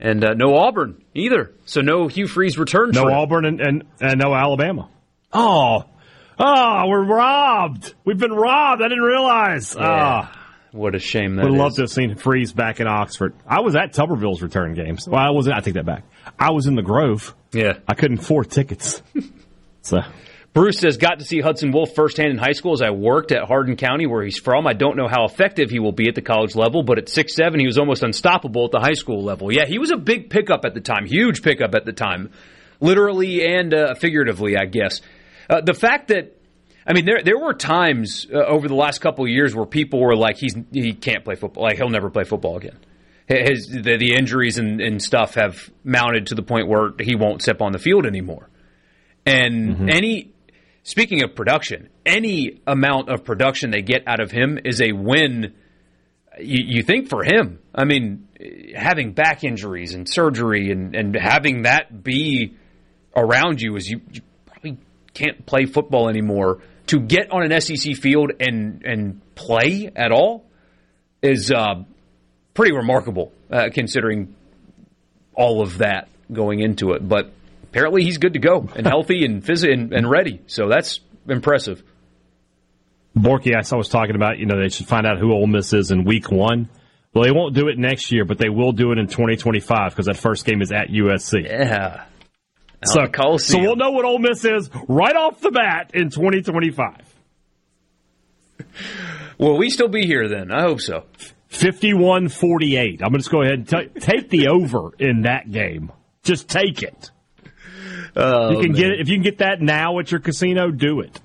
[0.00, 1.52] And uh, no Auburn either.
[1.64, 2.90] So no Hugh Freeze return.
[2.92, 3.10] No.
[3.10, 4.88] Auburn and, and and no Alabama.
[5.32, 5.84] Oh,
[6.38, 7.94] oh, we're robbed.
[8.04, 8.82] We've been robbed.
[8.82, 9.74] I didn't realize.
[9.74, 10.28] Yeah.
[10.32, 10.38] Oh.
[10.72, 13.34] What a shame that Would love to have seen Freeze back in Oxford.
[13.46, 15.08] I was at Tuberville's return games.
[15.08, 15.56] Well, I wasn't.
[15.56, 16.04] I take that back.
[16.38, 17.34] I was in the Grove.
[17.52, 17.78] Yeah.
[17.88, 19.02] I couldn't afford tickets.
[19.82, 20.00] so.
[20.52, 23.44] Bruce says, got to see Hudson Wolfe firsthand in high school as I worked at
[23.44, 24.66] Hardin County, where he's from.
[24.66, 27.34] I don't know how effective he will be at the college level, but at six
[27.34, 29.52] seven, he was almost unstoppable at the high school level.
[29.52, 32.30] Yeah, he was a big pickup at the time, huge pickup at the time,
[32.80, 35.00] literally and uh, figuratively, I guess.
[35.48, 36.38] Uh, the fact that
[36.88, 40.00] I mean, there there were times uh, over the last couple of years where people
[40.00, 41.64] were like, "He's he can't play football.
[41.64, 42.78] Like he'll never play football again."
[43.26, 47.42] His the, the injuries and, and stuff have mounted to the point where he won't
[47.42, 48.48] step on the field anymore.
[49.26, 49.88] And mm-hmm.
[49.90, 50.32] any
[50.82, 55.54] speaking of production, any amount of production they get out of him is a win.
[56.40, 57.58] You, you think for him?
[57.74, 58.28] I mean,
[58.74, 62.56] having back injuries and surgery and and having that be
[63.14, 64.22] around you is you, you
[65.18, 70.44] can't play football anymore to get on an SEC field and and play at all
[71.22, 71.84] is uh,
[72.54, 74.34] pretty remarkable, uh, considering
[75.34, 77.06] all of that going into it.
[77.06, 77.32] But
[77.64, 80.40] apparently, he's good to go and healthy and phys- and, and ready.
[80.46, 81.82] So that's impressive.
[83.16, 85.90] Borky, I was talking about, you know, they should find out who Ole Miss is
[85.90, 86.68] in week one.
[87.12, 90.06] Well, they won't do it next year, but they will do it in 2025 because
[90.06, 91.44] that first game is at USC.
[91.44, 92.04] Yeah.
[92.84, 93.06] So,
[93.38, 97.14] so we'll know what Ole Miss is right off the bat in 2025.
[99.38, 100.52] Will we still be here then?
[100.52, 101.04] I hope so.
[101.48, 103.02] 51 48.
[103.02, 105.90] I'm going to just go ahead and t- take the over in that game.
[106.22, 107.10] Just take it.
[108.14, 108.80] Oh, you can man.
[108.80, 111.20] get it if you can get that now at your casino, do it.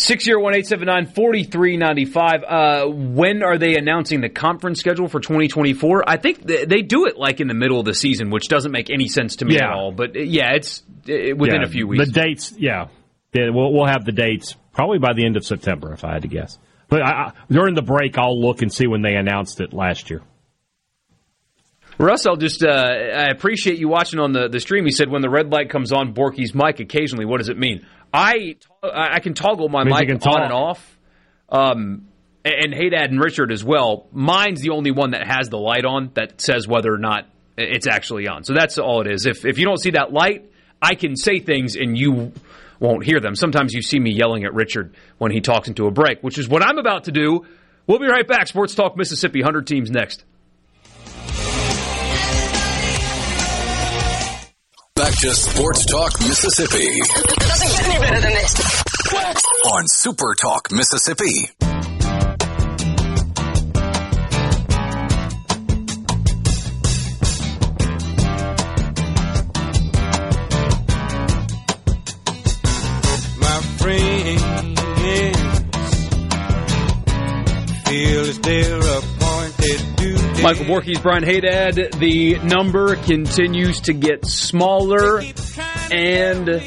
[0.00, 2.42] Six zero one eight seven nine forty three ninety five.
[2.42, 6.02] Uh, when are they announcing the conference schedule for twenty twenty four?
[6.08, 8.88] I think they do it like in the middle of the season, which doesn't make
[8.88, 9.66] any sense to me yeah.
[9.66, 9.92] at all.
[9.92, 12.06] But uh, yeah, it's uh, within yeah, a few weeks.
[12.06, 12.88] The dates, yeah,
[13.34, 16.22] yeah we'll, we'll have the dates probably by the end of September, if I had
[16.22, 16.58] to guess.
[16.88, 20.08] But I, I, during the break, I'll look and see when they announced it last
[20.08, 20.22] year.
[21.98, 24.86] Russ, I'll just, uh, I appreciate you watching on the, the stream.
[24.86, 27.86] He said when the red light comes on Borky's mic occasionally, what does it mean?
[28.12, 30.98] I I can toggle my mic on and off.
[31.48, 32.08] Um,
[32.44, 34.06] and Haydad and Richard as well.
[34.12, 37.26] Mine's the only one that has the light on that says whether or not
[37.58, 38.44] it's actually on.
[38.44, 39.26] So that's all it is.
[39.26, 40.50] If if you don't see that light,
[40.80, 42.32] I can say things and you
[42.78, 43.34] won't hear them.
[43.34, 46.48] Sometimes you see me yelling at Richard when he talks into a break, which is
[46.48, 47.44] what I'm about to do.
[47.86, 48.46] We'll be right back.
[48.46, 50.24] Sports Talk Mississippi, 100 teams next.
[55.00, 57.00] Back to Sports Talk Mississippi.
[57.38, 58.82] Doesn't get any better than this.
[59.72, 61.24] On Super Talk Mississippi.
[73.40, 74.42] My friends
[77.88, 79.89] feel it's their appointed.
[80.42, 81.98] Michael Borkes, Brian Haydad.
[81.98, 85.20] The number continues to get smaller
[85.90, 86.62] and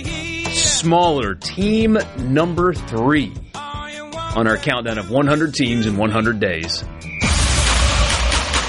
[0.53, 1.33] smaller.
[1.35, 6.83] Team number three on our countdown of 100 teams in 100 days.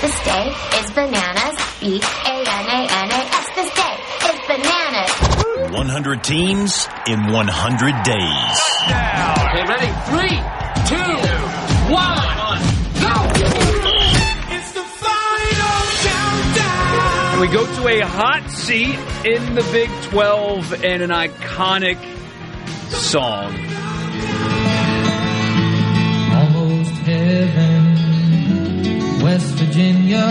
[0.00, 1.58] This day is bananas.
[1.80, 3.48] B A N A N A S.
[3.54, 3.96] This day
[4.30, 5.70] is bananas.
[5.72, 8.60] 100 teams in 100 days.
[8.84, 9.92] Okay, ready?
[10.08, 10.40] Three,
[17.44, 21.98] we go to a hot seat in the Big 12 and an iconic
[22.88, 23.52] song.
[26.32, 27.84] Almost heaven,
[29.20, 30.24] West Virginia,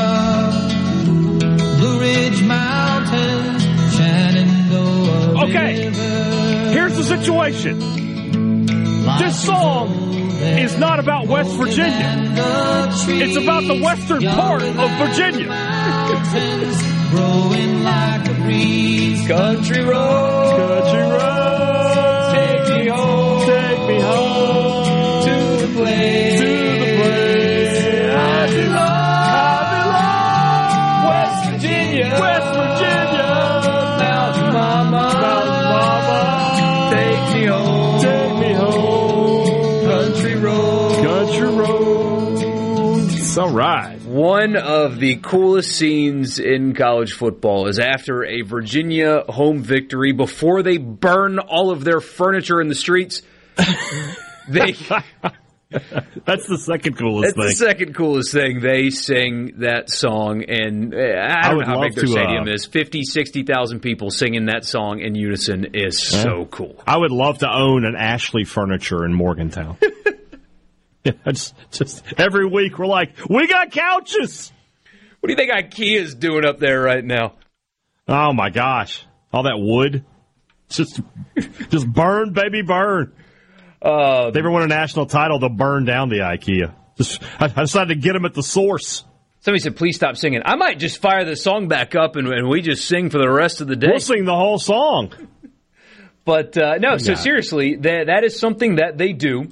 [1.78, 3.64] Blue Ridge Mountains,
[3.96, 5.92] Shenandoah Okay.
[6.72, 7.78] Here's the situation.
[9.20, 9.94] This song
[10.42, 12.18] is not about West Virginia.
[13.06, 16.90] It's about the western part of Virginia.
[17.14, 19.28] Growing like a breeze.
[19.28, 20.23] Country road.
[44.44, 50.64] One of the coolest scenes in college football is after a Virginia home victory, before
[50.64, 53.22] they burn all of their furniture in the streets,
[54.50, 54.76] they
[56.26, 57.70] That's the second coolest That's the thing.
[57.70, 58.60] second coolest thing.
[58.60, 62.44] They sing that song, and uh, I don't would know how big their to, stadium
[62.44, 62.66] uh, is.
[62.66, 66.84] 50, 60,000 people singing that song in unison is so cool.
[66.86, 69.78] I would love to own an Ashley Furniture in Morgantown.
[71.06, 74.52] yeah, just, just every week we're like, we got couches.
[75.20, 77.34] What do you think IKEA's doing up there right now?
[78.08, 80.06] Oh my gosh, all that wood,
[80.70, 81.02] just,
[81.70, 83.14] just burn, baby, burn.
[83.82, 86.74] Uh, they ever win a national title, they'll burn down the IKEA.
[86.98, 89.04] Just, I, I decided to get them at the source.
[89.42, 90.42] somebody said, please stop singing.
[90.46, 93.30] I might just fire the song back up and, and we just sing for the
[93.30, 93.88] rest of the day.
[93.90, 95.14] We'll sing the whole song.
[96.26, 99.50] But uh, no, so seriously, that that is something that they do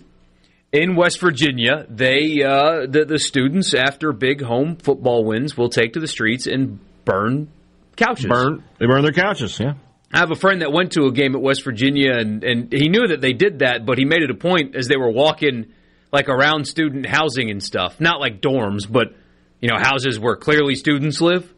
[0.72, 1.86] in West Virginia.
[1.90, 6.48] They uh, the the students after big home football wins will take to the streets
[6.48, 7.50] and burn
[7.96, 8.28] couches.
[8.28, 8.64] Burn.
[8.80, 9.60] They burn their couches.
[9.60, 9.74] Yeah.
[10.14, 12.90] I have a friend that went to a game at West Virginia, and, and he
[12.90, 15.72] knew that they did that, but he made it a point as they were walking
[16.12, 19.16] like around student housing and stuff, not like dorms, but
[19.62, 21.52] you know houses where clearly students live,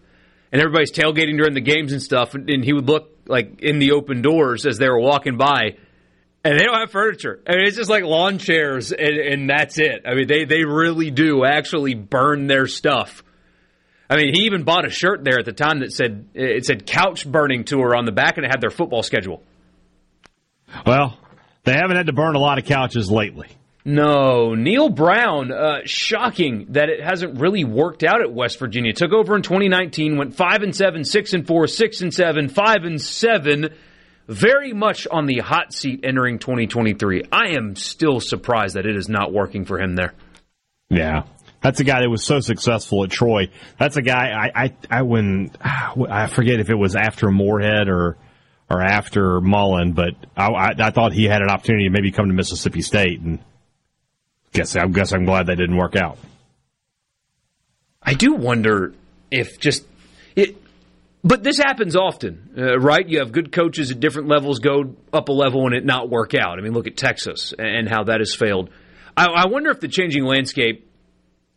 [0.51, 3.79] and everybody's tailgating during the games and stuff, and, and he would look like in
[3.79, 5.77] the open doors as they were walking by.
[6.43, 7.41] And they don't have furniture.
[7.47, 10.03] I mean, it's just like lawn chairs, and, and that's it.
[10.05, 13.23] I mean, they, they really do actually burn their stuff.
[14.09, 16.85] I mean, he even bought a shirt there at the time that said it said
[16.85, 19.41] couch burning tour on the back, and it had their football schedule.
[20.85, 21.17] Well,
[21.63, 23.47] they haven't had to burn a lot of couches lately.
[23.85, 25.51] No, Neal Brown.
[25.51, 28.93] Uh, shocking that it hasn't really worked out at West Virginia.
[28.93, 32.83] Took over in 2019, went five and seven, six and four, six and seven, five
[32.83, 33.73] and seven.
[34.27, 37.23] Very much on the hot seat entering 2023.
[37.31, 40.13] I am still surprised that it is not working for him there.
[40.89, 41.23] Yeah.
[41.61, 43.49] That's a guy that was so successful at Troy.
[43.77, 45.51] That's a guy I I, I when
[46.09, 48.17] I forget if it was after Moorhead or
[48.69, 52.27] or after Mullen, but I, I, I thought he had an opportunity to maybe come
[52.27, 53.39] to Mississippi State, and
[54.51, 56.17] guess I guess I'm glad that didn't work out.
[58.01, 58.93] I do wonder
[59.31, 59.85] if just
[60.35, 60.57] it,
[61.23, 63.07] but this happens often, uh, right?
[63.07, 66.33] You have good coaches at different levels go up a level and it not work
[66.33, 66.59] out.
[66.59, 68.69] I mean, look at Texas and how that has failed.
[69.15, 70.89] I, I wonder if the changing landscape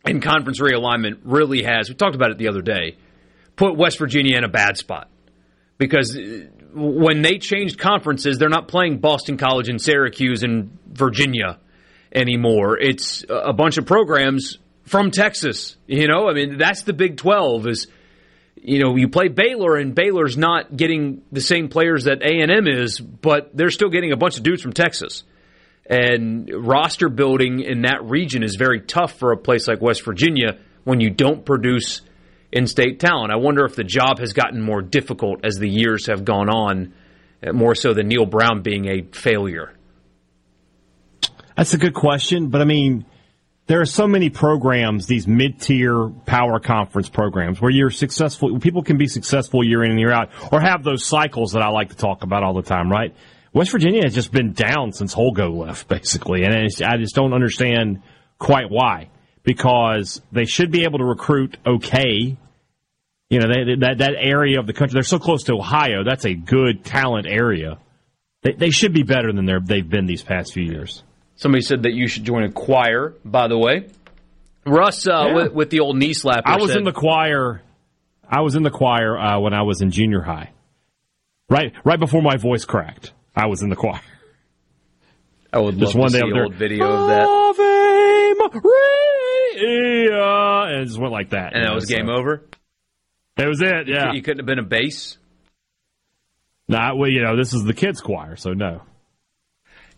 [0.05, 1.89] and conference realignment really has.
[1.89, 2.95] We talked about it the other day.
[3.57, 5.09] Put West Virginia in a bad spot
[5.77, 11.59] because uh, when they changed conferences, they're not playing Boston College and Syracuse and Virginia
[12.13, 12.77] anymore.
[12.79, 15.75] It's a bunch of programs from Texas.
[15.87, 17.87] You know, I mean, that's the Big 12 is
[18.61, 22.99] you know, you play Baylor and Baylor's not getting the same players that A&M is,
[22.99, 25.23] but they're still getting a bunch of dudes from Texas.
[25.89, 30.57] And roster building in that region is very tough for a place like West Virginia
[30.83, 32.01] when you don't produce
[32.51, 33.31] in-state talent.
[33.31, 36.93] I wonder if the job has gotten more difficult as the years have gone on,
[37.45, 39.73] uh, more so than Neal Brown being a failure.
[41.55, 43.05] That's a good question, but I mean,
[43.67, 48.59] there are so many programs, these mid-tier power conference programs, where you're successful.
[48.59, 51.69] People can be successful year in and year out, or have those cycles that I
[51.69, 52.89] like to talk about all the time.
[52.89, 53.13] Right?
[53.53, 58.01] West Virginia has just been down since Holgo left, basically, and I just don't understand
[58.39, 59.09] quite why.
[59.43, 62.37] because they should be able to recruit okay.
[63.29, 66.03] You know, they, that that area of the country, they're so close to Ohio.
[66.03, 67.79] That's a good talent area.
[68.43, 71.03] They, they should be better than they've been these past few years.
[71.37, 73.13] Somebody said that you should join a choir.
[73.23, 73.87] By the way,
[74.65, 75.33] Russ uh, Yeah.
[75.35, 76.43] with, with the old knee slap.
[76.45, 77.61] I was said- in the choir.
[78.29, 80.51] I was in the choir uh, when I was in junior high.
[81.49, 84.01] Right, right before my voice cracked, I was in the choir.
[85.53, 88.59] I would Just love one to day see old video of that, Ave
[89.57, 91.53] Maria, and it just went like that.
[91.53, 92.43] and that know, was so- game over.
[93.37, 93.87] That was it.
[93.87, 94.11] Yeah.
[94.13, 95.17] You couldn't have been a bass.
[96.67, 98.81] Nah, well, you know, this is the kids' choir, so no.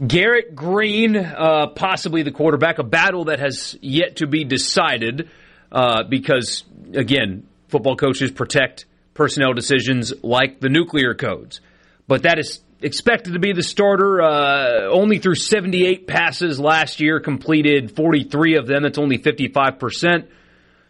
[0.06, 5.30] Garrett Greene, uh, possibly the quarterback, a battle that has yet to be decided
[5.72, 6.64] uh, because,
[6.94, 11.60] again, football coaches protect personnel decisions like the nuclear codes.
[12.08, 14.22] But that is expected to be the starter.
[14.22, 18.84] Uh, only through 78 passes last year, completed 43 of them.
[18.84, 20.28] That's only 55%.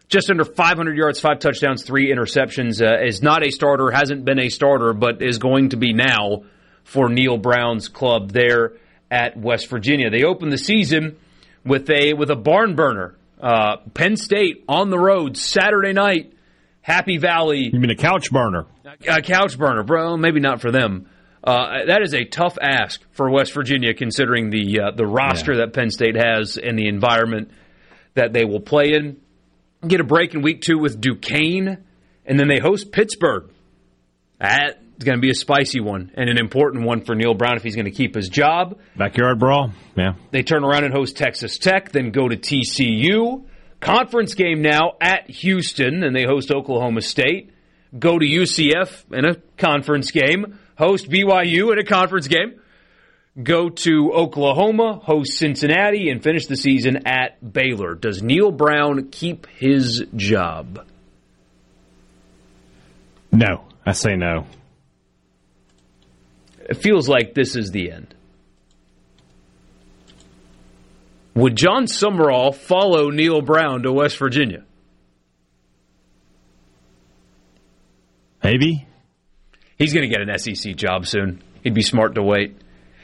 [0.07, 2.79] Just under 500 yards, five touchdowns, three interceptions.
[2.79, 6.43] Uh, is not a starter, hasn't been a starter, but is going to be now
[6.83, 8.73] for Neal Brown's club there
[9.11, 10.09] at West Virginia.
[10.09, 11.17] They opened the season
[11.65, 13.15] with a with a barn burner.
[13.39, 16.33] Uh, Penn State on the road Saturday night.
[16.81, 18.65] Happy Valley You mean a couch burner?
[19.07, 20.17] a couch burner, bro.
[20.17, 21.07] Maybe not for them.
[21.43, 25.73] Uh, that is a tough ask for West Virginia, considering the uh, the roster that
[25.73, 27.51] Penn State has and the environment
[28.15, 29.17] that they will play in.
[29.87, 31.77] Get a break in week two with Duquesne,
[32.25, 33.49] and then they host Pittsburgh.
[34.99, 37.63] That's going to be a spicy one and an important one for Neal Brown if
[37.63, 38.77] he's going to keep his job.
[38.97, 39.71] Backyard brawl?
[39.95, 40.15] Yeah.
[40.31, 43.45] They turn around and host Texas Tech, then go to TCU.
[43.79, 47.53] Conference game now at Houston, and they host Oklahoma State.
[47.97, 52.59] Go to UCF in a conference game, host BYU in a conference game.
[53.41, 57.95] Go to Oklahoma, host Cincinnati, and finish the season at Baylor.
[57.95, 60.85] Does Neal Brown keep his job?
[63.31, 63.63] No.
[63.85, 64.45] I say no.
[66.69, 68.13] It feels like this is the end.
[71.33, 74.63] Would Jon Sumrall follow Neal Brown to West Virginia?
[78.43, 78.85] Maybe.
[79.77, 81.41] He's going to get an SEC job soon.
[81.63, 82.55] He'd be smart to wait.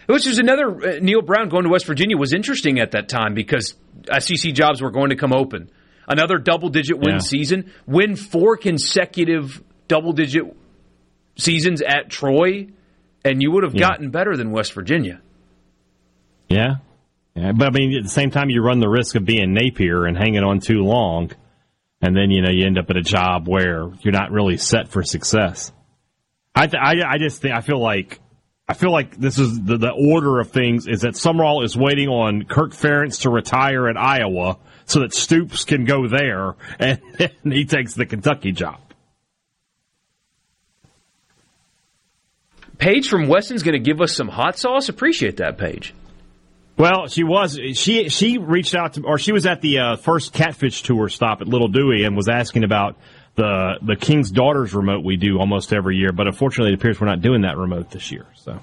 [0.08, 3.34] Which is another uh, Neal Brown going to West Virginia was interesting at that time
[3.34, 3.74] because
[4.20, 5.72] SEC jobs were going to come open.
[6.08, 7.20] Another double digit win Yeah.
[7.20, 10.44] season, win four consecutive double digit
[11.38, 12.68] seasons at Troy,
[13.26, 13.82] and you would have Yeah.
[13.90, 15.20] gotten better than West Virginia.
[16.48, 16.76] Yeah.
[17.36, 17.52] yeah.
[17.52, 20.18] But I mean, at the same time, you run the risk of being Napier and
[20.18, 21.32] hanging on too long.
[22.02, 24.90] And then, you know, you end up at a job where you're not really set
[24.90, 25.72] for success.
[26.54, 28.20] I, th- I, I just think, I feel like,
[28.68, 32.08] I feel like this is the, the order of things is that Sumrall is waiting
[32.10, 37.00] on Kirk Ferentz to retire at Iowa so that Stoops can go there and,
[37.44, 38.80] and he takes the Kentucky job.
[42.78, 44.90] Paige from Wesson's going to give us some hot sauce.
[44.90, 45.94] Appreciate that, Paige.
[46.78, 50.34] Well, she was she she reached out to or she was at the uh, first
[50.34, 52.98] catfish tour stop at Little Dooey and was asking about
[53.36, 57.08] the the King's Daughters remote we do almost every year, but unfortunately it appears we're
[57.08, 58.26] not doing that remote this year.
[58.36, 58.60] So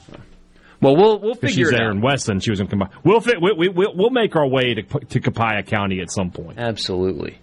[0.83, 1.95] Well, we'll we'll figure she's it there out.
[1.97, 2.91] in Wesson, she was in Combine.
[3.03, 3.41] We'll fit.
[3.41, 6.59] We, we, we'll, we'll make our way to to Copiah County at some point.
[6.59, 7.39] Absolutely.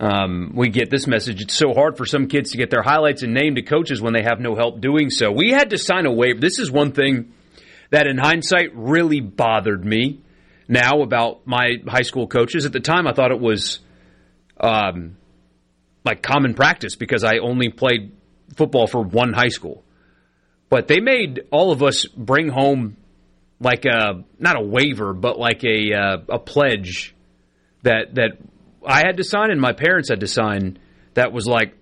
[0.00, 1.42] Um, we get this message.
[1.42, 4.14] It's so hard for some kids to get their highlights and name to coaches when
[4.14, 5.30] they have no help doing so.
[5.30, 6.40] We had to sign a waiver.
[6.40, 7.34] This is one thing
[7.90, 10.22] that, in hindsight, really bothered me
[10.68, 12.64] now about my high school coaches.
[12.64, 13.80] At the time, I thought it was
[14.58, 15.18] um,
[16.02, 18.12] like common practice because I only played
[18.56, 19.84] football for one high school.
[20.70, 22.96] But they made all of us bring home
[23.60, 27.14] like a not a waiver, but like a uh, a pledge
[27.82, 28.38] that that
[28.86, 30.78] I had to sign and my parents had to sign
[31.14, 31.74] that was like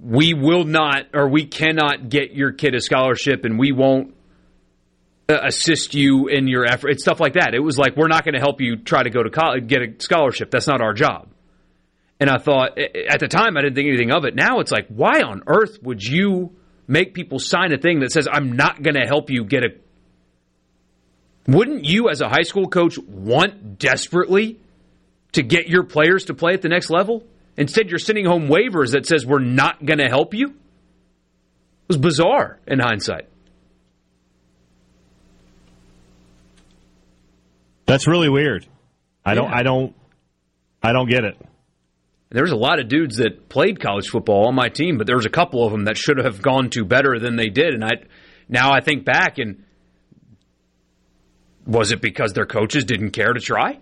[0.00, 4.14] we will not or we cannot get your kid a scholarship and we won't
[5.28, 6.90] uh, assist you in your effort.
[6.90, 7.54] It's stuff like that.
[7.54, 9.82] It was like we're not going to help you try to go to college, get
[9.82, 10.50] a scholarship.
[10.50, 11.28] That's not our job.
[12.20, 14.34] And I thought at the time I didn't think anything of it.
[14.34, 16.56] Now it's like why on earth would you
[16.86, 19.68] make people sign a thing that says I'm not going to help you get a
[21.46, 24.58] wouldn't you as a high school coach want desperately
[25.34, 27.24] to get your players to play at the next level?
[27.56, 30.48] Instead, you're sending home waivers that says we're not going to help you.
[30.48, 33.28] It was bizarre in hindsight.
[37.86, 38.66] That's really weird.
[39.24, 39.52] I don't.
[39.52, 39.94] I don't.
[40.82, 41.36] I don't get it.
[42.30, 45.16] There was a lot of dudes that played college football on my team, but there
[45.16, 47.74] was a couple of them that should have gone to better than they did.
[47.74, 47.90] And I
[48.48, 49.64] now I think back and
[51.66, 53.78] was it because their coaches didn't care to try?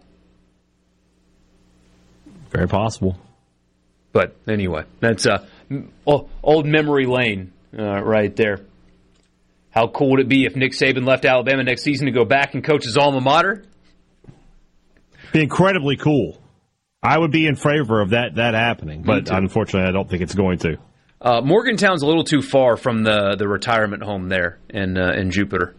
[2.52, 3.16] Very possible.
[4.12, 5.46] But anyway, that's uh,
[6.06, 8.60] old memory lane uh, right there.
[9.70, 12.52] How cool would it be if Nick Saban left Alabama next season to go back
[12.52, 13.64] and coach his alma mater?
[15.32, 16.38] Be incredibly cool.
[17.02, 20.34] I would be in favor of that that happening, but unfortunately, I don't think it's
[20.34, 20.76] going to.
[21.20, 25.30] Uh, Morgantown's a little too far from the, the retirement home there in uh, in
[25.30, 25.74] Jupiter.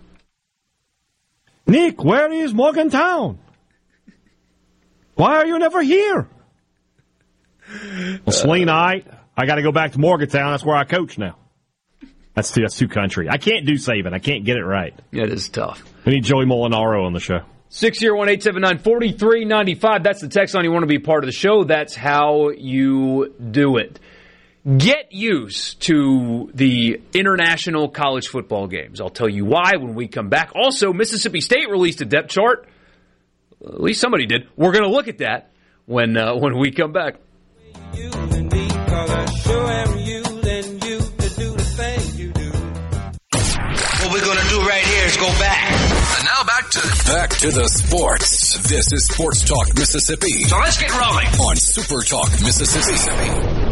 [1.67, 3.39] Nick, where is Morgantown?
[5.15, 6.27] Why are you never here?
[8.25, 9.03] Well, Celine, I
[9.35, 10.51] I got to go back to Morgantown.
[10.51, 11.37] That's where I coach now.
[12.35, 13.29] That's too that's too country.
[13.29, 14.13] I can't do Saban.
[14.13, 14.93] I can't get it right.
[15.11, 15.83] It is tough.
[16.05, 17.41] We need Joey Mulinaro on the show.
[17.69, 20.03] Six zero one eight seven nine forty three ninety five.
[20.03, 21.63] That's the text line you want to be part of the show.
[21.63, 23.99] That's how you do it.
[24.65, 29.01] Get used to the international college football games.
[29.01, 30.51] I'll tell you why when we come back.
[30.55, 32.67] Also, Mississippi State released a depth chart.
[33.61, 34.47] At least somebody did.
[34.55, 35.51] We're going to look at that
[35.85, 37.15] when uh, when we come back.
[37.95, 42.51] You and me, 'cause I sure am using you to do the thing you do.
[44.01, 45.71] What we're gonna do right here is go back.
[45.71, 48.57] And now back to back to the sports.
[48.67, 51.27] This is Sports Talk Mississippi So let's get rolling.
[51.39, 53.62] on Super Talk Mississippi.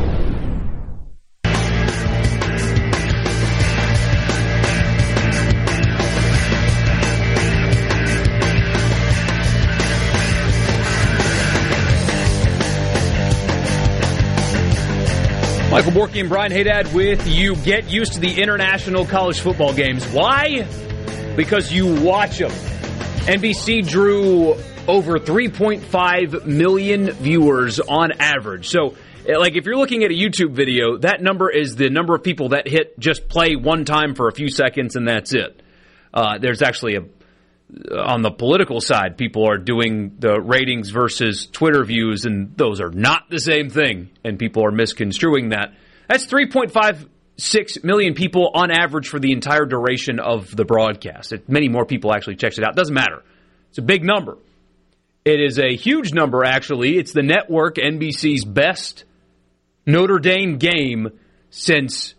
[15.72, 17.56] Michael Borky and Brian Haydad with you.
[17.56, 20.06] Get used to the international college football games.
[20.07, 20.68] Why?
[21.38, 22.52] Because you watch them.
[22.52, 28.68] NBC drew over 3.5 million viewers on average.
[28.68, 28.95] So,
[29.26, 32.22] eh, like, if you're looking at a YouTube video, that number is the number of
[32.22, 35.61] people that hit just play one time for a few seconds and that's it.
[36.14, 37.06] Uh, there's actually a
[37.91, 42.89] on the political side, people are doing the ratings versus Twitter views, and those are
[42.89, 45.73] not the same thing, and people are misconstruing that.
[46.07, 51.31] That's 3.56 million people on average for the entire duration of the broadcast.
[51.31, 52.76] It, many more people actually checked it out.
[52.76, 53.23] Doesn't matter.
[53.69, 54.38] It's a big number.
[55.23, 56.98] It is a huge number, actually.
[56.98, 59.06] It's the network NBC's best
[59.85, 61.19] Notre Dame game
[61.52, 62.15] since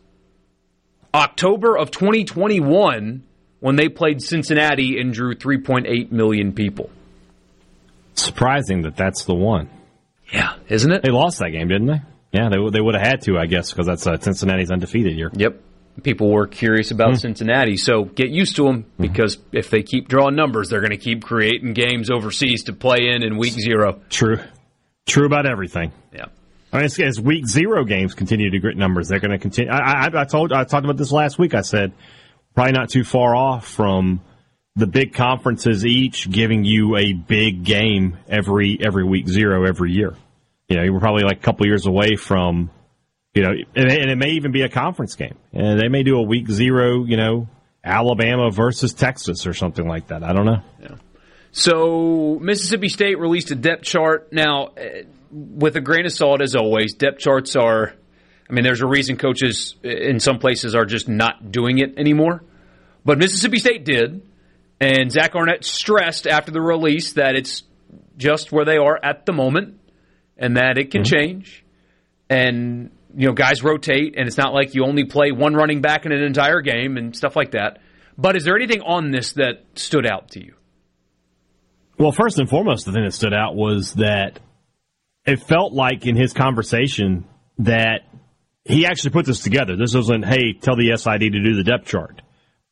[1.14, 3.24] October of 2021
[3.62, 6.90] when they played Cincinnati and drew 3.8 million people.
[8.14, 9.70] Surprising that that's the one.
[10.32, 11.02] Yeah, isn't it?
[11.02, 12.00] They lost that game, didn't they?
[12.32, 15.30] Yeah, they they would have had to, I guess, because that's uh, Cincinnati's undefeated year.
[15.32, 15.60] Yep.
[16.02, 20.34] People were curious about Cincinnati, so get used to them because if they keep drawing
[20.34, 24.00] numbers, they're going to keep creating games overseas to play in in week zero.
[24.08, 24.38] True,
[25.06, 25.92] true about everything.
[26.12, 26.26] Yeah.
[26.72, 29.70] I mean, as, as week zero games continue to grit numbers, they're going to continue.
[29.70, 31.54] I, I, I told, I talked about this last week.
[31.54, 31.92] I said
[32.54, 34.20] probably not too far off from
[34.76, 40.14] the big conferences each giving you a big game every every week zero every year.
[40.68, 42.70] You know, we're probably like a couple years away from,
[43.34, 46.16] you know, and, and it may even be a conference game, and they may do
[46.16, 47.04] a week zero.
[47.04, 47.48] You know,
[47.84, 50.22] Alabama versus Texas or something like that.
[50.22, 50.62] I don't know.
[51.52, 54.32] So Mississippi State released a depth chart.
[54.32, 57.94] Now, eh, with a grain of salt, as always, depth charts are.
[58.48, 61.98] I mean, there's a reason coaches eh, in some places are just not doing it
[61.98, 62.42] anymore.
[63.04, 64.22] But Mississippi State did,
[64.80, 67.62] and Zach Arnett stressed after the release that it's
[68.16, 69.80] just where they are at the moment,
[70.36, 71.14] and that it can mm-hmm.
[71.14, 71.64] change.
[72.30, 76.06] And you know, guys rotate, and it's not like you only play one running back
[76.06, 77.78] in an entire game and stuff like that.
[78.16, 80.54] But is there anything on this that stood out to you?
[81.98, 84.40] Well, first and foremost, the thing that stood out was that
[85.26, 87.26] it felt like in his conversation
[87.58, 88.00] that
[88.64, 89.76] he actually put this together.
[89.76, 92.22] This wasn't, hey, tell the SID to do the depth chart.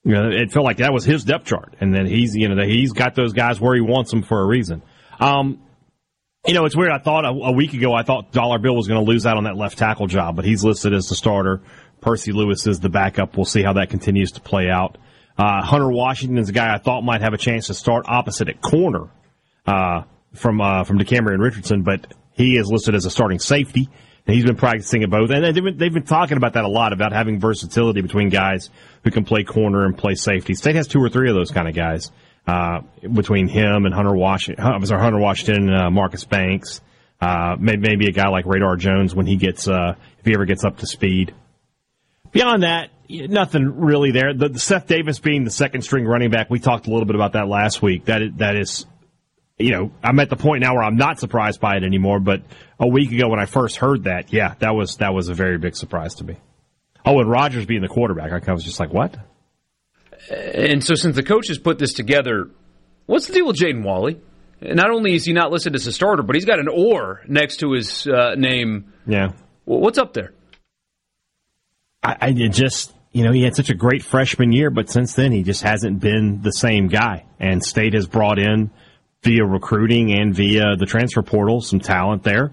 [0.04, 2.64] You know, it felt like that was his depth chart, and then he's you know
[2.64, 4.82] he's got those guys where he wants them for a reason.
[5.18, 5.60] Um,
[6.46, 6.90] you know, it's weird.
[6.90, 9.36] I thought a, a week ago I thought Dollar Bill was going to lose out
[9.36, 11.60] on that left tackle job, but he's listed as the starter.
[12.00, 13.36] Percy Lewis is the backup.
[13.36, 14.96] We'll see how that continues to play out.
[15.36, 18.48] Uh, Hunter Washington is a guy I thought might have a chance to start opposite
[18.48, 19.10] at corner
[19.66, 20.04] uh,
[20.34, 23.90] from uh, from DeCamerion Richardson, but he is listed as a starting safety.
[24.26, 26.68] And he's been practicing at both, and they've been, they've been talking about that a
[26.68, 28.70] lot about having versatility between guys
[29.02, 30.54] who can play corner and play safety.
[30.54, 32.12] State has two or three of those kind of guys
[32.46, 32.80] uh,
[33.12, 34.64] between him and Hunter Washington.
[34.64, 36.80] I'm sorry, Hunter Washington, uh, Marcus Banks,
[37.20, 40.64] uh, maybe, a guy like Radar Jones when he gets uh, if he ever gets
[40.64, 41.34] up to speed.
[42.32, 44.32] Beyond that, nothing really there.
[44.32, 47.16] The, the Seth Davis being the second string running back, we talked a little bit
[47.16, 48.06] about that last week.
[48.06, 48.86] That is, that is,
[49.58, 52.20] you know, I'm at the point now where I'm not surprised by it anymore.
[52.20, 52.42] But
[52.80, 55.58] a week ago when I first heard that, yeah, that was that was a very
[55.58, 56.36] big surprise to me.
[57.04, 59.16] Oh, and Rogers being the quarterback, I was just like, what?
[60.30, 62.50] And so, since the coaches put this together,
[63.06, 64.20] what's the deal with Jaden Walley?
[64.62, 67.58] Not only is he not listed as a starter, but he's got an or next
[67.58, 68.92] to his uh, name.
[69.06, 69.32] Yeah.
[69.64, 70.34] What's up there?
[72.02, 75.32] I, I just, you know, he had such a great freshman year, but since then
[75.32, 77.24] he just hasn't been the same guy.
[77.38, 78.70] And State has brought in
[79.22, 82.52] via recruiting and via the transfer portal some talent there,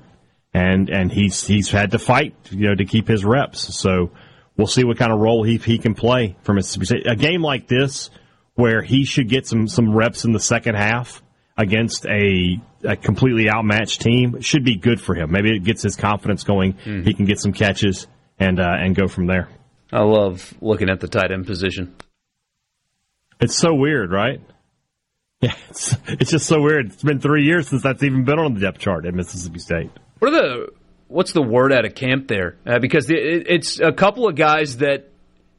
[0.58, 3.78] and and he's he's had to fight, you know, to keep his reps.
[3.78, 4.12] So
[4.56, 7.08] we'll see what kind of role he he can play for Mississippi State.
[7.08, 8.10] A game like this
[8.56, 11.22] where he should get some some reps in the second half
[11.58, 15.32] against a, a completely outmatched team should be good for him.
[15.32, 16.74] Maybe it gets his confidence going.
[17.04, 18.08] He can get some catches
[18.40, 19.50] and uh, and go from there.
[19.92, 21.96] I love looking at the tight end position.
[23.40, 24.42] It's so weird, right?
[25.40, 26.88] Yeah, it's, it's just so weird.
[26.88, 29.92] It's been three years since that's even been on the depth chart at Mississippi State.
[30.20, 30.68] What are the
[31.08, 32.58] what's the word out of camp there?
[32.66, 33.16] Uh, because it,
[33.50, 35.10] it's a couple of guys that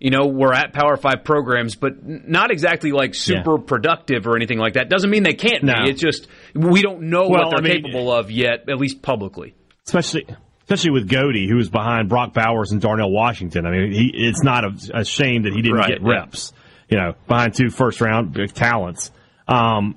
[0.01, 4.59] you know were at Power Five programs, but not exactly like super productive or anything
[4.59, 4.89] like that.
[4.89, 5.75] Doesn't mean they can't No.
[5.85, 5.91] be.
[5.91, 9.03] It's just we don't know Well, what they're I mean- capable of yet, at least
[9.03, 9.55] publicly.
[9.87, 10.27] especially
[10.63, 13.65] especially with Goede, who was behind Brock Bowers and Darnell Washington.
[13.65, 16.53] I mean, he, it's not a, a shame that he didn't Right, get reps.
[16.91, 19.11] You know, behind two first round big talents,
[19.47, 19.97] um,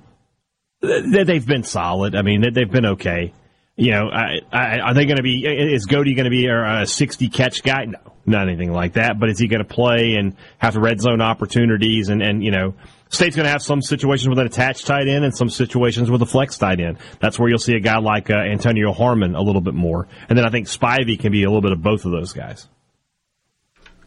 [0.80, 2.14] they, they've been solid.
[2.16, 3.32] I mean, they, they've been okay.
[3.76, 5.46] You know, I, I, are they going to be?
[5.46, 7.86] Is Goede going to be a sixty catch guy?
[7.86, 9.18] No, not anything like that.
[9.18, 12.10] But is he going to play and have red zone opportunities?
[12.10, 12.74] And and you know,
[13.08, 16.20] State's going to have some situations with an attached tight end and some situations with
[16.20, 16.98] a flex tight end.
[17.20, 20.06] That's where you'll see a guy like uh, Antonio Harmon a little bit more.
[20.28, 22.68] And then I think Spivey can be a little bit of both of those guys.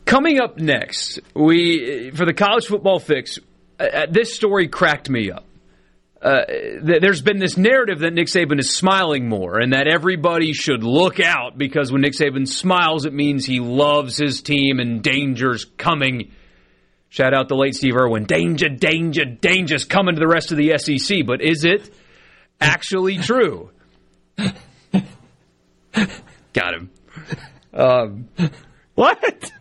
[0.06, 3.40] Coming up next, we for the college football fix.
[3.80, 5.46] Uh, this story cracked me up.
[6.26, 10.54] Uh, th- there's been this narrative that Nick Saban is smiling more, and that everybody
[10.54, 15.04] should look out because when Nick Saban smiles, it means he loves his team and
[15.04, 16.32] danger's coming.
[17.10, 18.24] Shout out the late Steve Irwin.
[18.24, 21.28] Danger, danger, danger's coming to the rest of the SEC.
[21.28, 21.94] But is it
[22.60, 23.70] actually true?
[26.54, 26.90] Got him.
[27.72, 28.30] Um,
[28.96, 29.52] what?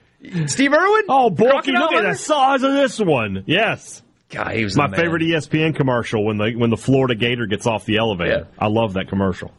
[0.47, 1.05] Steve Irwin?
[1.11, 3.45] Oh, Borky, look at the size of this one.
[3.47, 4.01] Yes.
[4.35, 7.85] God, he was My favorite ESPN commercial when the when the Florida Gator gets off
[7.85, 8.48] the elevator.
[8.51, 8.59] Yeah.
[8.59, 9.52] I love that commercial.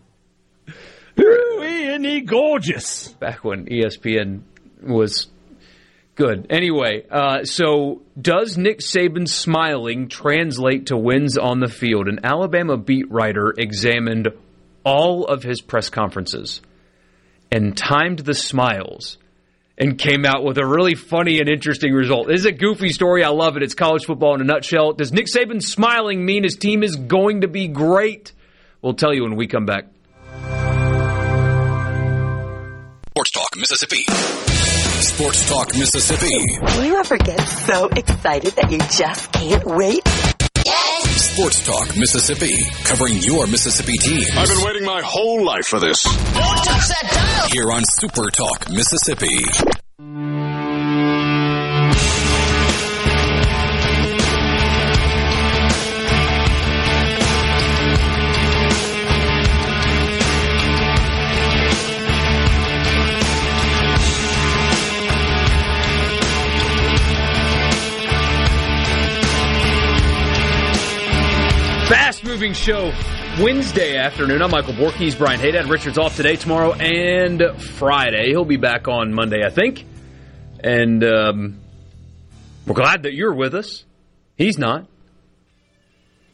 [1.20, 3.08] Ooh, isn't he gorgeous?
[3.14, 4.42] back when ESPN
[4.84, 5.28] was
[6.16, 6.48] good.
[6.50, 12.08] Anyway, uh, so does Nick Saban smiling translate to wins on the field?
[12.08, 14.30] An Alabama beat writer examined
[14.84, 16.62] all of his press conferences
[17.52, 19.18] and timed the smiles
[19.78, 22.28] and came out with a really funny and interesting result.
[22.28, 23.24] This is a goofy story.
[23.24, 23.64] I love it.
[23.64, 24.94] It's college football in a nutshell.
[24.94, 28.32] Does Nick Saban smiling mean his team is going to be great?
[28.82, 29.86] We'll tell you when we come back.
[33.10, 34.04] Sports Talk Mississippi.
[35.02, 36.38] Sports Talk Mississippi.
[36.76, 40.35] Do you ever get so excited that you just can't wait?
[41.36, 42.64] Sports Talk Mississippi.
[42.86, 44.30] Covering your Mississippi teams.
[44.38, 46.02] I've been waiting my whole life for this.
[46.04, 47.50] Don't touch that dial.
[47.50, 49.44] Here on Super Talk Mississippi.
[72.54, 72.94] Show
[73.42, 74.42] Wednesday afternoon.
[74.42, 75.70] I'm Michael Borkes, Brian Haydad.
[75.70, 78.28] Richard's off today, tomorrow, and Friday.
[78.30, 79.86] He'll be back on Monday, I think.
[80.64, 81.60] And um,
[82.66, 83.84] we're glad that you're with us.
[84.38, 84.88] He's not.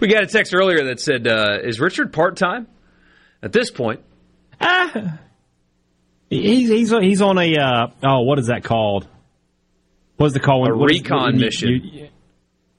[0.00, 2.66] we got a text earlier that said, uh, Is Richard part time?
[3.42, 4.00] At this point,
[4.60, 5.18] Ah,
[6.30, 9.06] he's he's he's on a uh, oh what is that called?
[10.16, 10.66] What is the call?
[10.66, 11.68] A is- recon when you- mission.
[11.68, 12.08] you-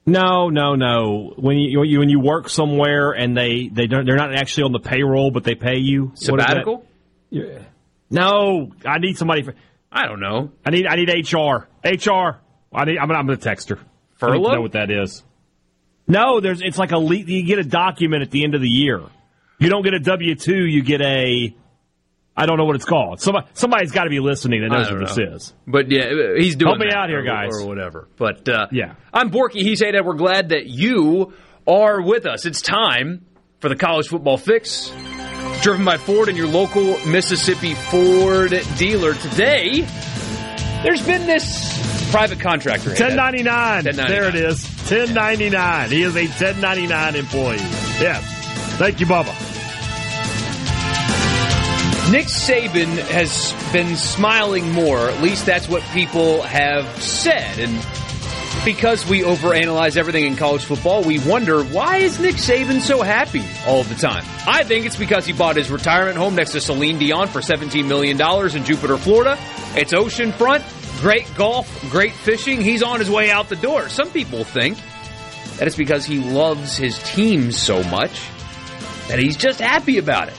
[0.07, 1.33] no, no, no.
[1.35, 4.63] When you, when you when you work somewhere and they they don't they're not actually
[4.63, 6.29] on the payroll, but they pay you What is that?
[6.37, 6.85] sabbatical?
[8.09, 9.43] No, I need somebody.
[9.43, 9.53] For,
[9.91, 10.51] I don't know.
[10.65, 11.67] I need I need HR.
[11.83, 12.39] HR.
[12.73, 12.97] I need.
[12.97, 13.75] I'm, I'm going to text her.
[13.75, 14.53] I need to Furlough?
[14.53, 15.23] know what that is.
[16.07, 16.61] No, there's.
[16.61, 19.01] It's like a you get a document at the end of the year.
[19.59, 20.65] You don't get a W two.
[20.65, 21.55] You get a.
[22.39, 23.19] I don't know what it's called.
[23.19, 25.53] Somebody somebody's got to be listening that knows what this is.
[25.65, 27.49] But yeah, he's doing Help me out here, or- guys.
[27.51, 28.07] or whatever.
[28.15, 28.93] But uh, Yeah.
[29.11, 29.61] I'm Borky.
[29.61, 31.33] He's that we're glad that you
[31.65, 32.45] are with us.
[32.45, 33.25] It's time
[33.59, 34.91] for the college football fix,
[35.61, 39.15] driven by Ford and your local Mississippi Ford dealer.
[39.15, 39.81] Today,
[40.83, 42.93] there's been this private contractor.
[42.93, 43.85] Ten ninety nine.
[43.85, 44.09] 1099.
[44.11, 44.87] There it is.
[44.87, 45.89] Ten ninety nine.
[45.89, 47.57] He is a ten ninety nine employee.
[47.99, 48.23] Yes.
[48.77, 49.56] Thank you, Bubba.
[52.11, 55.09] Nick Saban has been smiling more.
[55.09, 57.59] At least that's what people have said.
[57.59, 57.85] And
[58.63, 63.43] Because we overanalyze everything in college football, we wonder why is Nick Saban so happy
[63.65, 64.23] all the time?
[64.47, 67.85] I think it's because he bought his retirement home next to Celine Dion for $17
[67.85, 68.19] million
[68.55, 69.37] in Jupiter, Florida.
[69.75, 72.61] It's oceanfront, great golf, great fishing.
[72.61, 73.89] He's on his way out the door.
[73.89, 74.77] Some people think
[75.57, 78.21] that it's because he loves his team so much
[79.09, 80.37] that he's just happy about it.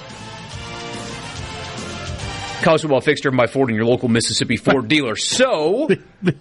[2.62, 5.16] College football fixture by Ford and your local Mississippi Ford dealer.
[5.16, 5.88] So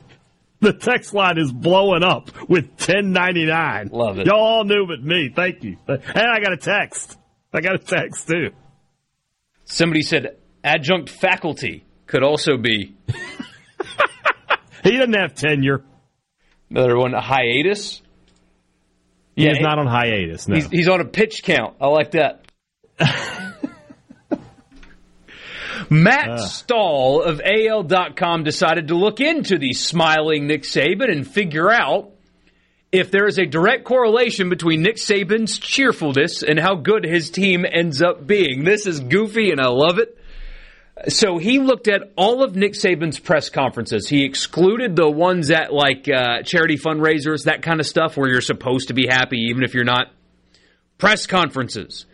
[0.59, 3.89] The text line is blowing up with 1099.
[3.91, 4.25] Love it.
[4.25, 5.29] Y'all all knew but me.
[5.33, 5.77] Thank you.
[5.87, 7.15] And I got a text.
[7.53, 8.49] I got a text too.
[9.65, 12.95] somebody said adjunct faculty could also be
[14.83, 15.83] He doesn't have tenure.
[16.69, 17.13] another one.
[17.13, 18.01] A hiatus.
[19.35, 20.47] He Yeah, is not on hiatus.
[20.47, 20.55] No.
[20.55, 21.75] He's, he's on a pitch count.
[21.79, 22.45] I like that.
[25.89, 32.11] Matt Stahl of AL.com decided to look into the smiling Nick Saban and figure out
[32.91, 37.65] if there is a direct correlation between Nick Saban's cheerfulness and how good his team
[37.69, 38.63] ends up being.
[38.63, 40.17] This is goofy and I love it.
[41.09, 44.07] So he looked at all of Nick Saban's press conferences.
[44.07, 48.41] He excluded the ones at like uh, charity fundraisers, that kind of stuff, where you're
[48.41, 50.07] supposed to be happy even if you're not.
[50.97, 52.05] Press conferences.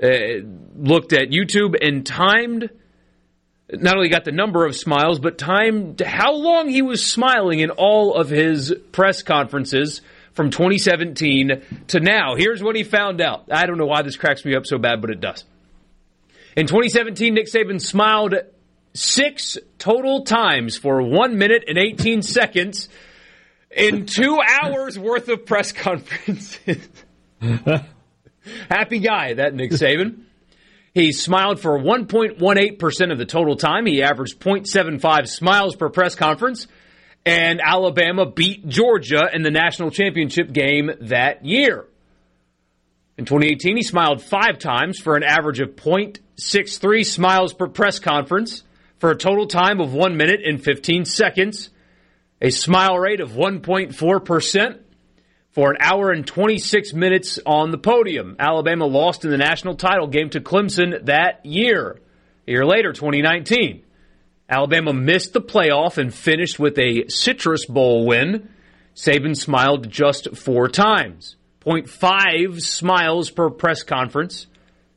[0.00, 0.44] Uh,
[0.76, 2.70] looked at YouTube and timed.
[3.70, 7.70] Not only got the number of smiles, but timed how long he was smiling in
[7.70, 10.00] all of his press conferences
[10.32, 12.34] from 2017 to now.
[12.36, 13.44] Here's what he found out.
[13.50, 15.44] I don't know why this cracks me up so bad, but it does.
[16.56, 18.34] In 2017, Nick Saban smiled
[18.94, 22.88] six total times for one minute and 18 seconds
[23.70, 26.88] in two hours worth of press conferences.
[28.70, 30.22] Happy guy, that Nick Saban.
[30.98, 33.86] He smiled for 1.18% of the total time.
[33.86, 36.66] He averaged 0.75 smiles per press conference.
[37.24, 41.86] And Alabama beat Georgia in the national championship game that year.
[43.16, 48.64] In 2018, he smiled five times for an average of 0.63 smiles per press conference
[48.98, 51.70] for a total time of 1 minute and 15 seconds,
[52.42, 54.80] a smile rate of 1.4%
[55.52, 58.36] for an hour and 26 minutes on the podium.
[58.38, 62.00] Alabama lost in the national title game to Clemson that year.
[62.46, 63.84] A year later, 2019,
[64.48, 68.48] Alabama missed the playoff and finished with a Citrus Bowl win.
[68.94, 71.36] Saban smiled just four times.
[71.60, 74.46] 0.5 smiles per press conference.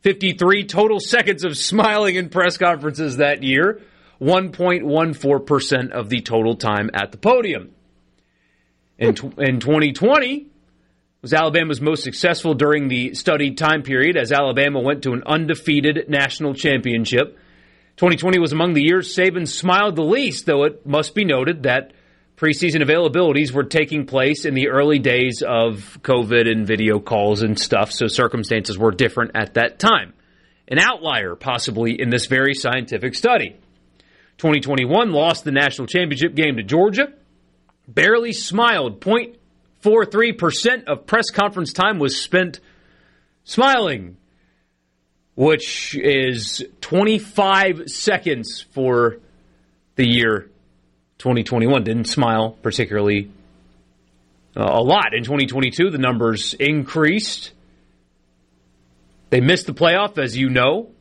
[0.02, 3.82] 53 total seconds of smiling in press conferences that year.
[4.22, 7.72] 1.14% of the total time at the podium.
[9.02, 10.46] In, tw- in 2020,
[11.24, 16.08] was Alabama's most successful during the studied time period as Alabama went to an undefeated
[16.08, 17.36] national championship.
[17.98, 21.94] 2020 was among the years Saban smiled the least, though it must be noted that
[22.38, 27.58] preseason availabilities were taking place in the early days of COVID and video calls and
[27.58, 30.14] stuff, so circumstances were different at that time.
[30.68, 33.56] An outlier, possibly, in this very scientific study.
[34.38, 37.14] 2021 lost the national championship game to Georgia,
[37.94, 39.02] barely smiled.
[39.02, 42.60] 0.43% of press conference time was spent
[43.44, 44.18] smiling,
[45.36, 49.18] which is 25 seconds for
[49.96, 50.50] the year
[51.20, 51.84] 2021.
[51.84, 53.32] Didn't smile particularly
[54.56, 55.14] uh, a lot.
[55.14, 57.52] In 2022, the numbers increased.
[59.30, 60.92] They missed the playoff, as you know.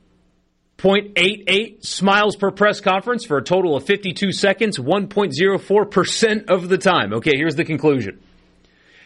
[0.80, 7.12] 0.88 smiles per press conference for a total of 52 seconds, 1.04% of the time.
[7.12, 8.18] Okay, here's the conclusion.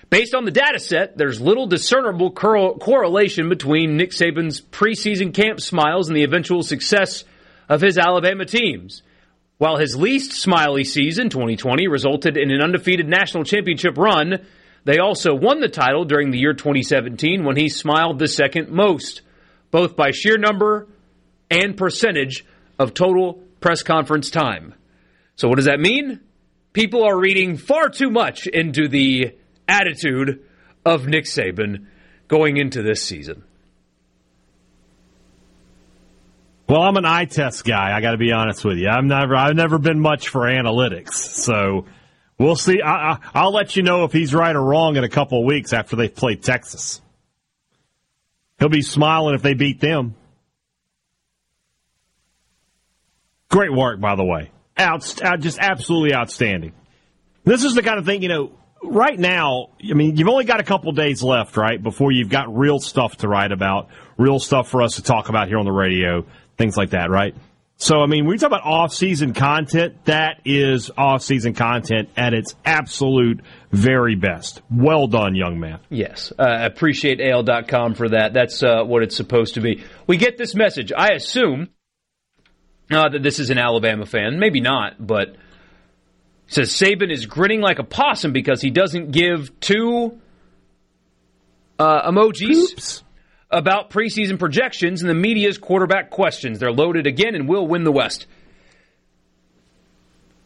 [0.09, 5.60] Based on the data set, there's little discernible cor- correlation between Nick Saban's preseason camp
[5.60, 7.24] smiles and the eventual success
[7.68, 9.02] of his Alabama teams.
[9.59, 14.46] While his least smiley season, 2020, resulted in an undefeated national championship run,
[14.84, 19.22] they also won the title during the year 2017 when he smiled the second most,
[19.72, 20.86] both by sheer number
[21.62, 22.44] and percentage
[22.78, 24.74] of total press conference time.
[25.36, 26.20] So, what does that mean?
[26.72, 29.36] People are reading far too much into the
[29.68, 30.44] attitude
[30.85, 31.86] of Nick Saban
[32.28, 33.44] going into this season.
[36.68, 37.94] Well, I'm an eye test guy.
[37.97, 38.89] I got to be honest with you.
[38.89, 39.36] I'm never.
[39.36, 41.86] I've never been much for analytics, so
[42.39, 42.81] we'll see.
[42.81, 45.44] I, I, I'll let you know if he's right or wrong in a couple of
[45.44, 47.01] weeks after they've played Texas.
[48.59, 50.14] He'll be smiling if they beat them.
[53.55, 54.51] Great work, by the way.
[54.76, 56.72] Out, out, just absolutely outstanding.
[57.44, 58.51] This is the kind of thing, you know,
[58.82, 62.52] right now, I mean, you've only got a couple days left, right, before you've got
[62.52, 65.70] real stuff to write about, real stuff for us to talk about here on the
[65.70, 66.26] radio,
[66.59, 67.36] things like that, right?
[67.76, 72.56] So, I mean, when we talk about off-season content, that is off-season content at its
[72.64, 73.40] absolute
[73.70, 74.62] very best.
[74.68, 75.78] Well done, young man.
[75.90, 78.32] Yes, uh, appreciate AL.com for that.
[78.32, 79.85] That's uh, what it's supposed to be.
[80.09, 80.93] We get this message.
[80.93, 81.68] I assume
[82.90, 84.39] uh, that this is an Alabama fan.
[84.39, 85.36] Maybe not, but
[86.47, 90.20] says Saban is grinning like a possum because he doesn't give two
[91.78, 93.02] uh, emojis
[93.51, 96.59] about preseason projections and the media's quarterback questions.
[96.59, 98.27] They're loaded again and will win the West.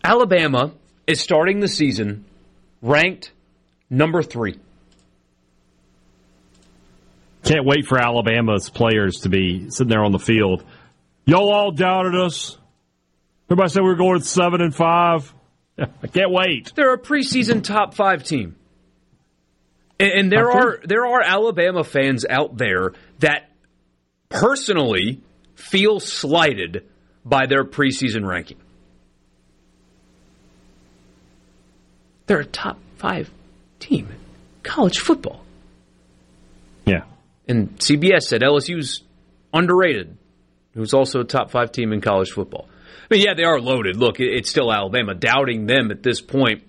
[0.04, 0.72] Alabama
[1.06, 2.24] is starting the season
[2.82, 3.32] ranked
[3.90, 4.58] number three.
[7.44, 10.64] Can't wait for Alabama's players to be sitting there on the field.
[11.28, 12.56] Y'all all doubted us.
[13.50, 15.30] Everybody said we were going seven and five.
[15.78, 16.72] I can't wait.
[16.74, 18.56] They're a preseason top five team.
[20.00, 23.50] And, and there are there are Alabama fans out there that
[24.30, 25.20] personally
[25.54, 26.86] feel slighted
[27.26, 28.56] by their preseason ranking.
[32.24, 33.30] They're a top five
[33.80, 34.16] team in
[34.62, 35.44] college football.
[36.86, 37.04] Yeah.
[37.46, 39.02] And CBS said LSU's
[39.52, 40.17] underrated,
[40.78, 42.68] who's also a top five team in college football.
[43.10, 43.96] I mean, yeah, they are loaded.
[43.96, 45.14] Look, it's still Alabama.
[45.14, 46.62] Doubting them at this point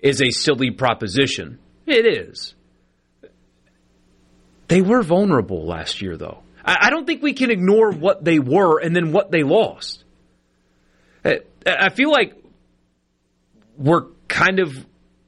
[0.00, 1.58] is a silly proposition.
[1.86, 2.54] It is.
[4.68, 6.42] They were vulnerable last year, though.
[6.64, 10.04] I don't think we can ignore what they were and then what they lost.
[11.24, 12.34] I feel like
[13.76, 14.86] we're kind of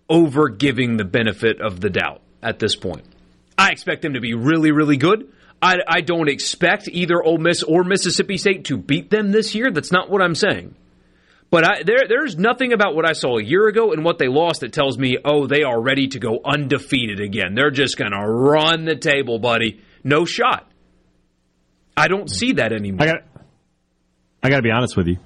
[0.08, 3.04] over giving the benefit of the doubt at this point.
[3.58, 5.32] I expect them to be really, really good.
[5.62, 9.70] I, I don't expect either Ole Miss or Mississippi State to beat them this year.
[9.70, 10.74] That's not what I'm saying.
[11.50, 14.26] But I, there, there's nothing about what I saw a year ago and what they
[14.26, 17.54] lost that tells me, oh, they are ready to go undefeated again.
[17.54, 19.80] They're just going to run the table, buddy.
[20.02, 20.68] No shot.
[21.96, 23.06] I don't see that anymore.
[23.06, 23.22] I got.
[24.42, 25.18] I got to be honest with you.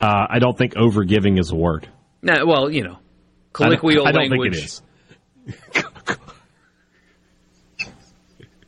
[0.00, 1.88] Uh, I don't think overgiving is a word.
[2.22, 2.98] Nah, well, you know,
[3.52, 4.80] colloquial I don't, I don't language.
[4.80, 5.84] think it is.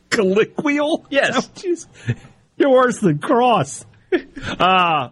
[0.09, 1.05] colloquial?
[1.11, 1.49] Yes.
[1.65, 2.13] Oh.
[2.57, 3.85] You're worse than cross.
[4.59, 5.09] uh,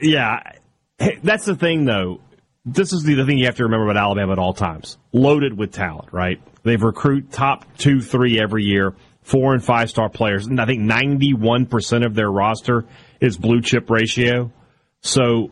[0.00, 0.52] yeah.
[0.98, 2.20] Hey, that's the thing, though.
[2.64, 4.98] This is the, the thing you have to remember about Alabama at all times.
[5.12, 6.40] Loaded with talent, right?
[6.62, 10.46] They've recruit top two, three every year, four and five star players.
[10.46, 12.84] And I think 91% of their roster
[13.20, 14.52] is blue chip ratio.
[15.00, 15.50] So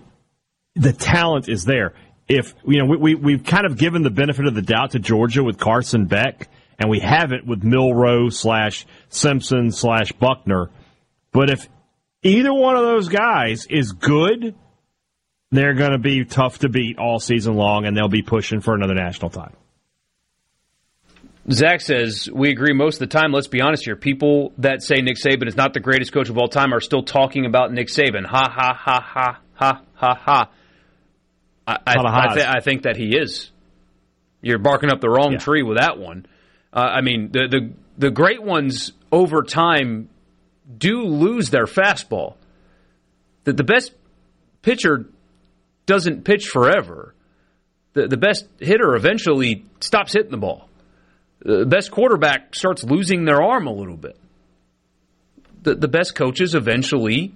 [0.75, 1.95] the talent is there.
[2.29, 4.99] If, you know, we, we, we've kind of given the benefit of the doubt to
[4.99, 10.71] Georgia with Carson Beck, and we haven't with Milroe slash Simpson slash Buchner.
[11.33, 11.69] But if
[12.23, 14.55] either one of those guys is good,
[15.51, 18.75] they're going to be tough to beat all season long, and they'll be pushing for
[18.75, 19.57] another national title.
[21.51, 23.31] Zach says, We agree most of the time.
[23.33, 23.95] Let's be honest here.
[23.95, 27.05] People that say Nick Saban is not the greatest coach of all time are still
[27.05, 28.27] talking about Nick Saban.
[28.27, 30.51] Ha, ha, ha, ha, ha, ha, ha.
[31.69, 31.95] I, I,
[32.31, 33.51] I, th- I think that he is.
[34.43, 35.39] You're barking up the wrong Yeah.
[35.39, 36.27] tree with that one.
[36.73, 40.09] Uh, I mean, the, the the great ones over time
[40.77, 42.35] do lose their fastball.
[43.45, 43.93] That the best
[44.63, 45.07] pitcher
[45.87, 47.15] doesn't pitch forever.
[47.95, 50.69] The the best hitter eventually stops hitting the ball.
[51.41, 54.19] The best quarterback starts losing their arm a little bit.
[55.63, 57.33] The the best coaches eventually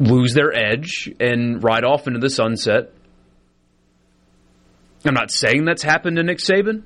[0.00, 2.92] lose their edge and ride off into the sunset.
[5.04, 6.82] I'm not saying that's happened to Nick Saban.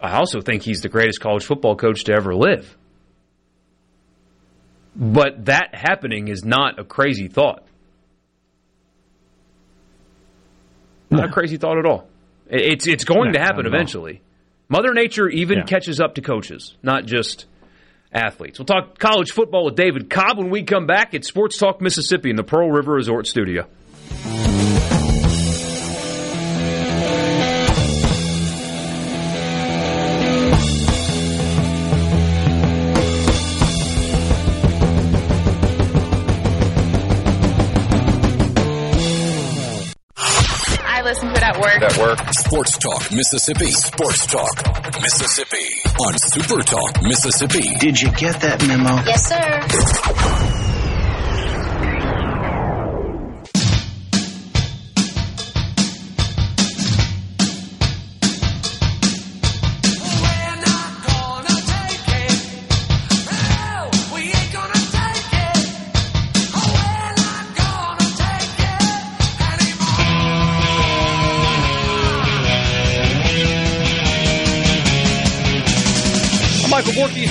[0.00, 2.76] I also think he's the greatest college football coach to ever live.
[4.96, 7.64] But that happening is not a crazy thought.
[11.10, 12.08] Not a crazy thought at all.
[12.48, 13.74] It's it's going No, to happen not at all.
[13.74, 14.22] eventually.
[14.68, 15.64] Mother Nature even Yeah.
[15.64, 17.46] catches up to coaches, not just
[18.12, 18.58] athletes.
[18.58, 22.30] We'll talk college football with David Cobb when we come back at Sports Talk Mississippi
[22.30, 23.66] in the Pearl River Resort Studio.
[41.68, 42.18] Listen to it at work.
[42.18, 42.34] At work.
[42.34, 43.70] Sports Talk Mississippi.
[43.70, 44.64] Sports Talk
[45.00, 45.82] Mississippi.
[46.00, 47.74] On Super Talk Mississippi.
[47.78, 49.02] Did you get that memo?
[49.04, 50.27] Yes, sir.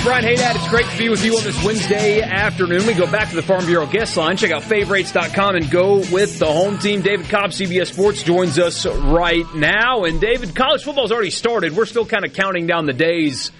[0.08, 0.54] Brian Haydad.
[0.54, 2.86] It's great to be with you on this Wednesday afternoon.
[2.86, 4.38] We go back to the Farm Bureau guest line.
[4.38, 7.02] Check out favorites.com and go with the home team.
[7.02, 10.04] David Cobb, CBS Sports, joins us right now.
[10.04, 11.76] And David, college football's already started.
[11.76, 13.52] We're still kind of counting down the days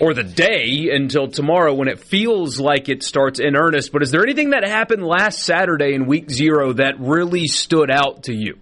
[0.00, 3.90] or the day until tomorrow when it feels like it starts in earnest.
[3.90, 8.22] But is there anything that happened last Saturday in week zero that really stood out
[8.24, 8.60] to you?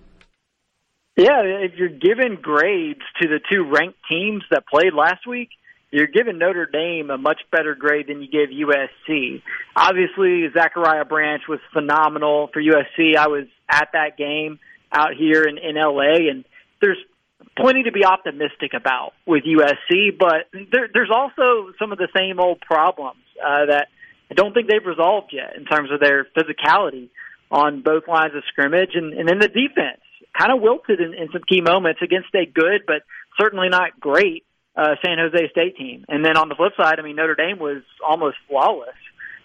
[1.19, 5.51] Yeah, if you're giving grades to the two ranked teams that played last week,
[5.93, 9.43] you're giving Notre Dame a much better grade than you gave USC.
[9.77, 13.17] Obviously, Zachariah Branch was phenomenal for USC.
[13.17, 14.59] I was at that game
[14.91, 16.45] out here in, in LA, and
[16.81, 16.97] there's
[17.59, 22.41] plenty to be optimistic about with USC, but there, there's also some of the same
[22.41, 23.89] old problems uh, that
[24.31, 27.11] I don't think they've resolved yet in terms of their physicality
[27.51, 30.01] on both lines of scrimmage, and, and then the defense
[30.39, 33.03] kind of wilted in, in some key moments against a good but
[33.39, 36.05] certainly not great uh, San Jose State team.
[36.09, 38.97] And then on the flip side, I mean Notre Dame was almost flawless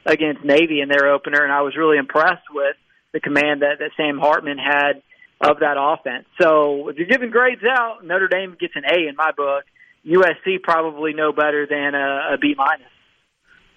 [0.05, 2.75] against Navy in their opener, and I was really impressed with
[3.13, 5.01] the command that, that Sam Hartman had
[5.41, 6.25] of that offense.
[6.41, 9.65] So if you're giving grades out, Notre Dame gets an A in my book.
[10.05, 12.87] USC probably no better than a, a B minus.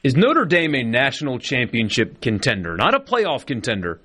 [0.02, 2.76] Is Notre Dame a national championship contender?
[2.76, 4.00] Not a playoff contender,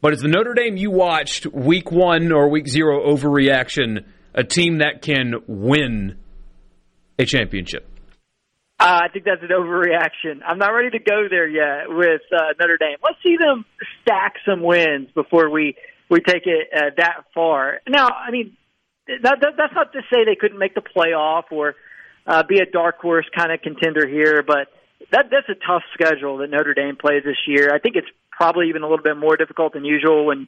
[0.00, 4.04] but is the Notre Dame you watched week one or week zero overreaction
[4.34, 6.18] a team that can win
[7.18, 7.88] a championship?
[8.80, 10.40] Uh, I think that's an overreaction.
[10.46, 12.98] I'm not ready to go there yet with uh, Notre Dame.
[13.02, 13.64] Let's see them
[14.02, 15.74] stack some wins before we
[16.08, 17.80] we take it uh, that far.
[17.88, 18.56] Now, I mean,
[19.08, 21.74] that, that, that's not to say they couldn't make the playoff or
[22.26, 24.68] uh, be a dark horse kind of contender here, but
[25.10, 27.74] that that's a tough schedule that Notre Dame plays this year.
[27.74, 30.46] I think it's probably even a little bit more difficult than usual when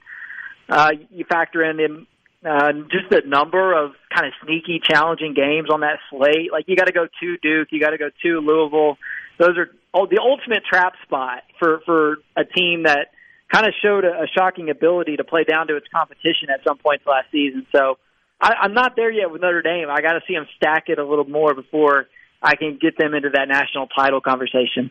[0.68, 2.06] uh, you factor in the
[2.44, 6.52] uh, just the number of kind of sneaky, challenging games on that slate.
[6.52, 8.96] Like you got to go to Duke, you got to go to Louisville.
[9.38, 13.08] Those are all the ultimate trap spot for for a team that
[13.52, 16.78] kind of showed a, a shocking ability to play down to its competition at some
[16.78, 17.66] points last season.
[17.74, 17.98] So
[18.40, 19.88] I, I'm not there yet with Notre Dame.
[19.90, 22.06] I got to see them stack it a little more before
[22.42, 24.90] I can get them into that national title conversation.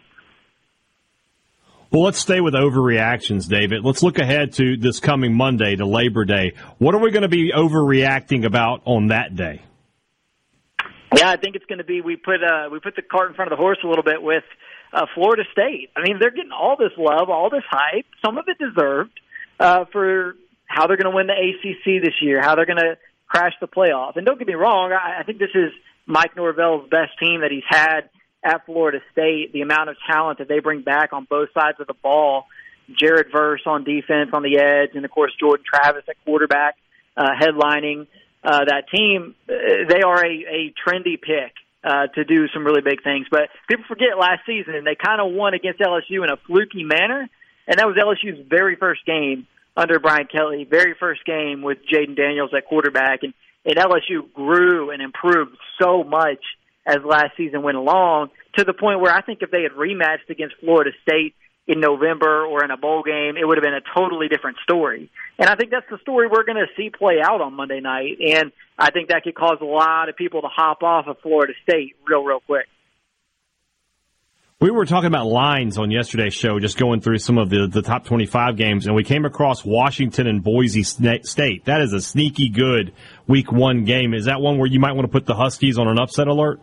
[1.91, 3.83] Well, let's stay with overreactions, David.
[3.83, 6.53] Let's look ahead to this coming Monday, to Labor Day.
[6.77, 9.63] What are we going to be overreacting about on that day?
[11.17, 13.35] Yeah, I think it's going to be we put uh, we put the cart in
[13.35, 14.43] front of the horse a little bit with
[14.93, 15.89] uh, Florida State.
[15.97, 19.19] I mean, they're getting all this love, all this hype, some of it deserved
[19.59, 20.35] uh, for
[20.67, 22.97] how they're going to win the ACC this year, how they're going to
[23.27, 24.15] crash the playoff.
[24.15, 25.71] And don't get me wrong, I, I think this is
[26.05, 28.09] Mike Norvell's best team that he's had
[28.43, 31.87] at Florida State, the amount of talent that they bring back on both sides of
[31.87, 32.45] the ball.
[32.97, 36.75] Jared Verse on defense on the edge, and of course Jordan Travis at quarterback,
[37.15, 38.07] uh, headlining
[38.43, 39.35] uh, that team.
[39.47, 39.53] Uh,
[39.87, 41.53] they are a, a trendy pick
[41.83, 43.27] uh, to do some really big things.
[43.29, 47.29] But people forget last season they kind of won against LSU in a fluky manner,
[47.67, 49.47] and that was LSU's very first game
[49.77, 53.33] under Brian Kelly, very first game with Jayden Daniels at quarterback, and,
[53.65, 56.43] and LSU grew and improved so much
[56.89, 60.29] as last season went along to the point where I think if they had rematched
[60.29, 61.35] against Florida State
[61.67, 65.11] in November or in a bowl game, it would have been a totally different story.
[65.37, 68.17] And I think that's the story we're going to see play out on Monday night.
[68.19, 71.53] And I think that could cause a lot of people to hop off of Florida
[71.63, 72.65] State real, real quick.
[74.61, 77.81] We were talking about lines on yesterday's show, just going through some of the, the
[77.81, 81.63] top 25 games, and we came across Washington and Boise State.
[81.63, 82.93] That is a sneaky good
[83.25, 84.13] week one game.
[84.13, 86.59] Is that one where you might want to put the Huskies on an upset alert?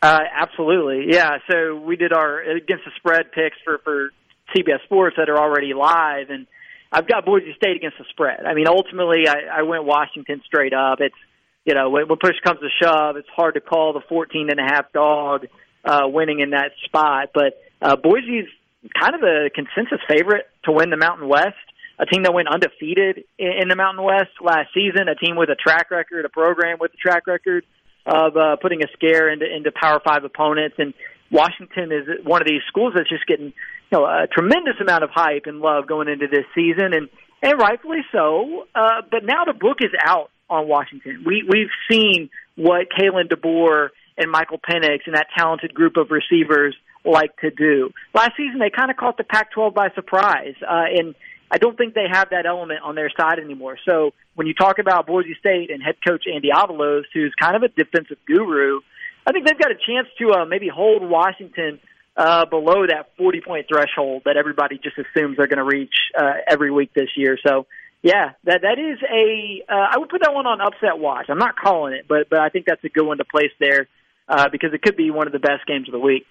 [0.00, 1.38] Uh, absolutely, yeah.
[1.50, 4.10] So we did our against the spread picks for for
[4.54, 6.46] CBS Sports that are already live, and
[6.92, 8.46] I've got Boise State against the spread.
[8.46, 11.00] I mean, ultimately, I, I went Washington straight up.
[11.00, 11.16] It's
[11.64, 14.60] you know when, when push comes to shove, it's hard to call the fourteen and
[14.60, 15.46] a half dog
[15.84, 18.48] uh, winning in that spot, but uh, Boise's
[18.98, 21.56] kind of a consensus favorite to win the Mountain West.
[22.00, 25.48] A team that went undefeated in, in the Mountain West last season, a team with
[25.48, 27.64] a track record, a program with a track record
[28.08, 30.76] of uh, putting a scare into into Power Five opponents.
[30.78, 30.94] And
[31.30, 35.10] Washington is one of these schools that's just getting you know a tremendous amount of
[35.10, 37.08] hype and love going into this season, and
[37.42, 38.66] and rightfully so.
[38.74, 41.24] Uh, but now the book is out on Washington.
[41.26, 46.74] We we've seen what Kalen DeBoer and Michael Penix and that talented group of receivers
[47.04, 47.90] like to do.
[48.14, 51.14] Last season, they kind of caught the Pac-12 by surprise, uh, and
[51.50, 53.78] I don't think they have that element on their side anymore.
[53.86, 57.62] So when you talk about Boise State and head coach Andy Avalos, who's kind of
[57.62, 58.80] a defensive guru,
[59.26, 61.80] I think they've got a chance to uh, maybe hold Washington
[62.16, 66.32] uh, below that 40 point threshold that everybody just assumes they're going to reach uh,
[66.46, 67.38] every week this year.
[67.46, 67.66] So,
[68.02, 69.64] yeah, that that is a.
[69.68, 71.26] Uh, I would put that one on upset watch.
[71.28, 73.88] I'm not calling it, but but I think that's a good one to place there
[74.28, 76.26] uh, because it could be one of the best games of the week.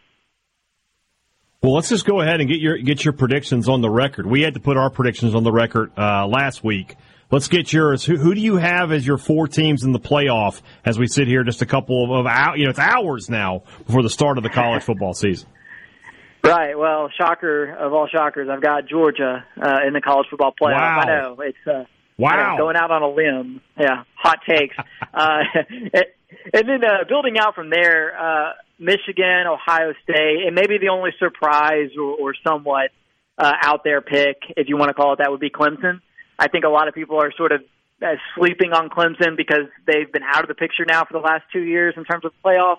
[1.62, 4.28] Well, let's just go ahead and get your get your predictions on the record.
[4.28, 6.96] We had to put our predictions on the record uh, last week.
[7.32, 8.06] Let's get yours.
[8.06, 11.28] Who, who, do you have as your four teams in the playoff as we sit
[11.28, 14.38] here just a couple of, of hours, you know, it's hours now before the start
[14.38, 15.50] of the college football season?
[16.44, 16.78] Right.
[16.78, 20.78] Well, shocker of all shockers, I've got Georgia uh, in the college football playoff.
[20.78, 21.00] Wow.
[21.00, 21.84] I know it's uh,
[22.18, 23.62] wow know, going out on a limb.
[23.78, 24.76] Yeah, hot takes.
[25.14, 25.40] uh,
[26.54, 31.12] and then uh, building out from there, uh, Michigan, Ohio State, and maybe the only
[31.20, 32.92] surprise or, or somewhat
[33.38, 36.02] uh, out there pick, if you want to call it that, would be Clemson.
[36.40, 37.62] I think a lot of people are sort of
[38.02, 41.44] uh, sleeping on Clemson because they've been out of the picture now for the last
[41.52, 42.78] two years in terms of playoff.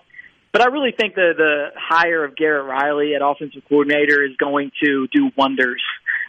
[0.51, 4.71] But I really think the the hire of Garrett Riley at offensive coordinator is going
[4.83, 5.81] to do wonders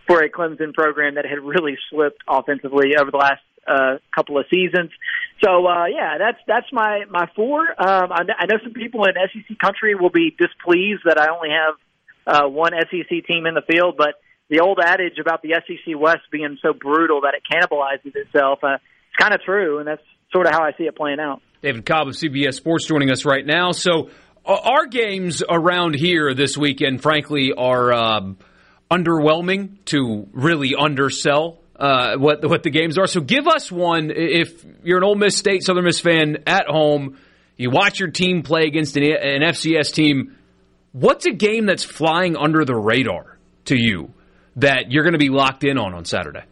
[0.06, 3.40] for a Clemson program that had really slipped offensively over the last
[3.70, 4.90] uh, couple of seasons.
[5.42, 7.60] So uh, yeah, that's that's my my four.
[7.60, 11.48] Um, I, I know some people in SEC country will be displeased that I only
[11.50, 11.74] have
[12.26, 14.20] uh, one SEC team in the field, but
[14.50, 18.74] the old adage about the SEC West being so brutal that it cannibalizes itself, uh,
[18.74, 20.02] it's kind of true, and that's
[20.32, 21.40] sort of how I see it playing out.
[21.62, 23.72] David Cobb of CBS Sports joining us right now.
[23.72, 24.10] So
[24.44, 28.38] our games around here this weekend, frankly, are um,
[28.90, 33.06] underwhelming to really undersell uh, what what the games are.
[33.06, 37.16] So give us one if you're an Ole Miss State Southern Miss fan at home.
[37.56, 40.36] You watch your team play against an, an FCS team.
[40.92, 44.12] What's a game that's flying under the radar to you
[44.56, 46.44] that you're going to be locked in on on Saturday?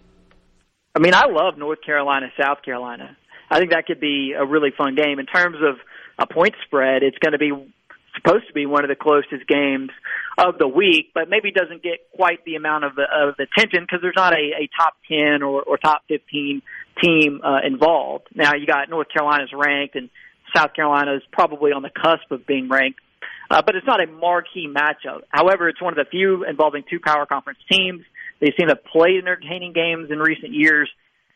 [0.94, 3.16] I mean, I love North Carolina, South Carolina.
[3.50, 5.18] I think that could be a really fun game.
[5.18, 5.76] In terms of
[6.18, 7.52] a point spread, it's going to be
[8.16, 9.90] supposed to be one of the closest games
[10.38, 14.16] of the week, but maybe doesn't get quite the amount of, of attention because there's
[14.16, 16.62] not a, a top 10 or, or top 15
[17.02, 18.28] team uh, involved.
[18.34, 20.10] Now, you got North Carolina's ranked, and
[20.54, 23.00] South Carolina is probably on the cusp of being ranked,
[23.50, 25.22] uh, but it's not a marquee matchup.
[25.28, 28.04] However, it's one of the few involving two power conference teams.
[28.40, 30.88] They seem to play entertaining games in recent years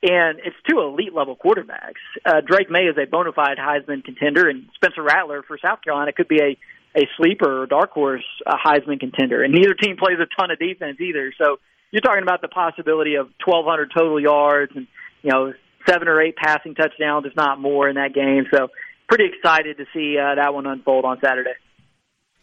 [0.03, 2.03] and it's two elite level quarterbacks.
[2.27, 6.13] Uh, Drake Maye is a bona fide Heisman contender, and Spencer Rattler for South Carolina
[6.13, 6.59] could be a
[6.97, 9.43] a sleeper or dark horse a Heisman contender.
[9.43, 11.33] And neither team plays a ton of defense either.
[11.39, 11.59] So
[11.91, 14.87] you're talking about the possibility of 1,200 total yards and
[15.23, 15.53] you know
[15.89, 18.45] seven or eight passing touchdowns, if not more, in that game.
[18.55, 18.69] So
[19.09, 21.55] pretty excited to see uh, that one unfold on Saturday.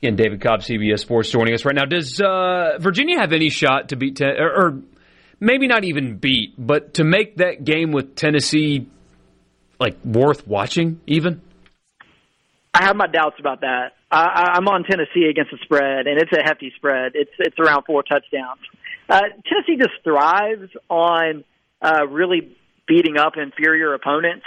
[0.02, 1.86] And David Cobb, CBS Sports, joining us right now.
[1.86, 4.82] Does uh, Virginia have any shot to beat ten, or, or
[5.40, 8.88] maybe not even beat, but to make that game with Tennessee
[9.80, 11.42] like worth watching even?
[12.74, 13.94] I have my doubts about that.
[14.12, 17.12] I, I'm on Tennessee against the spread, and it's a hefty spread.
[17.16, 18.62] It's it's around four touchdowns.
[19.08, 21.44] Uh, Tennessee just thrives on
[21.82, 22.56] uh, really
[22.88, 24.46] beating up inferior opponents,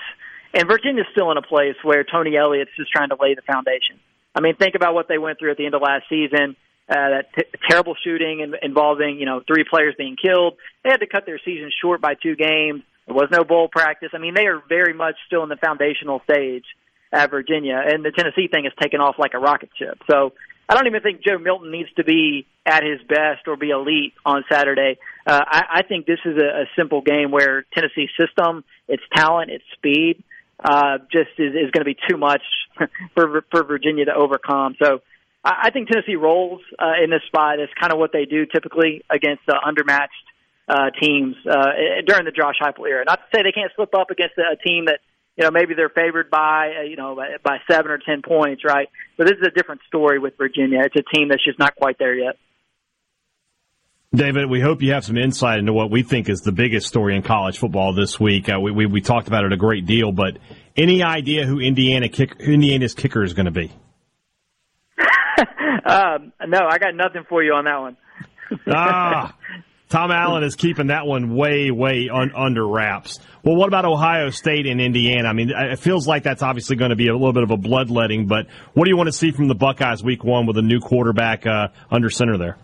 [0.55, 4.01] and Virginia's still in a place where Tony Elliott's just trying to lay the foundation.
[4.35, 6.57] I mean, think about what they went through at the end of last season
[6.89, 10.55] uh, that t- terrible shooting in, involving you know three players being killed.
[10.83, 12.83] They had to cut their season short by two games.
[13.07, 14.11] There was no bowl practice.
[14.13, 16.65] I mean, they are very much still in the foundational stage
[17.13, 19.99] at Virginia, and the Tennessee thing has taken off like a rocket ship.
[20.11, 20.33] So
[20.69, 24.15] I don't even think Joe Milton needs to be at his best or be elite
[24.25, 24.99] on Saturday.
[25.27, 29.51] Uh, I, I think this is a, a simple game where Tennessee's system, its talent,
[29.51, 30.23] its speed,
[30.65, 32.43] uh, just is, is going to be too much
[33.15, 34.77] for for Virginia to overcome.
[34.83, 35.03] So
[35.45, 37.59] I I think Tennessee rolls uh, in this spot.
[37.59, 40.09] It's kind of what they do typically against uh, undermatched
[40.69, 41.73] uh, teams uh,
[42.07, 43.05] during the Josh Heupel era.
[43.07, 45.01] Not to say they can't slip up against a team that
[45.37, 48.63] you know maybe they're favored by uh, you know by, by seven or ten points,
[48.65, 48.89] right?
[49.17, 50.81] But this is a different story with Virginia.
[50.85, 52.37] It's a team that's just not quite there yet.
[54.15, 57.17] David, we hope you have some insight into what we think is the biggest story
[57.17, 58.47] in college football this week.
[58.47, 60.37] Uh, we, we, we talked about it a great deal, but
[60.77, 63.73] any idea who Indiana kick, who Indiana's kicker is going to be?
[65.87, 67.97] um, no, I got nothing for you on that one.
[68.69, 69.35] ah,
[69.93, 73.21] Tom Allen is keeping that one way, way un- under wraps.
[73.45, 75.29] Well, what about Ohio State and Indiana?
[75.29, 77.59] I mean, it feels like that's obviously going to be a little bit of a
[77.59, 80.63] bloodletting, but what do you want to see from the Buckeyes week one with a
[80.63, 82.57] new quarterback uh, under center there?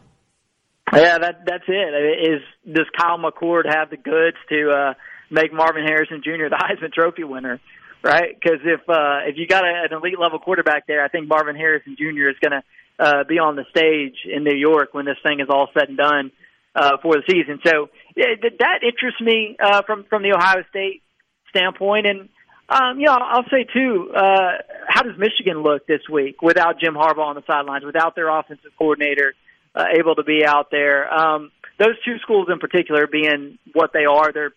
[0.90, 2.30] Yeah, that that's it.
[2.32, 2.40] Is
[2.74, 4.94] does Kyle McCord have the goods to uh,
[5.30, 6.48] make Marvin Harrison Jr.
[6.48, 7.60] the Heisman Trophy winner?
[8.02, 8.40] Right?
[8.40, 11.56] Because if uh, if you got a, an elite level quarterback there, I think Marvin
[11.56, 12.30] Harrison Jr.
[12.30, 12.62] is going to
[12.98, 15.98] uh, be on the stage in New York when this thing is all said and
[15.98, 16.32] done
[16.78, 17.60] uh, for the season.
[17.66, 21.02] So that interests me uh, from from the Ohio State
[21.50, 22.06] standpoint.
[22.06, 22.28] And
[22.68, 26.94] um, you know, I'll say too, uh, how does Michigan look this week without Jim
[26.94, 29.34] Harbaugh on the sidelines, without their offensive coordinator
[29.74, 31.12] uh, able to be out there?
[31.12, 34.52] Um, those two schools in particular, being what they are, they're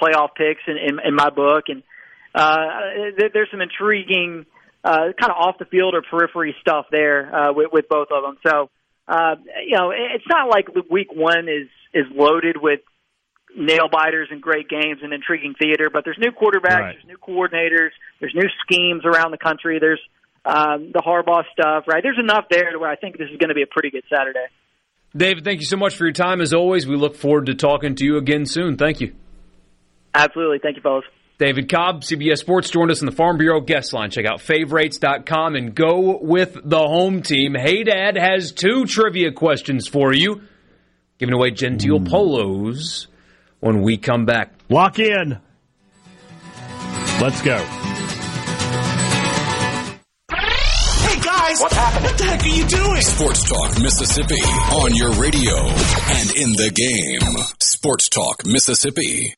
[0.00, 1.82] playoff picks in, in, in my book, and
[2.34, 4.46] uh, there, there's some intriguing
[4.84, 8.22] uh, kind of off the field or periphery stuff there uh, with, with both of
[8.22, 8.38] them.
[8.46, 8.70] So
[9.12, 9.34] uh,
[9.66, 12.80] you know, it's not like week one is is loaded with
[13.54, 15.90] nail biters and great games and intriguing theater.
[15.92, 16.96] But there's new quarterbacks, Right.
[16.96, 17.90] there's new coordinators,
[18.20, 19.78] there's new schemes around the country.
[19.78, 20.00] There's
[20.46, 22.02] um, the Harbaugh stuff, right?
[22.02, 24.04] There's enough there to where I think this is going to be a pretty good
[24.08, 24.46] Saturday.
[25.14, 26.40] David, thank you so much for your time.
[26.40, 28.78] As always, we look forward to talking to you again soon.
[28.78, 29.14] Thank you.
[30.14, 30.58] Absolutely.
[30.62, 31.04] Thank you, fellas.
[31.42, 34.12] David Cobb, CBS Sports, joined us in the Farm Bureau guest line.
[34.12, 37.54] Check out favorites.com and go with the home team.
[37.54, 40.42] Haydad has two trivia questions for you.
[41.18, 42.04] Giving away Genteel hmm.
[42.04, 43.08] polos
[43.58, 44.52] when we come back.
[44.68, 45.40] Lock in.
[47.20, 47.58] Let's go.
[50.28, 51.60] Hey guys!
[51.60, 52.04] What happened?
[52.04, 53.00] What the heck are you doing?
[53.00, 54.40] Sports Talk Mississippi
[54.80, 57.44] on your radio and in the game.
[57.58, 59.34] Sports Talk Mississippi.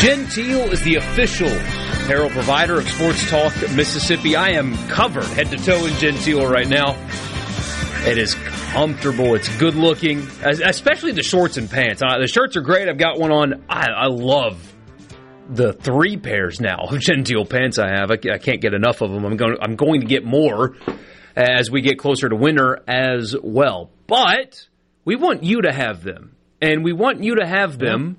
[0.00, 4.36] Genteel is the official apparel provider of Sports Talk Mississippi.
[4.36, 6.94] I am covered head to toe in Genteel right now.
[8.06, 8.34] It is
[8.72, 9.34] comfortable.
[9.34, 12.02] It's good looking, especially the shorts and pants.
[12.02, 12.90] Uh, the shirts are great.
[12.90, 13.64] I've got one on.
[13.70, 14.74] I, I love
[15.48, 18.10] the three pairs now of Genteel pants I have.
[18.10, 19.24] I, I can't get enough of them.
[19.24, 19.56] I'm going.
[19.62, 20.76] I'm going to get more
[21.34, 23.90] as we get closer to winter as well.
[24.06, 24.68] But
[25.06, 28.18] we want you to have them, and we want you to have them.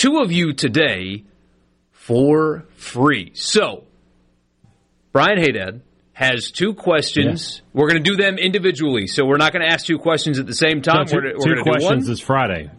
[0.00, 1.24] Two of you today
[1.92, 3.32] for free.
[3.34, 3.84] So,
[5.12, 5.82] Brian Haydad
[6.14, 7.60] has two questions.
[7.74, 10.46] We're going to do them individually, so we're not going to ask two questions at
[10.46, 11.00] the same time.
[11.00, 12.12] No, two we're, we're two going to do questions one.
[12.14, 12.70] is Friday.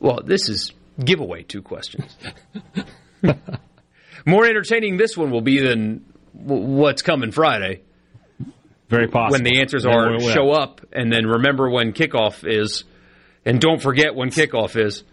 [0.00, 2.16] Well, this is giveaway two questions.
[4.26, 7.82] More entertaining this one will be than what's coming Friday
[8.88, 9.30] Very possible.
[9.30, 12.82] when the answers are show up and then remember when kickoff is
[13.44, 15.04] and don't forget when kickoff is.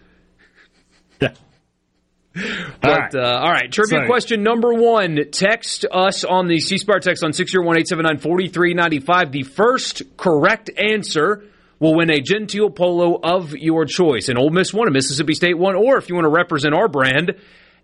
[2.36, 2.70] Yeah.
[2.80, 3.14] But All right.
[3.14, 5.18] uh, all right, trivia So- question number one.
[5.30, 8.48] Text us on the C Spire text on six zero one eight seven nine forty
[8.48, 9.30] three ninety five.
[9.32, 11.44] The first correct answer
[11.78, 14.28] will win a Genteel polo of your choice.
[14.28, 16.88] An Ole Miss one, a Mississippi State one, or if you want to represent our
[16.88, 17.34] brand,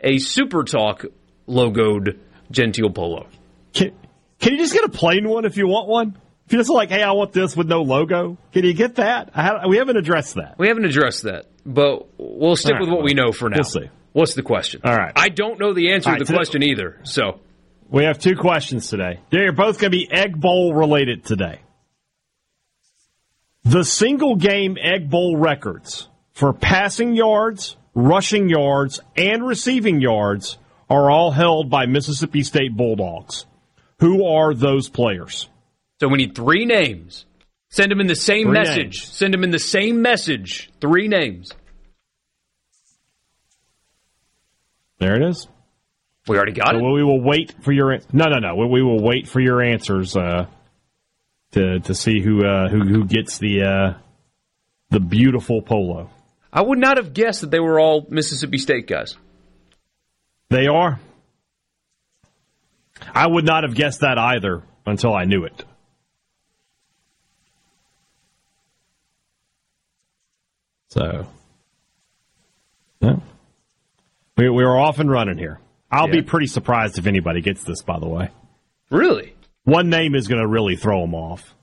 [0.03, 1.05] a Super Talk
[1.49, 2.19] logoed
[2.51, 3.27] Genteel polo.
[3.73, 3.93] Can,
[4.41, 6.17] can you just get a plain one if you want one?
[6.47, 9.31] If you're just like, hey, I want this with no logo, can you get that?
[9.35, 10.57] I, ha- we haven't addressed that.
[10.59, 13.59] We haven't addressed that, but we'll stick All with right, what we know for now.
[13.59, 13.89] we'll see.
[14.13, 14.81] What's the question?
[14.85, 15.13] All right.
[15.17, 16.99] I don't know the answer All to the question either.
[17.05, 17.41] So
[17.89, 19.21] We have two questions today.
[19.31, 21.61] They're both going to be Egg Bowl related today.
[23.65, 30.59] The single game Egg Bowl records for passing yards, rushing yards, and receiving yards
[30.89, 33.47] are all held by Mississippi State Bulldogs.
[34.01, 35.49] Who are those players?
[36.01, 37.27] So we need three names.
[37.69, 38.77] Send them in the same Three message.
[38.79, 39.03] names.
[39.05, 40.71] Send them in the same message.
[40.81, 41.53] Three names.
[45.01, 45.49] There it is.
[46.29, 46.83] We already got So it.
[46.93, 48.55] we will wait for your no, no, no.
[48.67, 50.47] We will wait for your answers uh,
[51.53, 53.95] to to see who uh, who who gets the uh,
[54.91, 56.11] the beautiful polo.
[56.53, 59.17] I would not have guessed that they were all Mississippi State guys.
[60.51, 61.01] They are.
[63.15, 65.65] I would not have guessed that either until I knew it.
[70.89, 71.27] So,
[73.01, 73.17] yeah.
[74.41, 75.61] We we are off and running here.
[75.91, 77.83] I'll be pretty surprised if anybody gets this.
[77.83, 78.31] By the way,
[78.91, 79.35] Really?
[79.65, 81.55] one name is going to really throw them off.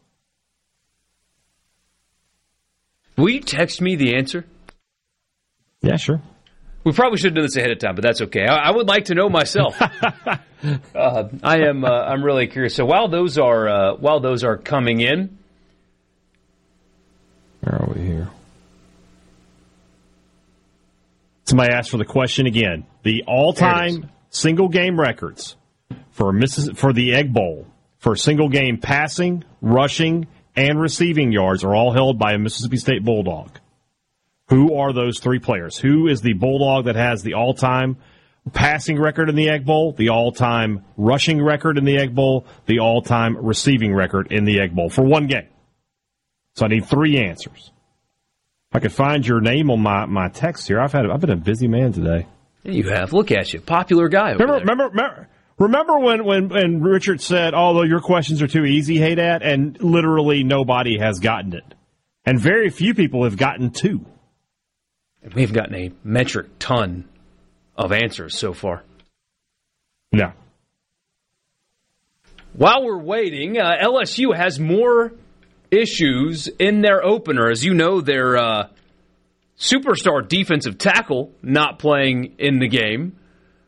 [3.17, 4.45] Will you text me the answer?
[5.81, 6.21] Yeah, sure.
[6.83, 8.45] We probably should have done this ahead of time, but that's okay.
[8.45, 9.75] I, I would like to know myself.
[9.81, 10.37] uh,
[11.43, 11.83] I am.
[11.83, 12.75] Uh, I'm really curious.
[12.75, 15.37] So while those are uh, while those are coming in,
[17.61, 18.29] Where are we here?
[21.47, 22.85] Somebody asked for the question again.
[23.03, 25.55] The all-time single game records
[26.11, 27.65] for Missis- for the Egg Bowl
[27.99, 33.03] for single game passing, rushing, and receiving yards are all held by a Mississippi State
[33.03, 33.59] Bulldog.
[34.49, 35.77] Who are those three players?
[35.77, 37.97] Who is the Bulldog that has the all-time
[38.53, 42.79] passing record in the Egg Bowl, the all-time rushing record in the Egg Bowl, the
[42.79, 45.47] all-time receiving record in the Egg Bowl for one game?
[46.55, 47.71] So I need three answers.
[48.71, 51.29] If I could find your name on my, my text here, I've had I've been
[51.29, 52.27] a busy man today.
[52.63, 53.13] you have.
[53.13, 54.33] Look at you, popular guy.
[54.33, 54.59] Over Remember, there.
[54.61, 55.27] remember, remember,
[55.57, 60.43] remember when, when, when Richard said, "Although your questions are too easy, Haydad," and literally
[60.43, 61.63] nobody has gotten it,
[62.25, 64.05] and very few people have gotten two.
[65.33, 67.07] We've gotten a metric ton
[67.77, 68.83] of answers so far.
[70.11, 70.31] No,
[72.53, 75.11] While we're waiting, uh, LSU has more
[75.71, 77.49] issues in their opener.
[77.49, 78.67] As you know, their uh,
[79.59, 83.17] superstar defensive tackle not playing in the game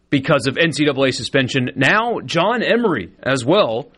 [0.09, 1.71] because of NCAA suspension.
[1.75, 3.91] Now, John Emery as well,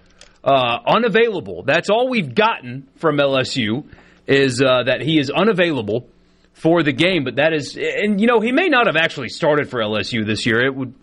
[0.44, 1.64] uh, unavailable.
[1.64, 3.86] That's all we've gotten from LSU
[4.28, 6.08] is uh, that he is unavailable
[6.54, 7.24] for the game.
[7.24, 10.46] But that is, and you know, he may not have actually started for LSU this
[10.46, 10.66] year.
[10.66, 10.94] It would,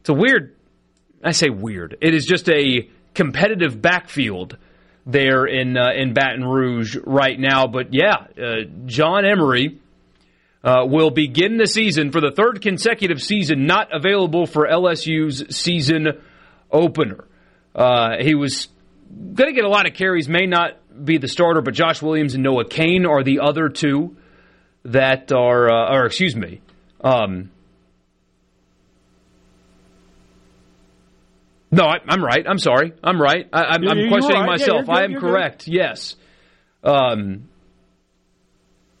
[0.00, 0.54] it's a weird.
[1.22, 1.96] I say weird.
[2.00, 4.58] It is just a competitive backfield
[5.06, 7.66] there in uh, in Baton Rouge right now.
[7.68, 8.54] But yeah, uh,
[8.86, 9.80] John Emery
[10.64, 16.08] uh, will begin the season for the third consecutive season not available for LSU's season
[16.72, 17.24] opener.
[17.74, 18.68] Uh, he was
[19.34, 20.72] going to get a lot of carries, may not
[21.04, 24.16] be the starter, but Josh Williams and Noah Cain are the other two
[24.84, 26.60] that are, uh, or excuse me.
[27.00, 27.50] Um,
[31.70, 32.44] no, I, am right.
[32.48, 32.92] I'm sorry.
[33.02, 33.48] I'm right.
[33.52, 34.46] I, am questioning right.
[34.46, 34.84] myself.
[34.86, 35.64] Yeah, I am correct.
[35.64, 35.74] Good.
[35.74, 36.16] Yes.
[36.84, 37.48] Um,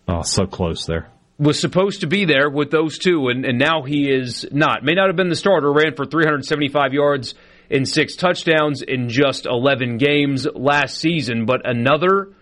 [0.08, 3.82] oh, so close there was supposed to be there with those two, and, and now
[3.82, 4.84] he is not.
[4.84, 7.34] May not have been the starter, ran for 375 yards
[7.70, 12.32] and six touchdowns in just 11 games last season, but another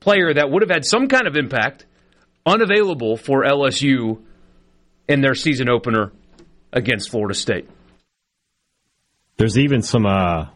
[0.00, 1.86] player that would have had some kind of impact
[2.44, 4.20] unavailable for LSU
[5.08, 6.12] in their season opener
[6.72, 7.68] against Florida State.
[9.36, 10.46] There's even some uh,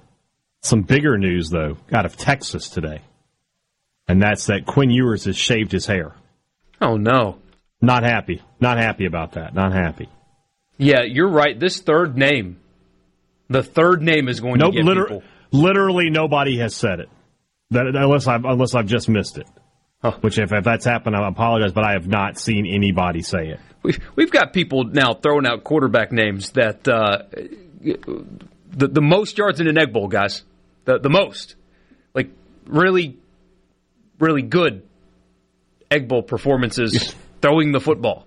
[0.62, 3.02] some bigger news though out of Texas today,
[4.08, 6.14] and that's that Quinn Ewers has shaved his hair.
[6.80, 7.38] Oh no!
[7.80, 8.42] Not happy.
[8.60, 9.54] Not happy about that.
[9.54, 10.08] Not happy.
[10.78, 11.58] Yeah, you're right.
[11.58, 12.58] This third name,
[13.48, 15.22] the third name is going nope, to get liter- people.
[15.52, 17.08] Literally, nobody has said it,
[17.70, 19.46] that, unless I've unless I've just missed it.
[20.00, 20.12] Huh.
[20.22, 23.60] Which, if, if that's happened, I apologize, but I have not seen anybody say it.
[23.82, 27.24] We've we've got people now throwing out quarterback names that uh,
[28.70, 30.44] the the most yards in an egg bowl, guys,
[30.84, 31.56] the the most,
[32.14, 32.30] like
[32.66, 33.18] really,
[34.18, 34.82] really good
[35.90, 37.14] egg bowl performances.
[37.40, 38.26] throwing the football.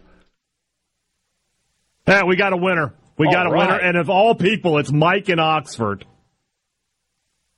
[2.07, 2.93] Yeah, we got a winner.
[3.17, 3.67] We all got a right.
[3.67, 3.79] winner.
[3.79, 6.05] And of all people, it's Mike in Oxford.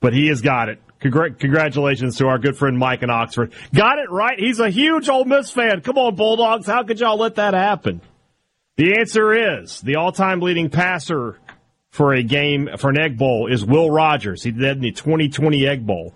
[0.00, 0.80] But he has got it.
[1.00, 3.52] Congr- congratulations to our good friend Mike in Oxford.
[3.74, 4.38] Got it right.
[4.38, 5.80] He's a huge Ole Miss fan.
[5.80, 6.66] Come on, Bulldogs.
[6.66, 8.00] How could y'all let that happen?
[8.76, 11.38] The answer is the all-time leading passer
[11.96, 14.42] for a game for an Egg Bowl is Will Rogers.
[14.42, 16.14] He did that in the 2020 Egg Bowl.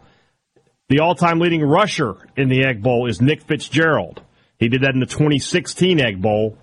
[0.90, 4.20] The all-time leading rusher in the Egg Bowl is Nick Fitzgerald.
[4.58, 6.58] He did that in the 2016 Egg Bowl.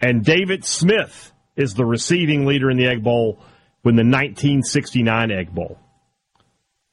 [0.00, 3.38] And David Smith is the receiving leader in the Egg Bowl
[3.84, 5.78] in the 1969 Egg Bowl.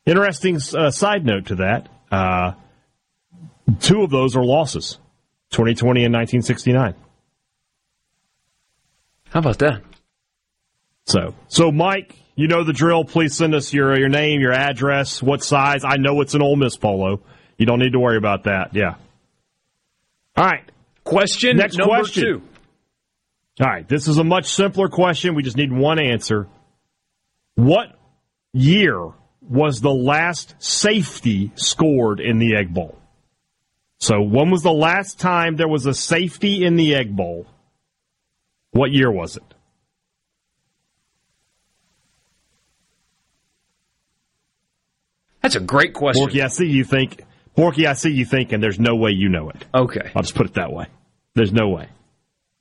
[0.05, 1.89] Interesting uh, side note to that.
[2.11, 2.51] Uh,
[3.79, 4.99] two of those are losses
[5.49, 6.93] 2020 and 1969.
[9.31, 9.81] How about that?
[11.05, 13.03] So, so Mike, you know the drill.
[13.03, 15.83] Please send us your your name, your address, what size.
[15.83, 17.21] I know it's an Ole Miss polo.
[17.57, 18.75] You don't need to worry about that.
[18.75, 18.95] Yeah.
[20.35, 20.69] All right.
[21.03, 22.23] Question Next number question.
[22.23, 22.41] two.
[23.61, 23.87] All right.
[23.87, 25.35] This is a much simpler question.
[25.35, 26.47] We just need one answer.
[27.55, 27.87] What
[28.53, 29.11] year
[29.41, 32.97] was the last safety scored in the Egg Bowl?
[33.99, 37.45] So, when was the last time there was a safety in the Egg Bowl?
[38.71, 39.52] What year was it?
[45.43, 46.25] That's a great question.
[46.25, 47.21] Borky, I see you think
[47.55, 49.65] Borky, I see you thinking there's no way you know it.
[49.75, 50.11] Okay.
[50.15, 50.87] I'll just put it that way.
[51.35, 51.89] There's no way.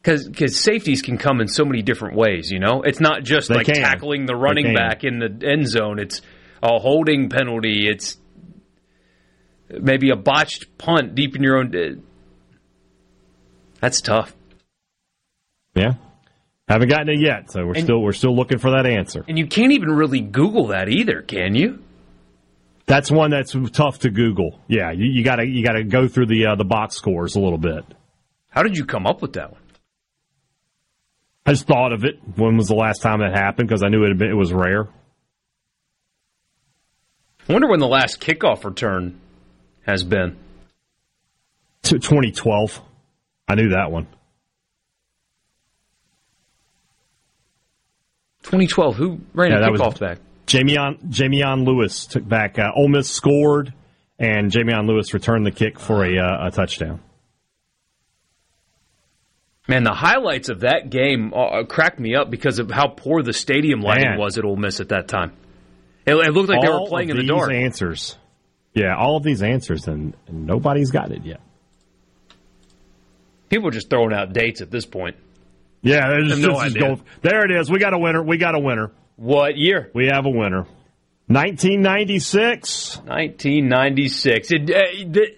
[0.02, 2.82] Because safeties can come in so many different ways, you know?
[2.82, 3.76] It's not just they like can.
[3.76, 6.00] tackling the running back in the end zone.
[6.00, 6.20] It's
[6.60, 7.88] a holding penalty.
[7.88, 8.16] It's
[9.70, 11.74] maybe a botched punt deep in your own.
[11.74, 12.00] Uh,
[13.80, 14.34] that's tough.
[15.74, 15.94] Yeah.
[16.68, 19.24] Haven't gotten it yet, so we're and, still we're still looking for that answer.
[19.28, 21.82] And you can't even really Google that either, can you?
[22.86, 24.58] That's one that's tough to Google.
[24.66, 27.58] Yeah, you, you gotta you gotta go through the uh, the box scores a little
[27.58, 27.84] bit.
[28.48, 29.60] How did you come up with that one?
[31.46, 32.20] I just thought of it.
[32.36, 33.68] When was the last time that happened?
[33.68, 34.88] Because I knew it, been, it was rare.
[37.48, 39.20] I wonder when the last kickoff return
[39.84, 40.36] has been.
[41.82, 42.80] 2012.
[43.48, 44.06] I knew that one.
[48.44, 48.96] 2012.
[48.96, 50.18] Who ran yeah, a kickoff was, back?
[50.46, 52.58] Jameon Lewis took back.
[52.58, 53.72] Uh, Ole Miss scored,
[54.18, 57.00] and Jameon Lewis returned the kick for a, uh, a touchdown.
[59.68, 63.32] Man, the highlights of that game uh, cracked me up because of how poor the
[63.32, 64.18] stadium lighting Man.
[64.18, 65.32] was at Ole Miss at that time.
[66.04, 67.52] It, it looked like all they were playing in the dark.
[67.52, 68.16] Answers,
[68.74, 71.40] yeah, all of these answers, and, and nobody's got it yet.
[73.50, 75.16] People are just throwing out dates at this point.
[75.80, 77.70] Yeah, just, no there it is.
[77.70, 78.22] We got a winner.
[78.22, 78.90] We got a winner.
[79.16, 79.90] What year?
[79.94, 80.66] We have a winner.
[81.28, 82.96] 1996.
[83.06, 84.48] 1996.
[84.52, 84.80] It, uh,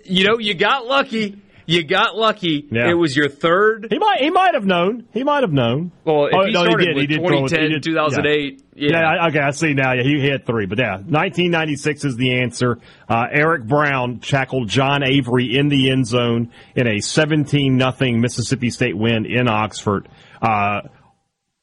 [0.05, 1.39] you know, you got lucky.
[1.67, 2.67] You got lucky.
[2.71, 2.91] Yeah.
[2.91, 3.87] It was your third.
[3.91, 5.07] He might he might have known.
[5.15, 5.93] He might have known.
[6.05, 6.95] Well, if Oh, he no, started did.
[6.95, 7.49] with He did throw it.
[7.49, 9.09] 2010, He did- 2008, Yeah, yeah.
[9.09, 9.93] I- okay, I see now.
[9.95, 12.79] Yeah, he hit three, but yeah, 1996 is the answer.
[13.09, 18.69] Uh, Eric Brown tackled John Avery in the end zone in a 17 nothing Mississippi
[18.69, 20.07] State win in Oxford.
[20.43, 20.83] Uh,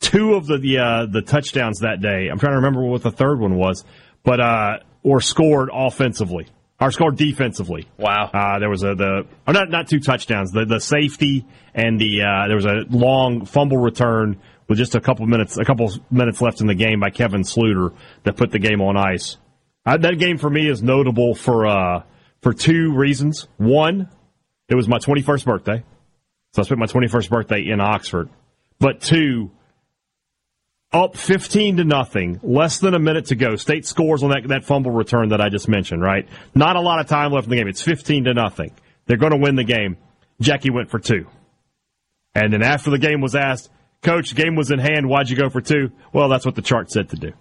[0.02, 2.28] two of the the, uh, the touchdowns that day.
[2.28, 3.86] I'm trying to remember what the third one was,
[4.24, 6.48] but uh, were scored offensively.
[6.80, 7.88] Or scored defensively.
[8.00, 8.32] Wow.
[8.34, 10.52] Uh, there was a the or not not two touchdowns.
[10.52, 11.46] The the safety
[11.76, 15.64] and the uh, there was a long fumble return with just a couple minutes a
[15.64, 19.38] couple minutes left in the game by Kevin Sluter that put the game on ice.
[19.86, 22.02] Uh, that game for me is notable for uh,
[22.42, 23.48] for two reasons.
[23.58, 24.10] One,
[24.68, 25.84] it was my 21st birthday,
[26.54, 28.30] so I spent my 21st birthday in Oxford.
[28.80, 29.52] But two,
[30.94, 33.56] up 15 to nothing, less than a minute to go.
[33.56, 36.28] State scores on that, that fumble return that I just mentioned, right?
[36.54, 37.68] Not a lot of time left in the game.
[37.68, 38.72] It's 15 to nothing.
[39.06, 39.98] They're going to win the game.
[40.42, 41.28] Jackie went for two.
[42.36, 43.70] And then after the game was asked,
[44.02, 45.08] Coach, game was in hand.
[45.08, 45.92] Why'd you go for two?
[46.12, 47.34] Well, that's what the chart said to do.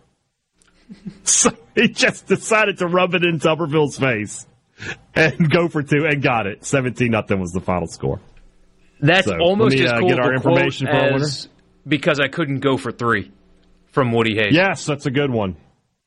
[1.25, 4.47] so he just decided to rub it in Tuberville's face
[5.15, 6.65] and go for two and got it.
[6.65, 8.21] 17 nothing was the final score.
[9.01, 11.49] That's So, almost me, as uh, cool get our information quote for our as
[11.89, 13.33] because I couldn't go for three
[13.93, 14.53] from Woody Hayes.
[14.55, 15.57] Yes, that's a good one.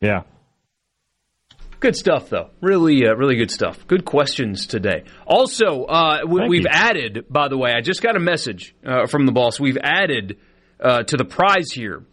[0.02, 0.24] Yeah.
[1.80, 2.50] Good stuff, though.
[2.62, 3.86] Really, uh, really good stuff.
[3.88, 5.04] Good questions today.
[5.28, 6.70] Also, uh, we, we've you.
[6.72, 9.60] added, by the way, I just got a message uh, from the boss.
[9.60, 10.38] We've added
[10.80, 12.06] uh, to the prize here.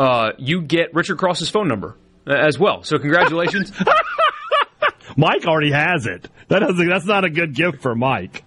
[0.00, 1.96] Uh, you get Richard Cross's phone number
[2.26, 2.82] uh, as well.
[2.82, 3.72] So, congratulations.
[5.16, 6.28] Mike already has it.
[6.48, 8.42] That doesn't, that's not a good gift for Mike.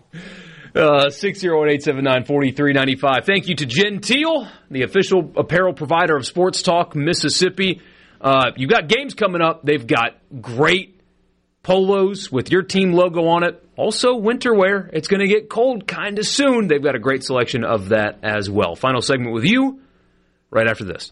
[0.77, 3.25] Uh, 608-879-4395.
[3.25, 7.81] Thank you to Genteel, the official apparel provider of Sports Talk Mississippi.
[8.21, 9.65] Uh, you got games coming up.
[9.65, 11.01] They've got great
[11.63, 13.67] polos with your team logo on it.
[13.75, 14.87] Also, winter wear.
[14.93, 16.67] It's going to get cold kind of soon.
[16.67, 18.75] They've got a great selection of that as well.
[18.75, 19.79] Final segment with you
[20.51, 21.11] right after this.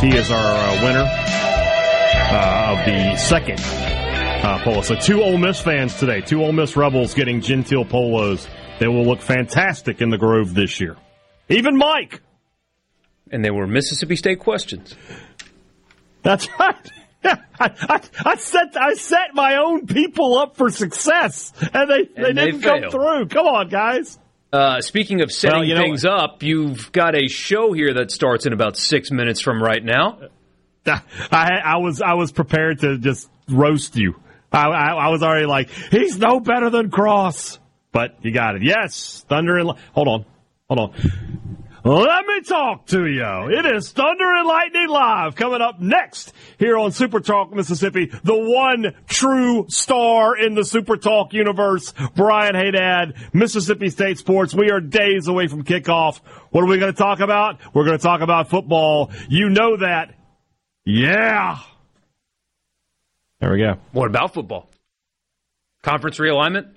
[0.00, 3.60] He is our uh, winner uh, of the second
[4.42, 4.80] uh, polo.
[4.80, 8.48] So two Ole Miss fans today, two Ole Miss Rebels getting genteel polos.
[8.78, 10.96] They will look fantastic in the Grove this year.
[11.50, 12.22] Even Mike.
[13.30, 14.94] And they were Mississippi State questions.
[16.22, 16.90] That's right.
[17.24, 22.38] I, I, I set I set my own people up for success, and they, And
[22.38, 23.26] they didn't come through.
[23.26, 24.18] Come on, guys.
[24.52, 28.10] Uh, speaking of setting Well, you know things up, you've got a show here that
[28.10, 30.18] starts in about six minutes from right now.
[30.86, 31.00] I,
[31.64, 34.16] I was I was prepared to just roast you.
[34.52, 37.58] I, I, I was already like, he's no better than Cross.
[37.92, 38.62] But you got it.
[38.62, 40.24] Yes, Thunder and hold on,
[40.68, 41.49] hold on.
[41.82, 43.48] Let me talk to you.
[43.50, 48.06] It is Thunder and Lightning Live coming up next here on Super Talk Mississippi.
[48.22, 54.54] The one true star in the Super Talk universe, Brian Haydad, Mississippi State Sports.
[54.54, 56.18] We are days away from kickoff.
[56.50, 57.60] What are we going to talk about?
[57.74, 59.10] We're going to talk about football.
[59.30, 60.14] You know that.
[60.84, 61.58] Yeah.
[63.40, 63.78] There we go.
[63.92, 64.68] What about football?
[65.82, 66.74] Conference realignment?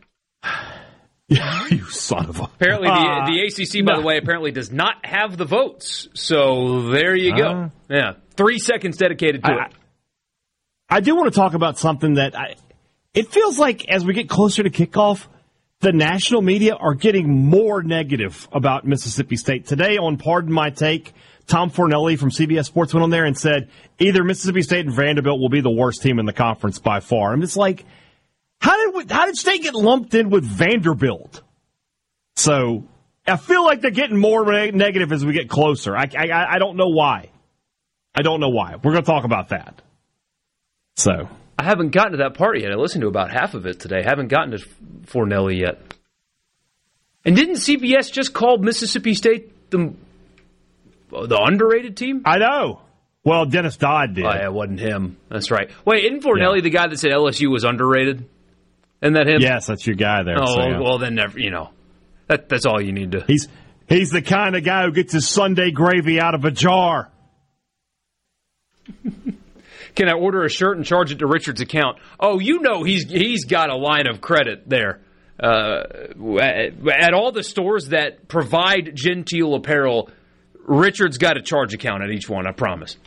[1.69, 2.43] you son of a.
[2.43, 4.01] Apparently, the, Uh, the ACC, by no.
[4.01, 6.07] the way, apparently does not have the votes.
[6.13, 7.47] So there you go.
[7.47, 7.69] Uh.
[7.89, 9.71] yeah, three seconds dedicated to I- it.
[10.89, 12.55] I do want to talk about something that I,
[13.13, 15.25] it feels like as we get closer to kickoff,
[15.79, 19.65] the national media are getting more negative about Mississippi State.
[19.65, 21.13] Today on Pardon My Take,
[21.47, 23.69] Tom Fornelli from CBS Sports went on there and said
[23.99, 27.33] either Mississippi State and Vanderbilt will be the worst team in the conference by far.
[27.33, 27.85] I'm just like,
[28.63, 31.41] how did we, how did State get lumped in with Vanderbilt?
[32.37, 32.85] So
[33.27, 35.97] I feel like they're getting more ne- negative as we get closer.
[35.97, 37.29] I, I, I don't know why.
[38.15, 38.75] I don't know why.
[38.75, 39.81] We're going to talk about that.
[40.95, 41.27] So
[41.59, 42.71] I haven't gotten to that part yet.
[42.71, 43.99] I listened to about half of it today.
[43.99, 44.65] I haven't gotten to
[45.07, 45.81] Fornelli yet.
[47.25, 49.93] And didn't CBS just call Mississippi State the
[51.11, 52.21] the underrated team?
[52.23, 52.79] I know.
[53.25, 54.25] Well, Dennis Dodd did.
[54.25, 55.17] Oh, yeah, it wasn't him.
[55.29, 55.69] That's right.
[55.85, 58.29] Wait, isn't Fornelli the guy that said LSU was underrated?
[59.03, 59.41] Isn't that him?
[59.41, 60.37] Yes, that's your guy there.
[60.41, 60.79] Oh, so, yeah.
[60.79, 61.37] well, then never.
[61.37, 61.71] You know,
[62.27, 63.25] That, that's all you need to.
[63.27, 63.49] He's
[63.89, 67.11] he's the kind of guy who gets his Sunday gravy out of a jar.
[69.95, 71.97] Can I order a shirt and charge it to Richard's account?
[72.17, 75.01] Oh, you know he's he's got a line of credit there.
[75.37, 75.83] Uh,
[76.39, 80.09] at, at all the stores that provide genteel apparel,
[80.65, 82.47] Richard's got a charge account at each one.
[82.47, 82.97] I promise.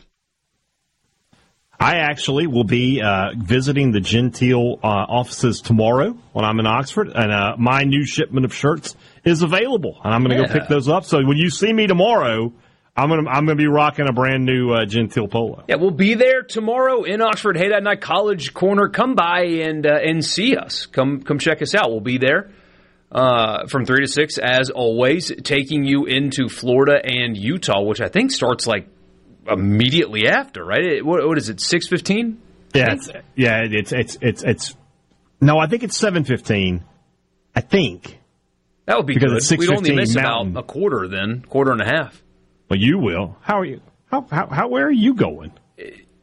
[1.79, 7.09] I actually will be uh, visiting the Genteel uh, offices tomorrow when I'm in Oxford,
[7.13, 10.47] and uh, my new shipment of shirts is available, and I'm going to Yeah.
[10.47, 11.05] go pick those up.
[11.05, 12.51] So when you see me tomorrow,
[12.95, 15.63] I'm going to I'm going to be rocking a brand new uh, Genteel polo.
[15.69, 17.55] Yeah, we'll be there tomorrow in Oxford.
[17.55, 18.89] Hey, that night College Corner.
[18.89, 20.87] Come by and uh, and see us.
[20.87, 21.91] Come come check us out.
[21.91, 22.49] We'll be there
[23.11, 28.07] uh, from three to six as always, taking you into Florida and Utah, which I
[28.09, 28.87] think starts like
[29.49, 30.63] immediately after.
[30.65, 30.83] Right?
[30.85, 31.59] It, what, what is it?
[31.61, 32.41] Six fifteen.
[32.73, 34.75] Yeah, it's, yeah, it's it's it's it's.
[35.41, 36.83] No, I think it's seven fifteen.
[37.55, 38.19] I think.
[38.85, 39.37] That would be Because good.
[39.37, 40.51] it's We'd only 6:15 miss Mountain.
[40.51, 42.23] about a quarter then, quarter and a half.
[42.69, 43.37] Well, you will.
[43.41, 43.81] How are you?
[44.11, 45.51] How how, how where are you going?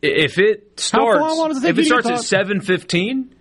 [0.00, 3.34] If it How far starts, does it if it starts at seven fifteen,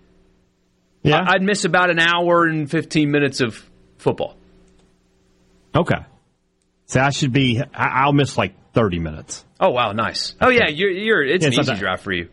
[1.03, 1.23] Yeah.
[1.25, 4.35] I'd miss about an hour and fifteen minutes of football.
[5.75, 5.95] Okay.
[6.85, 7.61] so I should be.
[7.73, 9.45] I'll miss like thirty minutes.
[9.59, 10.35] Oh wow, nice.
[10.41, 12.29] Oh yeah, you're, you're it's Yeah, an it's easy drive for you.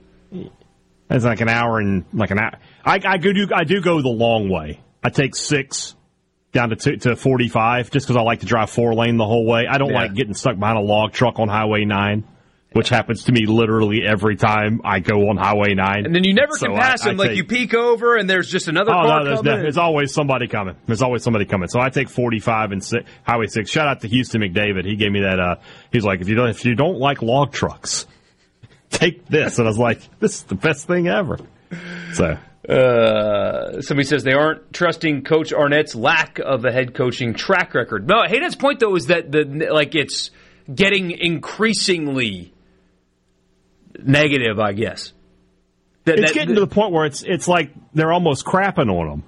[1.09, 2.53] It's like an hour and like an hour.
[2.85, 4.81] I, I go do I do go the long way.
[5.03, 5.95] I take six
[6.53, 9.25] down to two, to forty five just because I like to drive four lane the
[9.27, 9.67] whole way.
[9.69, 10.03] I don't Yeah.
[10.03, 12.25] like getting stuck behind a log truck on Highway nine,
[12.73, 16.07] which happens to me literally every time I go on Highway nine.
[16.07, 17.17] And then you never So can pass I them.
[17.17, 19.53] Like take- you peek over and there's just another Oh car no, there's, coming.
[19.57, 20.77] no- there's always somebody coming.
[20.87, 21.69] There's always somebody coming.
[21.69, 23.69] So I take 45 and six, Highway 6.
[23.71, 24.85] Shout out to Houston McDavid.
[24.85, 25.41] He gave me that.
[25.41, 25.57] Uh,
[25.93, 28.07] he's like, if you don't, if you don't like log trucks,
[28.91, 29.59] take this.
[29.59, 31.39] And I was like, this is the best thing ever.
[32.15, 32.37] So
[32.69, 38.07] Uh, somebody says they aren't trusting Coach Arnett's lack of a head coaching track record.
[38.07, 40.31] No, Hayden's point though is that the like it's
[40.73, 42.53] getting increasingly
[43.99, 44.59] negative.
[44.59, 45.13] I guess.
[46.05, 49.09] That- it's that- getting to the point where it's it's like they're almost crapping on
[49.09, 49.23] them.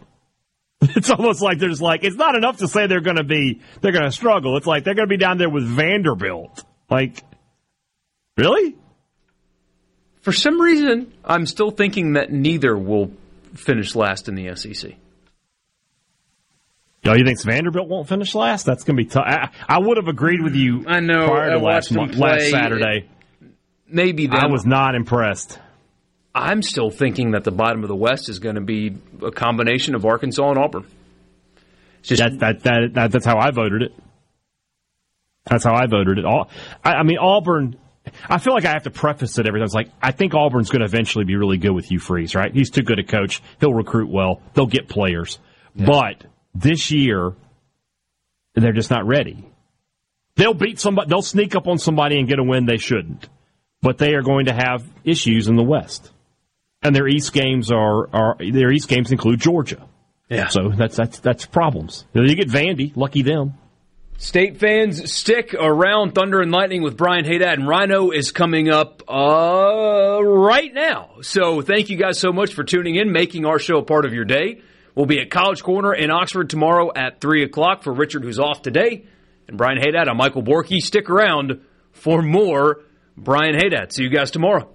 [0.97, 3.93] It's almost like there's like it's not enough to say they're going to be they're
[3.93, 4.56] going to struggle.
[4.56, 6.64] It's like they're going to be down there with Vanderbilt.
[6.90, 7.22] Like,
[8.36, 8.74] really?
[10.22, 13.12] For some reason, I'm still thinking that neither will
[13.55, 14.94] finish last in the SEC.
[17.05, 18.64] Yo, you think Vanderbilt won't finish last?
[18.64, 19.24] That's going to be tough.
[19.26, 20.84] I, I would have agreed with you.
[20.86, 22.51] I know, prior I to last watched them month, last play.
[22.51, 23.09] Saturday.
[23.93, 24.39] Maybe them.
[24.39, 25.59] I was not impressed.
[26.35, 29.94] I'm still thinking that the bottom of the West is going to be a combination
[29.94, 30.86] of Arkansas and Auburn.
[32.09, 33.93] that, that, that, that, that's how I voted it.
[35.44, 36.24] That's how I voted it.
[36.24, 36.48] All,
[36.85, 37.77] I, I mean, Auburn.
[38.28, 39.66] I feel like I have to preface it every time.
[39.66, 42.52] It's like I think Auburn's going to eventually be really good with Hugh Freeze, right?
[42.52, 43.40] He's too good a coach.
[43.60, 44.43] He'll recruit well.
[44.55, 45.39] They'll get players,
[45.77, 47.32] but this year
[48.55, 49.44] they're just not ready.
[50.35, 51.10] They'll beat somebody.
[51.10, 53.28] They'll sneak up on somebody and get a win they shouldn't,
[53.82, 56.10] but they are going to have issues in the West,
[56.82, 59.86] and their East games are are their East games include Georgia.
[60.28, 60.48] Yeah.
[60.48, 62.06] So that's that's that's problems.
[62.14, 63.54] You get Vandy, lucky them.
[64.16, 69.02] State fans, stick around Thunder and Lightning with Brian Haydad and Rhino is coming up
[69.09, 71.10] uh, right now.
[71.22, 74.14] So thank you guys so much for tuning in, making our show a part of
[74.14, 74.62] your day.
[74.94, 78.62] We'll be at College Corner in Oxford tomorrow at 3 o'clock for Richard, who's off
[78.62, 79.06] today.
[79.48, 80.78] And Brian Haydad, I'm Michael Borky.
[80.78, 81.60] Stick around
[81.90, 82.80] for more
[83.16, 83.93] Brian Haydad.
[83.93, 84.74] See you guys tomorrow.